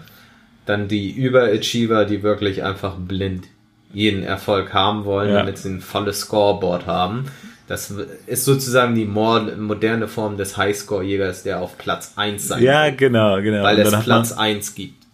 dann 0.72 0.88
die 0.88 1.12
Überachiever, 1.12 2.06
die 2.06 2.24
wirklich 2.24 2.64
einfach 2.64 2.96
blind 2.96 3.48
jeden 3.94 4.24
Erfolg 4.24 4.74
haben 4.74 5.04
wollen, 5.04 5.30
ja. 5.30 5.40
damit 5.40 5.58
sie 5.58 5.70
ein 5.70 5.82
volles 5.82 6.22
Scoreboard 6.22 6.88
haben. 6.88 7.26
Das 7.68 7.94
ist 8.26 8.46
sozusagen 8.46 8.96
die 8.96 9.06
moderne 9.06 10.08
Form 10.08 10.38
des 10.38 10.58
Highscore-Jägers, 10.58 11.44
der 11.44 11.60
auf 11.60 11.78
Platz 11.78 12.14
1 12.16 12.48
sein 12.48 12.64
Ja, 12.64 12.86
will, 12.86 12.96
genau, 12.96 13.42
genau. 13.42 13.64
Weil 13.64 13.80
es 13.80 14.04
Platz 14.04 14.32
1 14.32 14.76
gibt. 14.76 15.06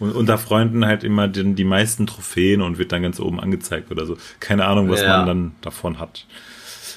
Und 0.00 0.12
unter 0.12 0.38
Freunden 0.38 0.86
halt 0.86 1.04
immer 1.04 1.28
den, 1.28 1.54
die 1.54 1.64
meisten 1.64 2.06
Trophäen 2.06 2.62
und 2.62 2.78
wird 2.78 2.92
dann 2.92 3.02
ganz 3.02 3.20
oben 3.20 3.40
angezeigt 3.40 3.90
oder 3.90 4.06
so. 4.06 4.16
Keine 4.40 4.66
Ahnung, 4.66 4.90
was 4.90 5.02
ja. 5.02 5.18
man 5.18 5.26
dann 5.26 5.52
davon 5.60 5.98
hat. 5.98 6.26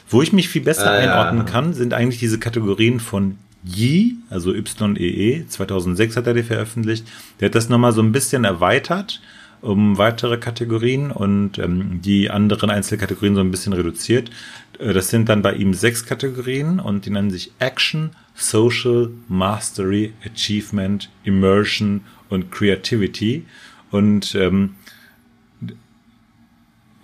Wo 0.09 0.21
ich 0.21 0.33
mich 0.33 0.49
viel 0.49 0.63
besser 0.63 0.93
äh, 0.93 1.03
einordnen 1.03 1.45
kann, 1.45 1.73
sind 1.73 1.93
eigentlich 1.93 2.19
diese 2.19 2.39
Kategorien 2.39 2.99
von 2.99 3.38
Yi, 3.64 4.18
also 4.30 4.53
YEE, 4.53 5.45
2006 5.47 6.18
hat 6.18 6.28
er 6.28 6.34
die 6.34 6.43
veröffentlicht. 6.43 7.08
Der 7.39 7.47
hat 7.47 7.55
das 7.55 7.70
nochmal 7.70 7.91
so 7.91 8.01
ein 8.01 8.12
bisschen 8.12 8.43
erweitert 8.43 9.22
um 9.62 9.97
weitere 9.97 10.38
Kategorien 10.38 11.12
und 11.12 11.58
ähm, 11.58 12.01
die 12.01 12.30
anderen 12.30 12.70
Einzelkategorien 12.70 13.36
so 13.36 13.41
ein 13.41 13.51
bisschen 13.51 13.74
reduziert. 13.74 14.30
Äh, 14.80 14.93
das 14.93 15.10
sind 15.10 15.30
dann 15.30 15.41
bei 15.41 15.53
ihm 15.53 15.74
sechs 15.74 16.05
Kategorien 16.05 16.80
und 16.80 17.05
die 17.05 17.10
nennen 17.10 17.32
sich 17.32 17.51
Action, 17.60 18.12
Social, 18.36 19.10
Mastery, 19.28 20.14
Achievement, 20.26 21.10
Immersion 21.24 22.01
und 22.30 22.51
Creativity. 22.51 23.45
Und 23.89 24.36
ähm, 24.36 24.76
äh, 24.86 24.86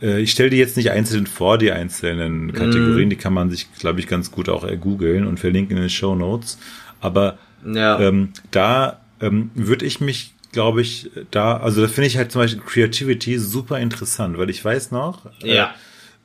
ich 0.04 0.32
stelle 0.32 0.50
die 0.50 0.58
jetzt 0.58 0.78
nicht 0.78 0.92
einzeln 0.92 1.28
vor, 1.28 1.58
die 1.58 1.72
einzelnen 1.72 2.52
Kategorien. 2.54 3.08
Mm. 3.08 3.12
Die 3.12 3.16
kann 3.16 3.34
man 3.34 3.50
sich, 3.50 3.72
glaube 3.74 4.00
ich, 4.00 4.08
ganz 4.08 4.32
gut 4.32 4.50
auch 4.50 4.64
ergoogeln 4.64 5.26
und 5.26 5.40
verlinken 5.40 5.78
in 5.78 5.84
den 5.84 5.90
Show 5.90 6.16
Notes. 6.16 6.58
Aber 7.00 7.38
ja. 7.66 8.00
ähm, 8.00 8.30
da 8.52 9.00
ähm, 9.22 9.52
würde 9.56 9.86
ich 9.86 10.02
mich, 10.02 10.34
glaube 10.52 10.82
ich, 10.82 11.10
da, 11.32 11.58
also 11.58 11.82
da 11.82 11.88
finde 11.88 12.08
ich 12.08 12.18
halt 12.18 12.32
zum 12.32 12.42
Beispiel 12.42 12.62
Creativity 12.62 13.40
super 13.40 13.80
interessant, 13.80 14.38
weil 14.38 14.50
ich 14.50 14.64
weiß 14.64 14.92
noch, 14.92 15.26
äh, 15.42 15.56
ja. 15.56 15.66
Äh, 15.66 15.70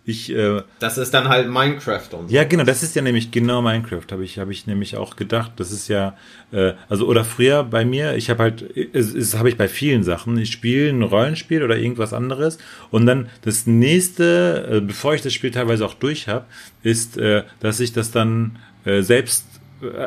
ich, 0.09 0.35
äh, 0.35 0.63
das 0.79 0.97
ist 0.97 1.13
dann 1.13 1.29
halt 1.29 1.51
Minecraft 1.51 2.09
und 2.13 2.29
so. 2.29 2.35
Ja, 2.35 2.45
genau, 2.45 2.65
das 2.65 2.83
ist 2.83 2.97
ja 2.97 3.03
nämlich 3.03 3.31
genau 3.31 3.61
Minecraft, 3.61 4.07
habe 4.11 4.25
ich, 4.25 4.39
hab 4.39 4.49
ich 4.49 4.67
nämlich 4.67 4.97
auch 4.97 5.17
gedacht. 5.17 5.53
Das 5.57 5.71
ist 5.71 5.89
ja, 5.89 6.17
äh, 6.51 6.73
also 6.89 7.07
oder 7.07 7.27
früher 7.27 7.63
bei 7.63 7.85
mir, 7.85 8.17
ich 8.17 8.31
habe 8.31 8.45
halt, 8.45 8.65
es, 8.95 9.15
es 9.15 9.37
habe 9.37 9.51
ich 9.51 9.59
bei 9.59 9.69
vielen 9.69 10.05
Sachen, 10.05 10.39
ich 10.39 10.51
spiele 10.51 10.89
ein 10.89 11.03
Rollenspiel 11.03 11.63
oder 11.63 11.77
irgendwas 11.77 12.15
anderes 12.15 12.57
und 12.91 13.05
dann 13.05 13.29
das 13.43 13.67
nächste, 13.67 14.79
äh, 14.79 14.81
bevor 14.81 15.15
ich 15.15 15.21
das 15.21 15.35
Spiel 15.35 15.51
teilweise 15.51 15.85
auch 15.85 15.95
durch 15.95 16.27
habe, 16.27 16.47
ist, 16.83 17.19
äh, 17.19 17.43
dass 17.61 17.79
ich 17.79 17.93
das 17.93 18.11
dann 18.11 18.59
äh, 18.87 19.03
selbst 19.03 19.48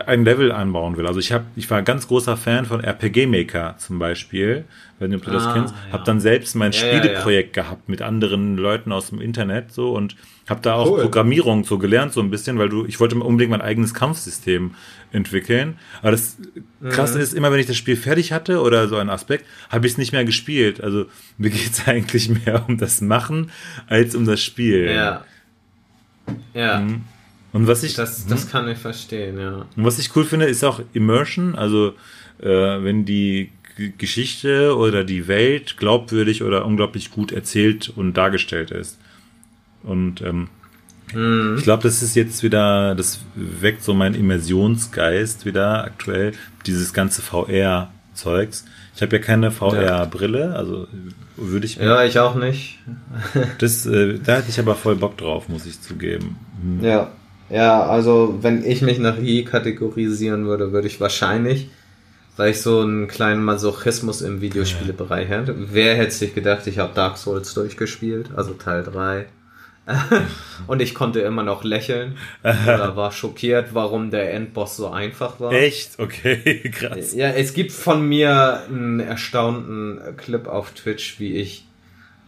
ein 0.05 0.25
Level 0.25 0.51
anbauen 0.51 0.97
will. 0.97 1.07
Also 1.07 1.19
ich 1.19 1.31
habe, 1.31 1.45
ich 1.55 1.69
war 1.69 1.77
ein 1.77 1.85
ganz 1.85 2.07
großer 2.07 2.35
Fan 2.35 2.65
von 2.65 2.83
RPG 2.83 3.25
Maker 3.25 3.75
zum 3.77 3.99
Beispiel, 3.99 4.65
wenn 4.99 5.11
du 5.11 5.17
das 5.17 5.45
ah, 5.45 5.53
kennst. 5.53 5.73
Ja. 5.73 5.93
Habe 5.93 6.03
dann 6.03 6.19
selbst 6.19 6.55
mein 6.55 6.71
ja, 6.71 6.79
Spieleprojekt 6.79 7.55
ja, 7.55 7.63
gehabt 7.63 7.87
mit 7.87 8.01
anderen 8.01 8.57
Leuten 8.57 8.91
aus 8.91 9.09
dem 9.09 9.21
Internet 9.21 9.71
so 9.71 9.93
und 9.93 10.15
habe 10.47 10.61
da 10.61 10.73
auch 10.73 10.91
cool. 10.91 11.01
Programmierung 11.01 11.63
so 11.63 11.77
gelernt 11.77 12.11
so 12.11 12.21
ein 12.21 12.29
bisschen, 12.29 12.59
weil 12.59 12.69
du, 12.69 12.85
ich 12.85 12.99
wollte 12.99 13.15
unbedingt 13.15 13.51
mein 13.51 13.61
eigenes 13.61 13.93
Kampfsystem 13.93 14.75
entwickeln. 15.13 15.77
Aber 16.01 16.11
das 16.11 16.37
Krasse 16.89 17.15
mhm. 17.15 17.23
ist, 17.23 17.33
immer 17.33 17.51
wenn 17.51 17.59
ich 17.59 17.67
das 17.67 17.77
Spiel 17.77 17.95
fertig 17.95 18.33
hatte 18.33 18.61
oder 18.61 18.87
so 18.89 18.97
ein 18.97 19.09
Aspekt, 19.09 19.45
habe 19.69 19.87
ich 19.87 19.93
es 19.93 19.97
nicht 19.97 20.11
mehr 20.11 20.25
gespielt. 20.25 20.81
Also 20.81 21.05
mir 21.37 21.49
geht's 21.49 21.83
eigentlich 21.87 22.29
mehr 22.29 22.65
um 22.67 22.77
das 22.77 22.99
Machen 23.01 23.51
als 23.87 24.15
um 24.15 24.25
das 24.25 24.41
Spiel. 24.41 24.91
Ja. 24.91 25.23
Ja. 26.53 26.79
Mhm. 26.79 27.03
Und 27.53 27.67
was 27.67 27.83
ich. 27.83 27.95
Das, 27.95 28.25
das 28.27 28.43
hm? 28.43 28.49
kann 28.49 28.69
ich 28.69 28.77
verstehen, 28.77 29.39
ja. 29.39 29.65
Und 29.75 29.85
was 29.85 29.99
ich 29.99 30.15
cool 30.15 30.23
finde, 30.23 30.45
ist 30.45 30.63
auch 30.63 30.81
Immersion. 30.93 31.55
Also, 31.55 31.93
äh, 32.39 32.47
wenn 32.47 33.05
die 33.05 33.51
G 33.77 33.91
Geschichte 33.97 34.75
oder 34.75 35.03
die 35.03 35.27
Welt 35.27 35.77
glaubwürdig 35.77 36.43
oder 36.43 36.65
unglaublich 36.65 37.11
gut 37.11 37.31
erzählt 37.31 37.91
und 37.95 38.15
dargestellt 38.15 38.71
ist. 38.71 38.97
Und 39.83 40.21
ähm, 40.21 40.49
hm. 41.11 41.55
ich 41.57 41.63
glaube, 41.63 41.83
das 41.83 42.01
ist 42.01 42.15
jetzt 42.15 42.43
wieder, 42.43 42.95
das 42.95 43.21
weckt 43.35 43.83
so 43.83 43.93
meinen 43.93 44.15
Immersionsgeist 44.15 45.45
wieder 45.45 45.83
aktuell, 45.83 46.33
dieses 46.65 46.93
ganze 46.93 47.21
VR-Zeugs. 47.21 48.65
Ich 48.95 49.01
habe 49.01 49.15
ja 49.15 49.21
keine 49.21 49.51
VR-Brille, 49.51 50.55
also 50.55 50.87
würde 51.37 51.65
ich. 51.65 51.77
Ja, 51.77 52.03
ich 52.03 52.19
auch 52.19 52.35
nicht. 52.35 52.79
das, 53.57 53.85
äh, 53.85 54.19
da 54.19 54.37
hätte 54.37 54.49
ich 54.49 54.59
aber 54.59 54.75
voll 54.75 54.95
Bock 54.95 55.17
drauf, 55.17 55.49
muss 55.49 55.65
ich 55.65 55.81
zugeben. 55.81 56.35
Hm. 56.61 56.83
Ja. 56.83 57.11
Ja, 57.51 57.83
also 57.83 58.39
wenn 58.41 58.63
ich 58.63 58.81
mich 58.81 58.97
nach 58.97 59.17
I 59.17 59.43
kategorisieren 59.43 60.45
würde, 60.45 60.71
würde 60.71 60.87
ich 60.87 61.01
wahrscheinlich, 61.01 61.69
weil 62.37 62.51
ich 62.51 62.61
so 62.61 62.79
einen 62.79 63.07
kleinen 63.07 63.43
Masochismus 63.43 64.21
im 64.21 64.39
Videospielebereich 64.39 65.27
hätte. 65.27 65.55
Wer 65.57 65.95
hätte 65.95 66.11
sich 66.11 66.33
gedacht, 66.33 66.65
ich 66.67 66.79
habe 66.79 66.93
Dark 66.93 67.17
Souls 67.17 67.53
durchgespielt, 67.53 68.29
also 68.35 68.53
Teil 68.53 68.83
3. 68.83 69.25
und 70.67 70.81
ich 70.81 70.93
konnte 70.93 71.19
immer 71.21 71.43
noch 71.43 71.65
lächeln 71.65 72.15
oder 72.41 72.95
war 72.95 73.11
schockiert, 73.11 73.73
warum 73.73 74.11
der 74.11 74.33
Endboss 74.33 74.77
so 74.77 74.89
einfach 74.89 75.39
war. 75.41 75.51
Echt? 75.51 75.99
Okay, 75.99 76.59
krass. 76.71 77.13
Ja, 77.13 77.29
es 77.31 77.53
gibt 77.53 77.73
von 77.73 78.07
mir 78.07 78.61
einen 78.69 79.01
erstaunten 79.01 79.99
Clip 80.15 80.47
auf 80.47 80.71
Twitch, 80.71 81.19
wie 81.19 81.35
ich 81.35 81.67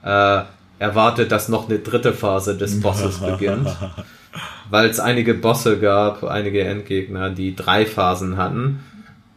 äh, 0.04 0.42
erwarte, 0.80 1.28
dass 1.28 1.48
noch 1.48 1.70
eine 1.70 1.80
dritte 1.80 2.12
Phase 2.12 2.58
des 2.58 2.82
Bosses 2.82 3.20
beginnt 3.20 3.70
weil 4.70 4.90
es 4.90 5.00
einige 5.00 5.34
Bosse 5.34 5.80
gab, 5.80 6.24
einige 6.24 6.64
Endgegner, 6.64 7.30
die 7.30 7.56
drei 7.56 7.86
Phasen 7.86 8.38
hatten. 8.38 8.80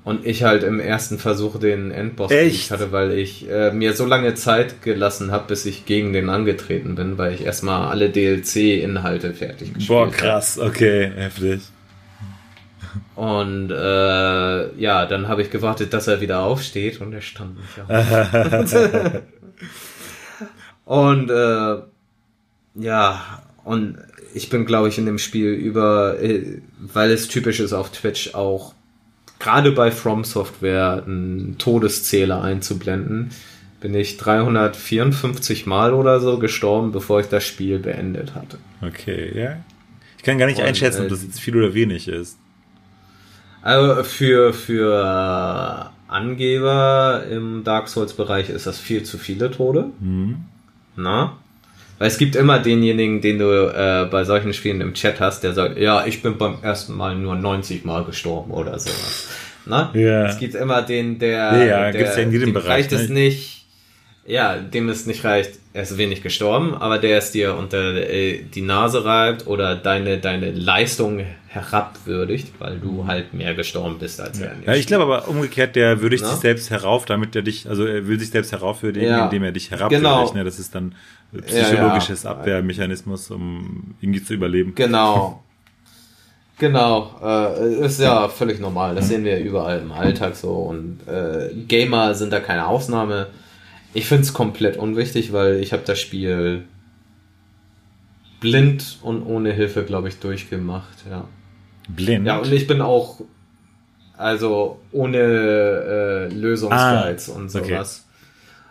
Und 0.04 0.24
ich 0.24 0.44
halt 0.44 0.62
im 0.62 0.78
ersten 0.78 1.18
Versuch 1.18 1.58
den 1.58 1.90
Endboss 1.90 2.30
Echt? 2.30 2.70
hatte, 2.70 2.92
weil 2.92 3.10
ich 3.10 3.50
äh, 3.50 3.72
mir 3.72 3.92
so 3.92 4.06
lange 4.06 4.34
Zeit 4.34 4.80
gelassen 4.82 5.32
habe, 5.32 5.48
bis 5.48 5.66
ich 5.66 5.84
gegen 5.84 6.12
den 6.12 6.30
angetreten 6.30 6.94
bin, 6.94 7.18
weil 7.18 7.34
ich 7.34 7.44
erstmal 7.44 7.88
alle 7.88 8.08
DLC-Inhalte 8.08 9.34
fertig 9.34 9.74
gespielt 9.74 9.98
habe. 9.98 10.10
Boah, 10.10 10.16
krass, 10.16 10.58
hab. 10.60 10.68
okay, 10.68 11.10
heftig. 11.12 11.60
Und 13.16 13.72
äh, 13.72 14.76
ja, 14.76 15.06
dann 15.06 15.26
habe 15.26 15.42
ich 15.42 15.50
gewartet, 15.50 15.92
dass 15.92 16.06
er 16.06 16.20
wieder 16.20 16.40
aufsteht 16.40 17.00
und 17.00 17.12
er 17.12 17.22
stand 17.22 17.56
nicht 17.56 17.80
auf. 17.80 19.22
und 20.84 21.30
äh, 21.30 21.76
ja, 22.76 23.42
und 23.64 23.98
ich 24.36 24.50
bin, 24.50 24.66
glaube 24.66 24.88
ich, 24.88 24.98
in 24.98 25.06
dem 25.06 25.18
Spiel 25.18 25.52
über, 25.52 26.20
äh, 26.22 26.60
weil 26.78 27.10
es 27.10 27.28
typisch 27.28 27.58
ist 27.58 27.72
auf 27.72 27.90
Twitch 27.90 28.34
auch, 28.34 28.74
gerade 29.38 29.72
bei 29.72 29.90
From 29.90 30.24
Software 30.24 31.02
einen 31.06 31.56
Todeszähler 31.58 32.42
einzublenden, 32.42 33.30
bin 33.80 33.94
ich 33.94 34.18
354 34.18 35.66
Mal 35.66 35.94
oder 35.94 36.20
so 36.20 36.38
gestorben, 36.38 36.92
bevor 36.92 37.20
ich 37.20 37.26
das 37.26 37.44
Spiel 37.44 37.78
beendet 37.78 38.34
hatte. 38.34 38.58
Okay, 38.82 39.32
ja. 39.34 39.56
Ich 40.18 40.22
kann 40.22 40.38
gar 40.38 40.46
nicht 40.46 40.60
Und, 40.60 40.66
einschätzen, 40.66 41.02
ob 41.02 41.08
das 41.08 41.22
jetzt 41.22 41.40
viel 41.40 41.56
oder 41.56 41.72
wenig 41.72 42.08
ist. 42.08 42.38
Also 43.62 44.02
für, 44.04 44.52
für 44.52 45.90
Angeber 46.08 47.24
im 47.30 47.64
Dark 47.64 47.88
Souls-Bereich 47.88 48.50
ist 48.50 48.66
das 48.66 48.78
viel 48.78 49.02
zu 49.02 49.18
viele 49.18 49.50
Tode. 49.50 49.90
Mhm. 49.98 50.44
Na? 50.94 51.38
Weil 51.98 52.08
es 52.08 52.18
gibt 52.18 52.36
immer 52.36 52.58
denjenigen, 52.58 53.20
den 53.20 53.38
du 53.38 53.50
äh, 53.50 54.06
bei 54.10 54.24
solchen 54.24 54.52
Spielen 54.52 54.80
im 54.80 54.92
Chat 54.92 55.18
hast, 55.18 55.42
der 55.42 55.52
sagt, 55.54 55.78
ja, 55.78 56.04
ich 56.06 56.22
bin 56.22 56.36
beim 56.36 56.58
ersten 56.62 56.94
Mal 56.94 57.14
nur 57.14 57.34
90 57.34 57.84
Mal 57.84 58.04
gestorben 58.04 58.50
oder 58.50 58.78
sowas. 58.78 59.28
Ne? 59.64 59.90
Ja. 59.94 60.26
Es 60.26 60.38
gibt 60.38 60.54
immer 60.54 60.82
den, 60.82 61.18
der, 61.18 61.66
Ja, 61.66 61.90
der 61.90 61.92
gibt's 61.92 62.16
ja 62.16 62.22
in 62.22 62.32
jedem 62.32 62.48
dem 62.48 62.54
Bereich, 62.54 62.68
reicht 62.68 62.92
es 62.92 63.08
ne? 63.08 63.14
nicht, 63.14 63.66
ja, 64.26 64.56
dem 64.56 64.88
es 64.88 65.06
nicht 65.06 65.24
reicht, 65.24 65.52
er 65.72 65.82
ist 65.82 65.96
wenig 65.96 66.22
gestorben, 66.22 66.74
aber 66.74 66.98
der 66.98 67.18
es 67.18 67.32
dir 67.32 67.54
unter 67.54 67.94
äh, 67.94 68.42
die 68.42 68.62
Nase 68.62 69.04
reibt 69.04 69.46
oder 69.46 69.74
deine, 69.74 70.18
deine 70.18 70.50
Leistung 70.50 71.24
herabwürdigt, 71.56 72.52
weil 72.60 72.78
du 72.78 73.06
halt 73.06 73.34
mehr 73.34 73.54
gestorben 73.54 73.98
bist 73.98 74.20
als 74.20 74.38
er. 74.40 74.52
Ja, 74.64 74.74
ich 74.74 74.86
glaube 74.86 75.04
aber 75.04 75.28
umgekehrt, 75.28 75.74
der 75.74 76.00
würdigt 76.02 76.22
Na? 76.22 76.30
sich 76.30 76.40
selbst 76.40 76.70
herauf, 76.70 77.04
damit 77.06 77.34
er 77.34 77.42
dich, 77.42 77.68
also 77.68 77.84
er 77.86 78.06
will 78.06 78.20
sich 78.20 78.30
selbst 78.30 78.52
heraufwürdigen, 78.52 79.08
Ja. 79.08 79.24
indem 79.24 79.42
er 79.42 79.52
dich 79.52 79.70
herabwürdigt. 79.70 80.02
Genau. 80.02 80.34
Ne? 80.34 80.44
Das 80.44 80.58
ist 80.58 80.74
dann 80.74 80.94
Ja, 81.32 81.40
psychologisches 81.40 82.22
ja. 82.24 82.30
Abwehrmechanismus, 82.30 83.30
um 83.30 83.94
irgendwie 84.00 84.22
zu 84.22 84.34
überleben. 84.34 84.74
Genau. 84.74 85.42
Genau, 86.58 87.14
äh, 87.22 87.84
ist 87.84 88.00
ja 88.00 88.28
völlig 88.30 88.60
normal. 88.60 88.94
Das 88.94 89.08
sehen 89.08 89.24
wir 89.24 89.38
überall 89.40 89.78
im 89.80 89.92
Alltag 89.92 90.36
so. 90.36 90.52
Und 90.54 91.00
äh, 91.06 91.50
Gamer 91.68 92.14
sind 92.14 92.32
da 92.32 92.40
keine 92.40 92.66
Ausnahme. 92.66 93.26
Ich 93.92 94.06
finde 94.06 94.22
es 94.22 94.32
komplett 94.32 94.78
unwichtig, 94.78 95.34
weil 95.34 95.56
ich 95.60 95.74
habe 95.74 95.82
das 95.84 96.00
Spiel 96.00 96.64
blind 98.40 98.98
und 99.02 99.22
ohne 99.22 99.52
Hilfe, 99.52 99.84
glaube 99.84 100.08
ich, 100.08 100.18
durchgemacht. 100.18 101.04
Ja. 101.10 101.28
Blind. 101.88 102.26
ja, 102.26 102.38
und 102.38 102.52
ich 102.52 102.66
bin 102.66 102.80
auch 102.80 103.20
also 104.16 104.80
ohne 104.92 105.18
äh, 105.18 106.28
Lösungsguides 106.28 107.28
und 107.28 107.54
okay. 107.54 107.74
sowas. 107.74 108.06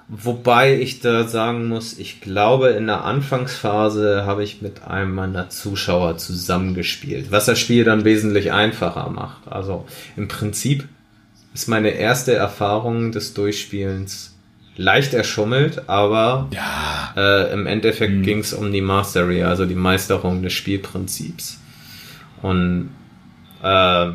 Wobei 0.08 0.80
ich 0.80 1.00
da 1.00 1.28
sagen 1.28 1.68
muss, 1.68 1.98
ich 1.98 2.22
glaube, 2.22 2.70
in 2.70 2.86
der 2.86 3.06
Anfangsphase 3.06 4.26
habe 4.26 4.44
ich 4.44 4.62
mit 4.62 4.84
einem 4.84 5.16
meiner 5.16 5.50
Zuschauer 5.50 6.18
zusammengespielt, 6.18 7.32
was 7.32 7.46
das 7.46 7.60
Spiel 7.60 7.84
dann 7.84 8.06
wesentlich 8.06 8.52
einfacher 8.52 9.10
macht. 9.10 9.48
Also 9.48 9.86
im 10.16 10.28
Prinzip 10.28 10.88
ist 11.56 11.68
meine 11.68 11.90
erste 11.90 12.36
Erfahrung 12.36 13.12
des 13.14 13.34
Durchspielens 13.34 14.36
leicht 14.78 15.16
erschummelt, 15.16 15.90
aber 15.90 16.50
ja. 16.52 17.14
äh, 17.16 17.54
im 17.54 17.66
Endeffekt 17.66 18.24
ging 18.24 18.40
es 18.40 18.54
um 18.54 18.72
die 18.72 18.82
Mastery, 18.82 19.42
also 19.42 19.66
die 19.66 19.74
Meisterung 19.74 20.44
des 20.44 20.54
Spielprinzips. 20.54 21.60
Und 22.44 22.92
äh, 23.66 24.12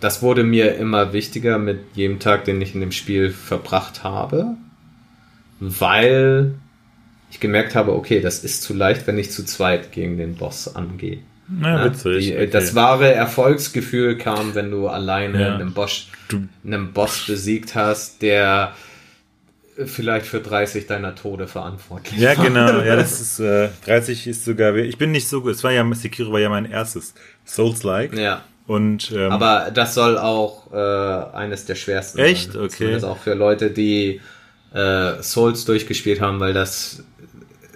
das 0.00 0.22
wurde 0.22 0.42
mir 0.44 0.74
immer 0.76 1.12
wichtiger 1.12 1.58
mit 1.58 1.80
jedem 1.94 2.18
Tag, 2.18 2.44
den 2.44 2.60
ich 2.60 2.74
in 2.74 2.80
dem 2.80 2.92
Spiel 2.92 3.30
verbracht 3.30 4.02
habe, 4.04 4.56
weil 5.60 6.54
ich 7.30 7.40
gemerkt 7.40 7.74
habe, 7.74 7.92
okay, 7.94 8.20
das 8.20 8.44
ist 8.44 8.62
zu 8.62 8.74
leicht, 8.74 9.06
wenn 9.06 9.18
ich 9.18 9.30
zu 9.30 9.44
zweit 9.44 9.92
gegen 9.92 10.18
den 10.18 10.34
Boss 10.36 10.74
angehe. 10.74 11.18
Na, 11.48 11.78
Ja, 11.78 11.84
witzig. 11.86 12.24
die, 12.26 12.32
okay. 12.34 12.46
Das 12.46 12.74
wahre 12.74 13.12
Erfolgsgefühl 13.12 14.16
kam, 14.16 14.54
wenn 14.54 14.70
du 14.70 14.88
alleine 14.88 15.40
Ja. 15.40 15.54
einen, 15.56 15.72
Boss, 15.74 16.08
einen 16.64 16.92
Boss 16.92 17.24
besiegt 17.26 17.74
hast, 17.74 18.22
der 18.22 18.72
vielleicht 19.86 20.26
für 20.26 20.40
30 20.40 20.86
deiner 20.86 21.14
Tode 21.16 21.48
verantwortlich 21.48 22.18
Ja, 22.20 22.34
genau. 22.34 22.80
Ja, 22.80 22.94
das 22.96 23.20
ist 23.20 23.40
äh, 23.40 23.68
30 23.86 24.26
ist 24.28 24.44
sogar. 24.44 24.74
Ich 24.76 24.98
bin 24.98 25.10
nicht 25.10 25.28
so 25.28 25.40
gut. 25.42 25.52
Es 25.52 25.64
war 25.64 25.72
ja 25.72 25.84
Sekiro 25.94 26.32
war 26.32 26.40
ja 26.40 26.48
mein 26.48 26.64
erstes 26.70 27.14
Souls-like. 27.44 28.16
Ja. 28.16 28.44
Und 28.66 29.12
ähm, 29.14 29.30
Aber 29.30 29.70
das 29.72 29.94
soll 29.94 30.16
auch 30.16 30.72
äh, 30.72 31.36
eines 31.36 31.66
der 31.66 31.74
schwersten 31.74 32.18
Echt? 32.18 32.52
sein. 32.52 32.62
Okay. 32.62 32.76
Zumindest 32.76 33.04
auch 33.04 33.18
für 33.18 33.34
Leute, 33.34 33.70
die 33.70 34.20
äh, 34.72 35.22
Souls 35.22 35.64
durchgespielt 35.66 36.20
haben, 36.20 36.40
weil 36.40 36.54
das 36.54 37.02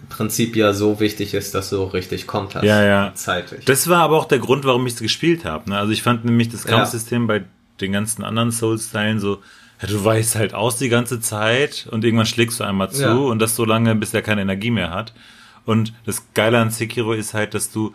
Prinzip 0.09 0.57
ja 0.57 0.73
so 0.73 0.99
wichtig 1.01 1.35
ist, 1.35 1.55
dass 1.55 1.71
du 1.71 1.83
richtig 1.85 2.27
konterst. 2.27 2.65
Ja, 2.65 2.83
ja. 2.83 3.13
Zeitig. 3.15 3.67
Das 3.67 3.89
war 3.89 3.99
aber 4.03 4.17
auch 4.17 4.25
der 4.25 4.39
Grund, 4.39 4.65
warum 4.65 4.87
ich 4.87 4.95
es 4.95 5.01
gespielt 5.01 5.45
habe. 5.45 5.69
Ne? 5.71 5.79
Also 5.79 5.93
ich 5.93 6.03
fand 6.03 6.25
nämlich 6.25 6.49
das 6.49 6.65
Ja. 6.65 6.71
Kampfsystem 6.71 7.27
bei 7.27 7.43
den 7.81 7.93
ganzen 7.93 8.25
anderen 8.25 8.51
Souls-Teilen 8.51 9.21
so, 9.21 9.43
ja, 9.83 9.89
du 9.89 10.03
weißt 10.03 10.37
halt 10.37 10.55
aus 10.55 10.77
die 10.79 10.89
ganze 10.89 11.21
Zeit 11.21 11.87
und 11.91 12.03
irgendwann 12.05 12.27
schlägst 12.27 12.59
du 12.59 12.65
einmal 12.65 12.91
zu 12.91 13.03
Ja. 13.03 13.15
und 13.15 13.39
das 13.41 13.55
so 13.55 13.65
lange, 13.67 13.95
bis 13.95 14.15
er 14.15 14.23
keine 14.23 14.41
Energie 14.41 14.71
mehr 14.71 14.91
hat. 14.91 15.13
Und 15.67 15.93
das 16.07 16.23
Geile 16.35 16.59
an 16.59 16.71
Sekiro 16.71 17.13
ist 17.13 17.35
halt, 17.35 17.53
dass 17.55 17.71
du, 17.71 17.95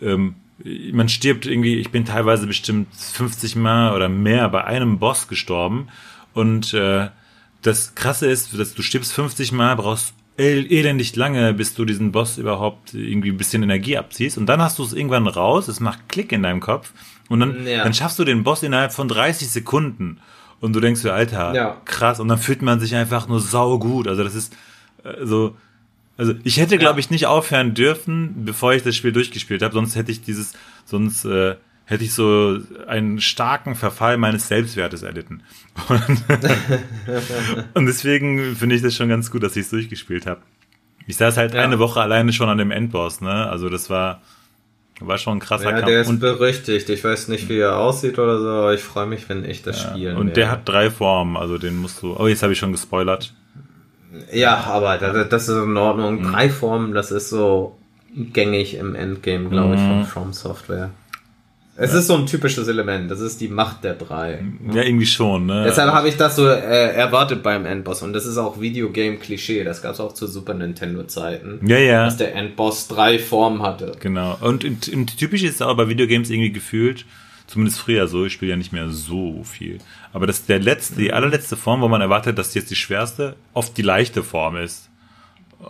ähm, 0.00 0.34
man 0.92 1.08
stirbt 1.08 1.46
irgendwie, 1.46 1.76
ich 1.76 1.90
bin 1.90 2.04
teilweise 2.04 2.46
bestimmt 2.46 2.88
50 2.94 3.56
Mal 3.56 3.94
oder 3.94 4.08
mehr 4.08 4.48
bei 4.48 4.64
einem 4.64 4.98
Boss 4.98 5.28
gestorben 5.28 5.88
und 6.34 6.72
äh, 6.74 7.08
das 7.62 7.94
Krasse 7.94 8.26
ist, 8.30 8.58
dass 8.58 8.74
du 8.74 8.82
stirbst 8.82 9.12
50 9.12 9.52
Mal, 9.52 9.76
brauchst 9.76 10.14
el 10.36 10.70
elendig 10.72 11.14
lange, 11.14 11.52
bis 11.54 11.74
du 11.74 11.84
diesen 11.84 12.10
Boss 12.10 12.38
überhaupt 12.38 12.94
irgendwie 12.94 13.30
ein 13.30 13.36
bisschen 13.36 13.62
Energie 13.62 13.96
abziehst. 13.98 14.38
Und 14.38 14.46
dann 14.46 14.60
hast 14.62 14.78
du 14.78 14.82
es 14.82 14.92
irgendwann 14.94 15.26
raus, 15.28 15.68
es 15.68 15.78
macht 15.78 16.08
Klick 16.08 16.32
in 16.32 16.42
deinem 16.42 16.60
Kopf. 16.60 16.92
Und 17.28 17.40
dann, 17.40 17.66
Ja. 17.66 17.84
dann 17.84 17.92
schaffst 17.94 18.18
du 18.18 18.24
den 18.24 18.42
Boss 18.42 18.62
innerhalb 18.62 18.92
von 18.92 19.08
30 19.08 19.48
Sekunden. 19.50 20.18
Und 20.60 20.72
du 20.74 20.80
denkst 20.80 21.02
dir, 21.02 21.12
Alter, 21.12 21.54
Ja. 21.54 21.76
krass. 21.84 22.18
Und 22.18 22.28
dann 22.28 22.38
fühlt 22.38 22.62
man 22.62 22.80
sich 22.80 22.94
einfach 22.96 23.28
nur 23.28 23.40
sau 23.40 23.78
gut. 23.78 24.08
Also 24.08 24.24
das 24.24 24.34
ist 24.34 24.54
äh, 25.04 25.24
so. 25.24 25.56
Also 26.22 26.34
ich 26.44 26.58
hätte, 26.58 26.78
glaube 26.78 27.00
ich, 27.00 27.10
nicht 27.10 27.26
aufhören 27.26 27.74
dürfen, 27.74 28.44
bevor 28.44 28.72
ich 28.74 28.84
das 28.84 28.94
Spiel 28.94 29.10
durchgespielt 29.10 29.60
habe. 29.60 29.74
Sonst 29.74 29.96
hätte 29.96 30.12
ich 30.12 30.22
dieses, 30.22 30.52
sonst 30.84 31.24
äh, 31.24 31.56
hätte 31.84 32.04
ich 32.04 32.14
so 32.14 32.58
einen 32.86 33.20
starken 33.20 33.74
Verfall 33.74 34.18
meines 34.18 34.46
Selbstwertes 34.46 35.02
erlitten. 35.02 35.42
Und, 35.88 36.00
und 37.74 37.86
deswegen 37.86 38.54
finde 38.54 38.76
ich 38.76 38.82
das 38.82 38.94
schon 38.94 39.08
ganz 39.08 39.32
gut, 39.32 39.42
dass 39.42 39.56
ich 39.56 39.62
es 39.62 39.70
durchgespielt 39.70 40.26
habe. 40.26 40.42
Ich 41.08 41.16
saß 41.16 41.36
halt 41.38 41.54
Ja. 41.54 41.62
eine 41.64 41.80
Woche 41.80 42.00
alleine 42.00 42.32
schon 42.32 42.48
an 42.48 42.58
dem 42.58 42.70
Endboss, 42.70 43.20
ne? 43.20 43.48
Also 43.48 43.68
das 43.68 43.90
war, 43.90 44.22
war 45.00 45.18
schon 45.18 45.38
ein 45.38 45.40
krasser 45.40 45.70
ja, 45.70 45.72
Kampf. 45.72 45.86
der 45.86 46.00
ist 46.02 46.08
und, 46.08 46.20
berüchtigt. 46.20 46.88
Ich 46.88 47.02
weiß 47.02 47.26
nicht, 47.26 47.48
wie 47.48 47.58
er 47.58 47.78
aussieht 47.78 48.20
oder 48.20 48.38
so, 48.38 48.48
aber 48.48 48.74
ich 48.74 48.80
freue 48.82 49.06
mich, 49.06 49.28
wenn 49.28 49.44
ich 49.44 49.62
das 49.62 49.82
spielen 49.82 50.16
und 50.16 50.26
werde. 50.28 50.40
der 50.40 50.50
hat 50.52 50.68
drei 50.68 50.88
Formen, 50.88 51.36
also 51.36 51.58
den 51.58 51.78
musst 51.78 52.00
du. 52.00 52.14
Oh, 52.16 52.28
jetzt 52.28 52.44
habe 52.44 52.52
ich 52.52 52.60
schon 52.60 52.70
gespoilert. 52.70 53.34
Ja, 54.32 54.64
aber 54.64 54.98
das, 54.98 55.28
das 55.28 55.48
ist 55.48 55.56
in 55.56 55.76
Ordnung. 55.76 56.20
Mhm. 56.22 56.32
Drei 56.32 56.48
Formen, 56.50 56.92
das 56.94 57.10
ist 57.10 57.30
so 57.30 57.76
gängig 58.14 58.74
im 58.74 58.94
Endgame, 58.94 59.48
glaube 59.48 59.74
ich, 59.74 59.80
von 59.80 60.00
Mhm. 60.00 60.04
From 60.04 60.32
Software. 60.32 60.90
Es 61.74 61.94
ist 61.94 62.06
so 62.08 62.16
ein 62.16 62.26
typisches 62.26 62.68
Element. 62.68 63.10
Das 63.10 63.20
ist 63.20 63.40
die 63.40 63.48
Macht 63.48 63.82
der 63.82 63.94
drei. 63.94 64.44
Ja, 64.74 64.82
irgendwie 64.82 65.06
schon, 65.06 65.46
ne? 65.46 65.64
Deshalb 65.66 65.90
habe 65.92 66.06
ich 66.06 66.18
das 66.18 66.36
so 66.36 66.46
äh, 66.46 66.92
erwartet 66.94 67.42
beim 67.42 67.64
Endboss. 67.64 68.02
Und 68.02 68.12
das 68.12 68.26
ist 68.26 68.36
auch 68.36 68.60
Videogame-Klischee. 68.60 69.64
Das 69.64 69.80
gab 69.80 69.94
es 69.94 70.00
auch 70.00 70.12
zu 70.12 70.26
Super 70.26 70.52
Nintendo-Zeiten. 70.52 71.60
ja, 71.66 71.78
ja. 71.78 72.04
Dass 72.04 72.18
der 72.18 72.34
Endboss 72.34 72.88
drei 72.88 73.18
Formen 73.18 73.62
hatte. 73.62 73.92
Genau. 74.00 74.36
Und, 74.42 74.66
und, 74.66 74.86
und 74.90 75.16
typisch 75.16 75.42
ist 75.44 75.54
es 75.56 75.62
auch 75.62 75.74
bei 75.74 75.88
Videogames 75.88 76.28
irgendwie 76.28 76.52
gefühlt, 76.52 77.06
zumindest 77.46 77.80
früher 77.80 78.06
so, 78.08 78.24
ich 78.24 78.32
spiele 78.34 78.52
ja 78.52 78.56
nicht 78.56 78.72
mehr 78.72 78.88
so 78.88 79.42
viel. 79.44 79.78
Aber 80.12 80.26
das 80.26 80.40
ist 80.40 80.48
der 80.48 80.58
letzte, 80.58 80.96
die 80.96 81.12
allerletzte 81.12 81.56
Form, 81.56 81.80
wo 81.80 81.88
man 81.88 82.00
erwartet, 82.00 82.38
dass 82.38 82.54
jetzt 82.54 82.70
die 82.70 82.76
schwerste, 82.76 83.36
oft 83.54 83.76
die 83.76 83.82
leichte 83.82 84.22
Form 84.22 84.56
ist. 84.56 84.88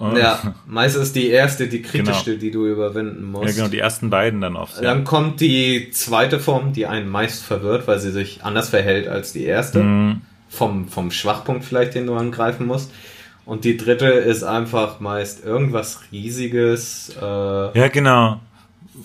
Ja, 0.01 0.55
meistens 0.67 1.13
die 1.13 1.29
erste, 1.29 1.69
die 1.69 1.83
kritischste, 1.83 2.31
Genau. 2.33 2.41
die 2.41 2.51
du 2.51 2.67
überwinden 2.67 3.25
musst. 3.25 3.49
Ja, 3.49 3.55
genau, 3.55 3.69
die 3.69 3.79
ersten 3.79 4.09
beiden 4.11 4.41
dann 4.41 4.57
oft. 4.57 4.77
Ja. 4.77 4.83
Dann 4.85 5.05
kommt 5.05 5.41
die 5.41 5.91
zweite 5.91 6.41
Form, 6.41 6.73
die 6.73 6.87
einen 6.87 7.09
meist 7.11 7.45
verwirrt, 7.45 7.87
weil 7.87 7.99
sie 8.01 8.11
sich 8.11 8.43
anders 8.43 8.71
verhält 8.71 9.07
als 9.09 9.33
die 9.33 9.45
erste. 9.45 9.83
Mhm. 9.83 10.23
Vom, 10.49 10.89
vom 10.89 11.11
Schwachpunkt 11.11 11.65
vielleicht, 11.65 11.95
den 11.95 12.07
du 12.07 12.15
angreifen 12.15 12.67
musst. 12.67 12.91
Und 13.45 13.65
die 13.65 13.77
dritte 13.77 14.07
ist 14.07 14.45
einfach 14.45 15.01
meist 15.01 15.45
irgendwas 15.45 16.01
Riesiges, 16.13 17.15
äh, 17.21 17.25
ja, 17.25 17.89
genau. 17.89 18.41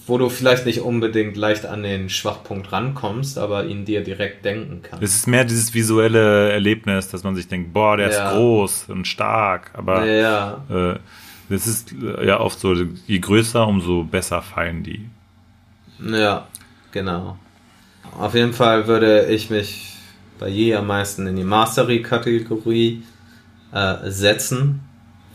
Wo 0.08 0.18
du 0.18 0.30
vielleicht 0.30 0.66
nicht 0.66 0.80
unbedingt 0.82 1.36
leicht 1.38 1.66
an 1.66 1.84
den 1.84 2.10
Schwachpunkt 2.10 2.72
rankommst, 2.72 3.38
aber 3.38 3.66
ihn 3.66 3.84
dir 3.86 4.03
direkt 4.03 4.45
denken 4.45 4.82
kannst. 4.82 5.03
Es 5.03 5.16
ist 5.16 5.28
mehr 5.28 5.43
dieses 5.45 5.74
visuelle 5.74 6.51
Erlebnis, 6.51 7.10
dass 7.10 7.24
man 7.24 7.36
sich 7.36 7.47
denkt, 7.47 7.74
boah, 7.74 7.97
der 7.97 8.10
Ja. 8.12 8.30
ist 8.30 8.36
groß 8.36 8.86
und 8.89 9.05
stark. 9.08 9.72
Aber 9.74 10.05
ja, 10.05 10.64
äh, 10.70 10.99
das 11.49 11.68
ist 11.68 11.93
äh, 11.93 12.26
ja 12.26 12.39
oft 12.39 12.60
so, 12.60 12.74
je 12.74 13.20
größer, 13.20 13.68
umso 13.68 14.03
besser 14.03 14.41
fallen 14.41 14.84
die. 14.84 15.08
ja, 15.99 16.47
genau. 16.91 17.38
Auf 18.18 18.34
jeden 18.34 18.53
Fall 18.53 18.88
würde 18.88 19.26
ich 19.28 19.49
mich 19.49 19.93
bei 20.39 20.47
je 20.47 20.74
am 20.76 20.88
meisten 20.88 21.28
in 21.28 21.36
die 21.36 21.43
Mastery-Kategorie 21.43 23.03
äh, 23.74 23.95
setzen, 24.10 24.80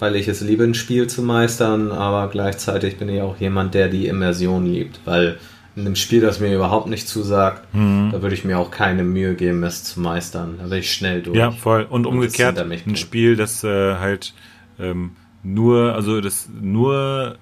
weil 0.03 0.17
ich 0.17 0.27
es 0.27 0.41
liebe, 0.41 0.65
ein 0.65 0.75
Spiel 0.75 1.07
zu 1.07 1.23
meistern, 1.23 1.93
aber 1.93 2.29
gleichzeitig 2.29 2.97
bin 2.97 3.09
ich 3.09 3.21
auch 3.21 3.39
jemand, 3.39 3.73
der 3.75 3.87
die 3.89 4.09
Immersion 4.09 4.67
liebt, 4.67 4.99
weil 5.05 5.39
in 5.77 5.87
einem 5.87 5.95
Spiel, 5.95 6.21
das 6.21 6.41
mir 6.41 6.53
überhaupt 6.53 6.89
nicht 6.89 7.07
zusagt, 7.07 7.63
da 7.73 8.21
würde 8.21 8.35
ich 8.35 8.45
mir 8.45 8.59
auch 8.59 8.73
keine 8.73 9.05
Mühe 9.05 9.35
geben, 9.37 9.63
es 9.63 9.85
zu 9.85 10.01
meistern. 10.01 10.57
Da 10.61 10.69
will 10.69 10.79
ich 10.81 10.93
schnell 10.93 11.23
durch. 11.23 11.37
Ja, 11.39 11.53
voll. 11.53 11.87
Und 11.89 12.05
Und 12.05 12.15
umgekehrt, 12.15 12.59
ein. 12.59 12.97
Spiel, 12.97 13.37
das 13.37 13.63
äh, 13.63 13.95
halt 13.95 14.35
ähm, 14.81 15.13
nur, 15.45 15.95
also 15.95 16.21
das 16.21 16.49
nur 16.61 17.37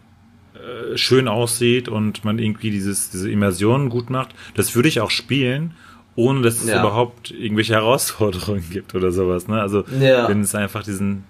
äh, 0.55 0.99
schön 0.99 1.29
aussieht 1.29 1.89
und 1.89 2.27
man 2.27 2.39
irgendwie 2.39 2.71
dieses, 2.71 3.09
diese 3.09 3.31
Immersion 3.31 3.89
gut 3.89 4.11
macht, 4.11 4.35
das 4.55 4.75
würde 4.75 4.91
ich 4.91 5.01
auch 5.01 5.11
spielen, 5.11 5.73
ohne 6.15 6.43
dass 6.43 6.63
es 6.63 6.69
Ja. 6.69 6.81
überhaupt 6.81 7.31
irgendwelche 7.31 7.73
Herausforderungen 7.81 8.65
gibt 8.71 8.95
oder 8.95 9.13
sowas. 9.13 9.49
Ne? 9.49 9.63
Also 9.63 9.83
Ja. 9.99 10.29
wenn 10.29 10.43
es 10.43 10.55
einfach 10.55 10.83
diesen 10.83 11.25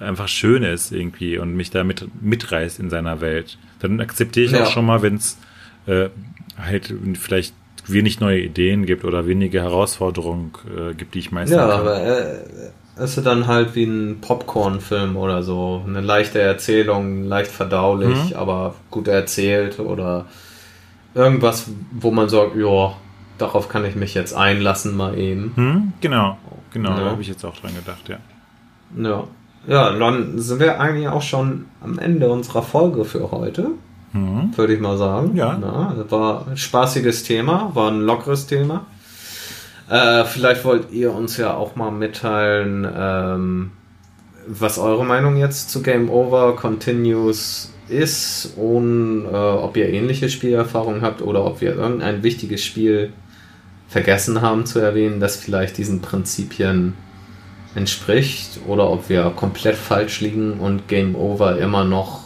einfach 0.00 0.28
schön 0.28 0.62
ist 0.62 0.92
irgendwie 0.92 1.38
und 1.38 1.54
mich 1.54 1.70
da 1.70 1.84
mit, 1.84 2.06
mitreißt 2.20 2.80
in 2.80 2.90
seiner 2.90 3.20
Welt. 3.20 3.58
Dann 3.80 4.00
akzeptiere 4.00 4.46
ich 4.46 4.52
ja. 4.52 4.64
auch 4.64 4.70
schon 4.70 4.86
mal, 4.86 5.02
wenn 5.02 5.16
es 5.16 5.38
äh, 5.86 6.08
halt 6.58 6.92
vielleicht 7.14 7.54
wenig 7.86 8.20
neue 8.20 8.40
Ideen 8.40 8.86
gibt 8.86 9.04
oder 9.04 9.26
wenige 9.26 9.60
Herausforderungen 9.62 10.52
äh, 10.66 10.94
gibt, 10.94 11.14
die 11.14 11.18
ich 11.18 11.32
meistens. 11.32 11.56
Ja, 11.56 11.68
kann. 11.68 11.80
aber 11.80 12.02
äh, 12.02 12.36
es 12.96 13.16
ist 13.16 13.26
dann 13.26 13.46
halt 13.46 13.74
wie 13.74 13.84
ein 13.84 14.20
Popcorn-Film 14.20 15.16
oder 15.16 15.42
so. 15.42 15.82
Eine 15.86 16.00
leichte 16.00 16.40
Erzählung, 16.40 17.24
leicht 17.24 17.50
verdaulich, 17.50 18.30
mhm. 18.30 18.36
aber 18.36 18.74
gut 18.90 19.08
erzählt 19.08 19.80
oder 19.80 20.26
irgendwas, 21.14 21.70
wo 21.92 22.10
man 22.10 22.28
sagt, 22.28 22.56
ja, 22.56 22.94
darauf 23.38 23.68
kann 23.68 23.84
ich 23.84 23.96
mich 23.96 24.14
jetzt 24.14 24.32
einlassen 24.32 24.96
mal 24.96 25.18
eben. 25.18 25.52
Mhm, 25.56 25.92
genau, 26.00 26.38
genau, 26.72 26.90
ja. 26.90 27.00
da 27.00 27.10
habe 27.10 27.22
ich 27.22 27.28
jetzt 27.28 27.44
auch 27.44 27.56
dran 27.56 27.74
gedacht, 27.74 28.08
ja. 28.08 28.18
Ja. 28.96 29.24
Ja, 29.66 29.90
dann 29.90 30.38
sind 30.38 30.60
wir 30.60 30.80
eigentlich 30.80 31.08
auch 31.08 31.22
schon 31.22 31.66
am 31.82 31.98
Ende 31.98 32.30
unserer 32.30 32.62
Folge 32.62 33.04
für 33.04 33.30
heute. 33.30 33.70
Mhm. 34.12 34.56
Würde 34.56 34.74
ich 34.74 34.80
mal 34.80 34.96
sagen. 34.96 35.34
Ja. 35.34 35.58
ja. 35.60 36.10
War 36.10 36.46
ein 36.48 36.56
spaßiges 36.56 37.24
Thema, 37.24 37.70
war 37.74 37.90
ein 37.90 38.02
lockeres 38.02 38.46
Thema. 38.46 38.86
Äh, 39.88 40.24
vielleicht 40.24 40.64
wollt 40.64 40.92
ihr 40.92 41.12
uns 41.12 41.36
ja 41.36 41.54
auch 41.54 41.76
mal 41.76 41.90
mitteilen, 41.90 42.86
ähm, 42.96 43.70
was 44.46 44.78
eure 44.78 45.04
Meinung 45.04 45.36
jetzt 45.36 45.70
zu 45.70 45.82
Game 45.82 46.10
Over 46.10 46.56
Continues 46.56 47.72
ist 47.88 48.54
und 48.56 49.26
äh, 49.26 49.36
ob 49.36 49.76
ihr 49.76 49.88
ähnliche 49.90 50.30
Spielerfahrungen 50.30 51.02
habt 51.02 51.20
oder 51.20 51.44
ob 51.44 51.60
wir 51.60 51.74
irgendein 51.74 52.22
wichtiges 52.22 52.64
Spiel 52.64 53.12
vergessen 53.88 54.40
haben 54.40 54.64
zu 54.64 54.78
erwähnen, 54.78 55.20
das 55.20 55.36
vielleicht 55.36 55.76
diesen 55.76 56.00
Prinzipien 56.00 56.94
entspricht 57.74 58.60
oder 58.66 58.90
ob 58.90 59.08
wir 59.08 59.32
komplett 59.34 59.76
falsch 59.76 60.20
liegen 60.20 60.54
und 60.54 60.88
Game 60.88 61.14
Over 61.16 61.58
immer 61.58 61.84
noch 61.84 62.22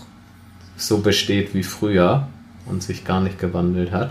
so 0.77 0.99
besteht 0.99 1.55
wie 1.55 1.63
früher 1.63 2.29
und 2.67 2.83
sich 2.83 3.05
gar 3.05 3.21
nicht 3.21 3.39
gewandelt 3.39 3.93
hat. 3.93 4.11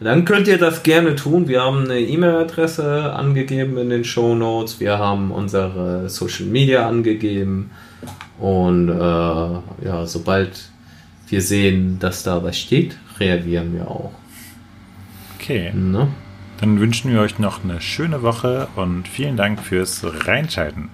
Dann 0.00 0.24
könnt 0.24 0.48
ihr 0.48 0.58
das 0.58 0.82
gerne 0.82 1.14
tun. 1.14 1.46
Wir 1.46 1.62
haben 1.62 1.84
eine 1.84 2.00
E-Mail-Adresse 2.00 3.12
angegeben 3.12 3.78
in 3.78 3.88
den 3.88 4.04
Show 4.04 4.34
Notes. 4.34 4.80
Wir 4.80 4.98
haben 4.98 5.30
unsere 5.30 6.08
Social 6.10 6.46
Media 6.46 6.88
angegeben. 6.88 7.70
Und 8.40 8.88
äh, 8.88 8.92
ja, 8.92 10.06
sobald 10.06 10.50
wir 11.28 11.40
sehen, 11.40 11.98
dass 12.00 12.24
da 12.24 12.42
was 12.42 12.58
steht, 12.58 12.96
reagieren 13.20 13.74
wir 13.74 13.88
auch. 13.88 14.10
Okay. 15.38 15.72
Ne? 15.72 16.08
Dann 16.62 16.78
wünschen 16.78 17.10
wir 17.10 17.20
euch 17.20 17.40
noch 17.40 17.64
eine 17.64 17.80
schöne 17.80 18.22
Woche 18.22 18.68
und 18.76 19.08
vielen 19.08 19.36
Dank 19.36 19.60
fürs 19.60 20.04
Reinschalten. 20.28 20.90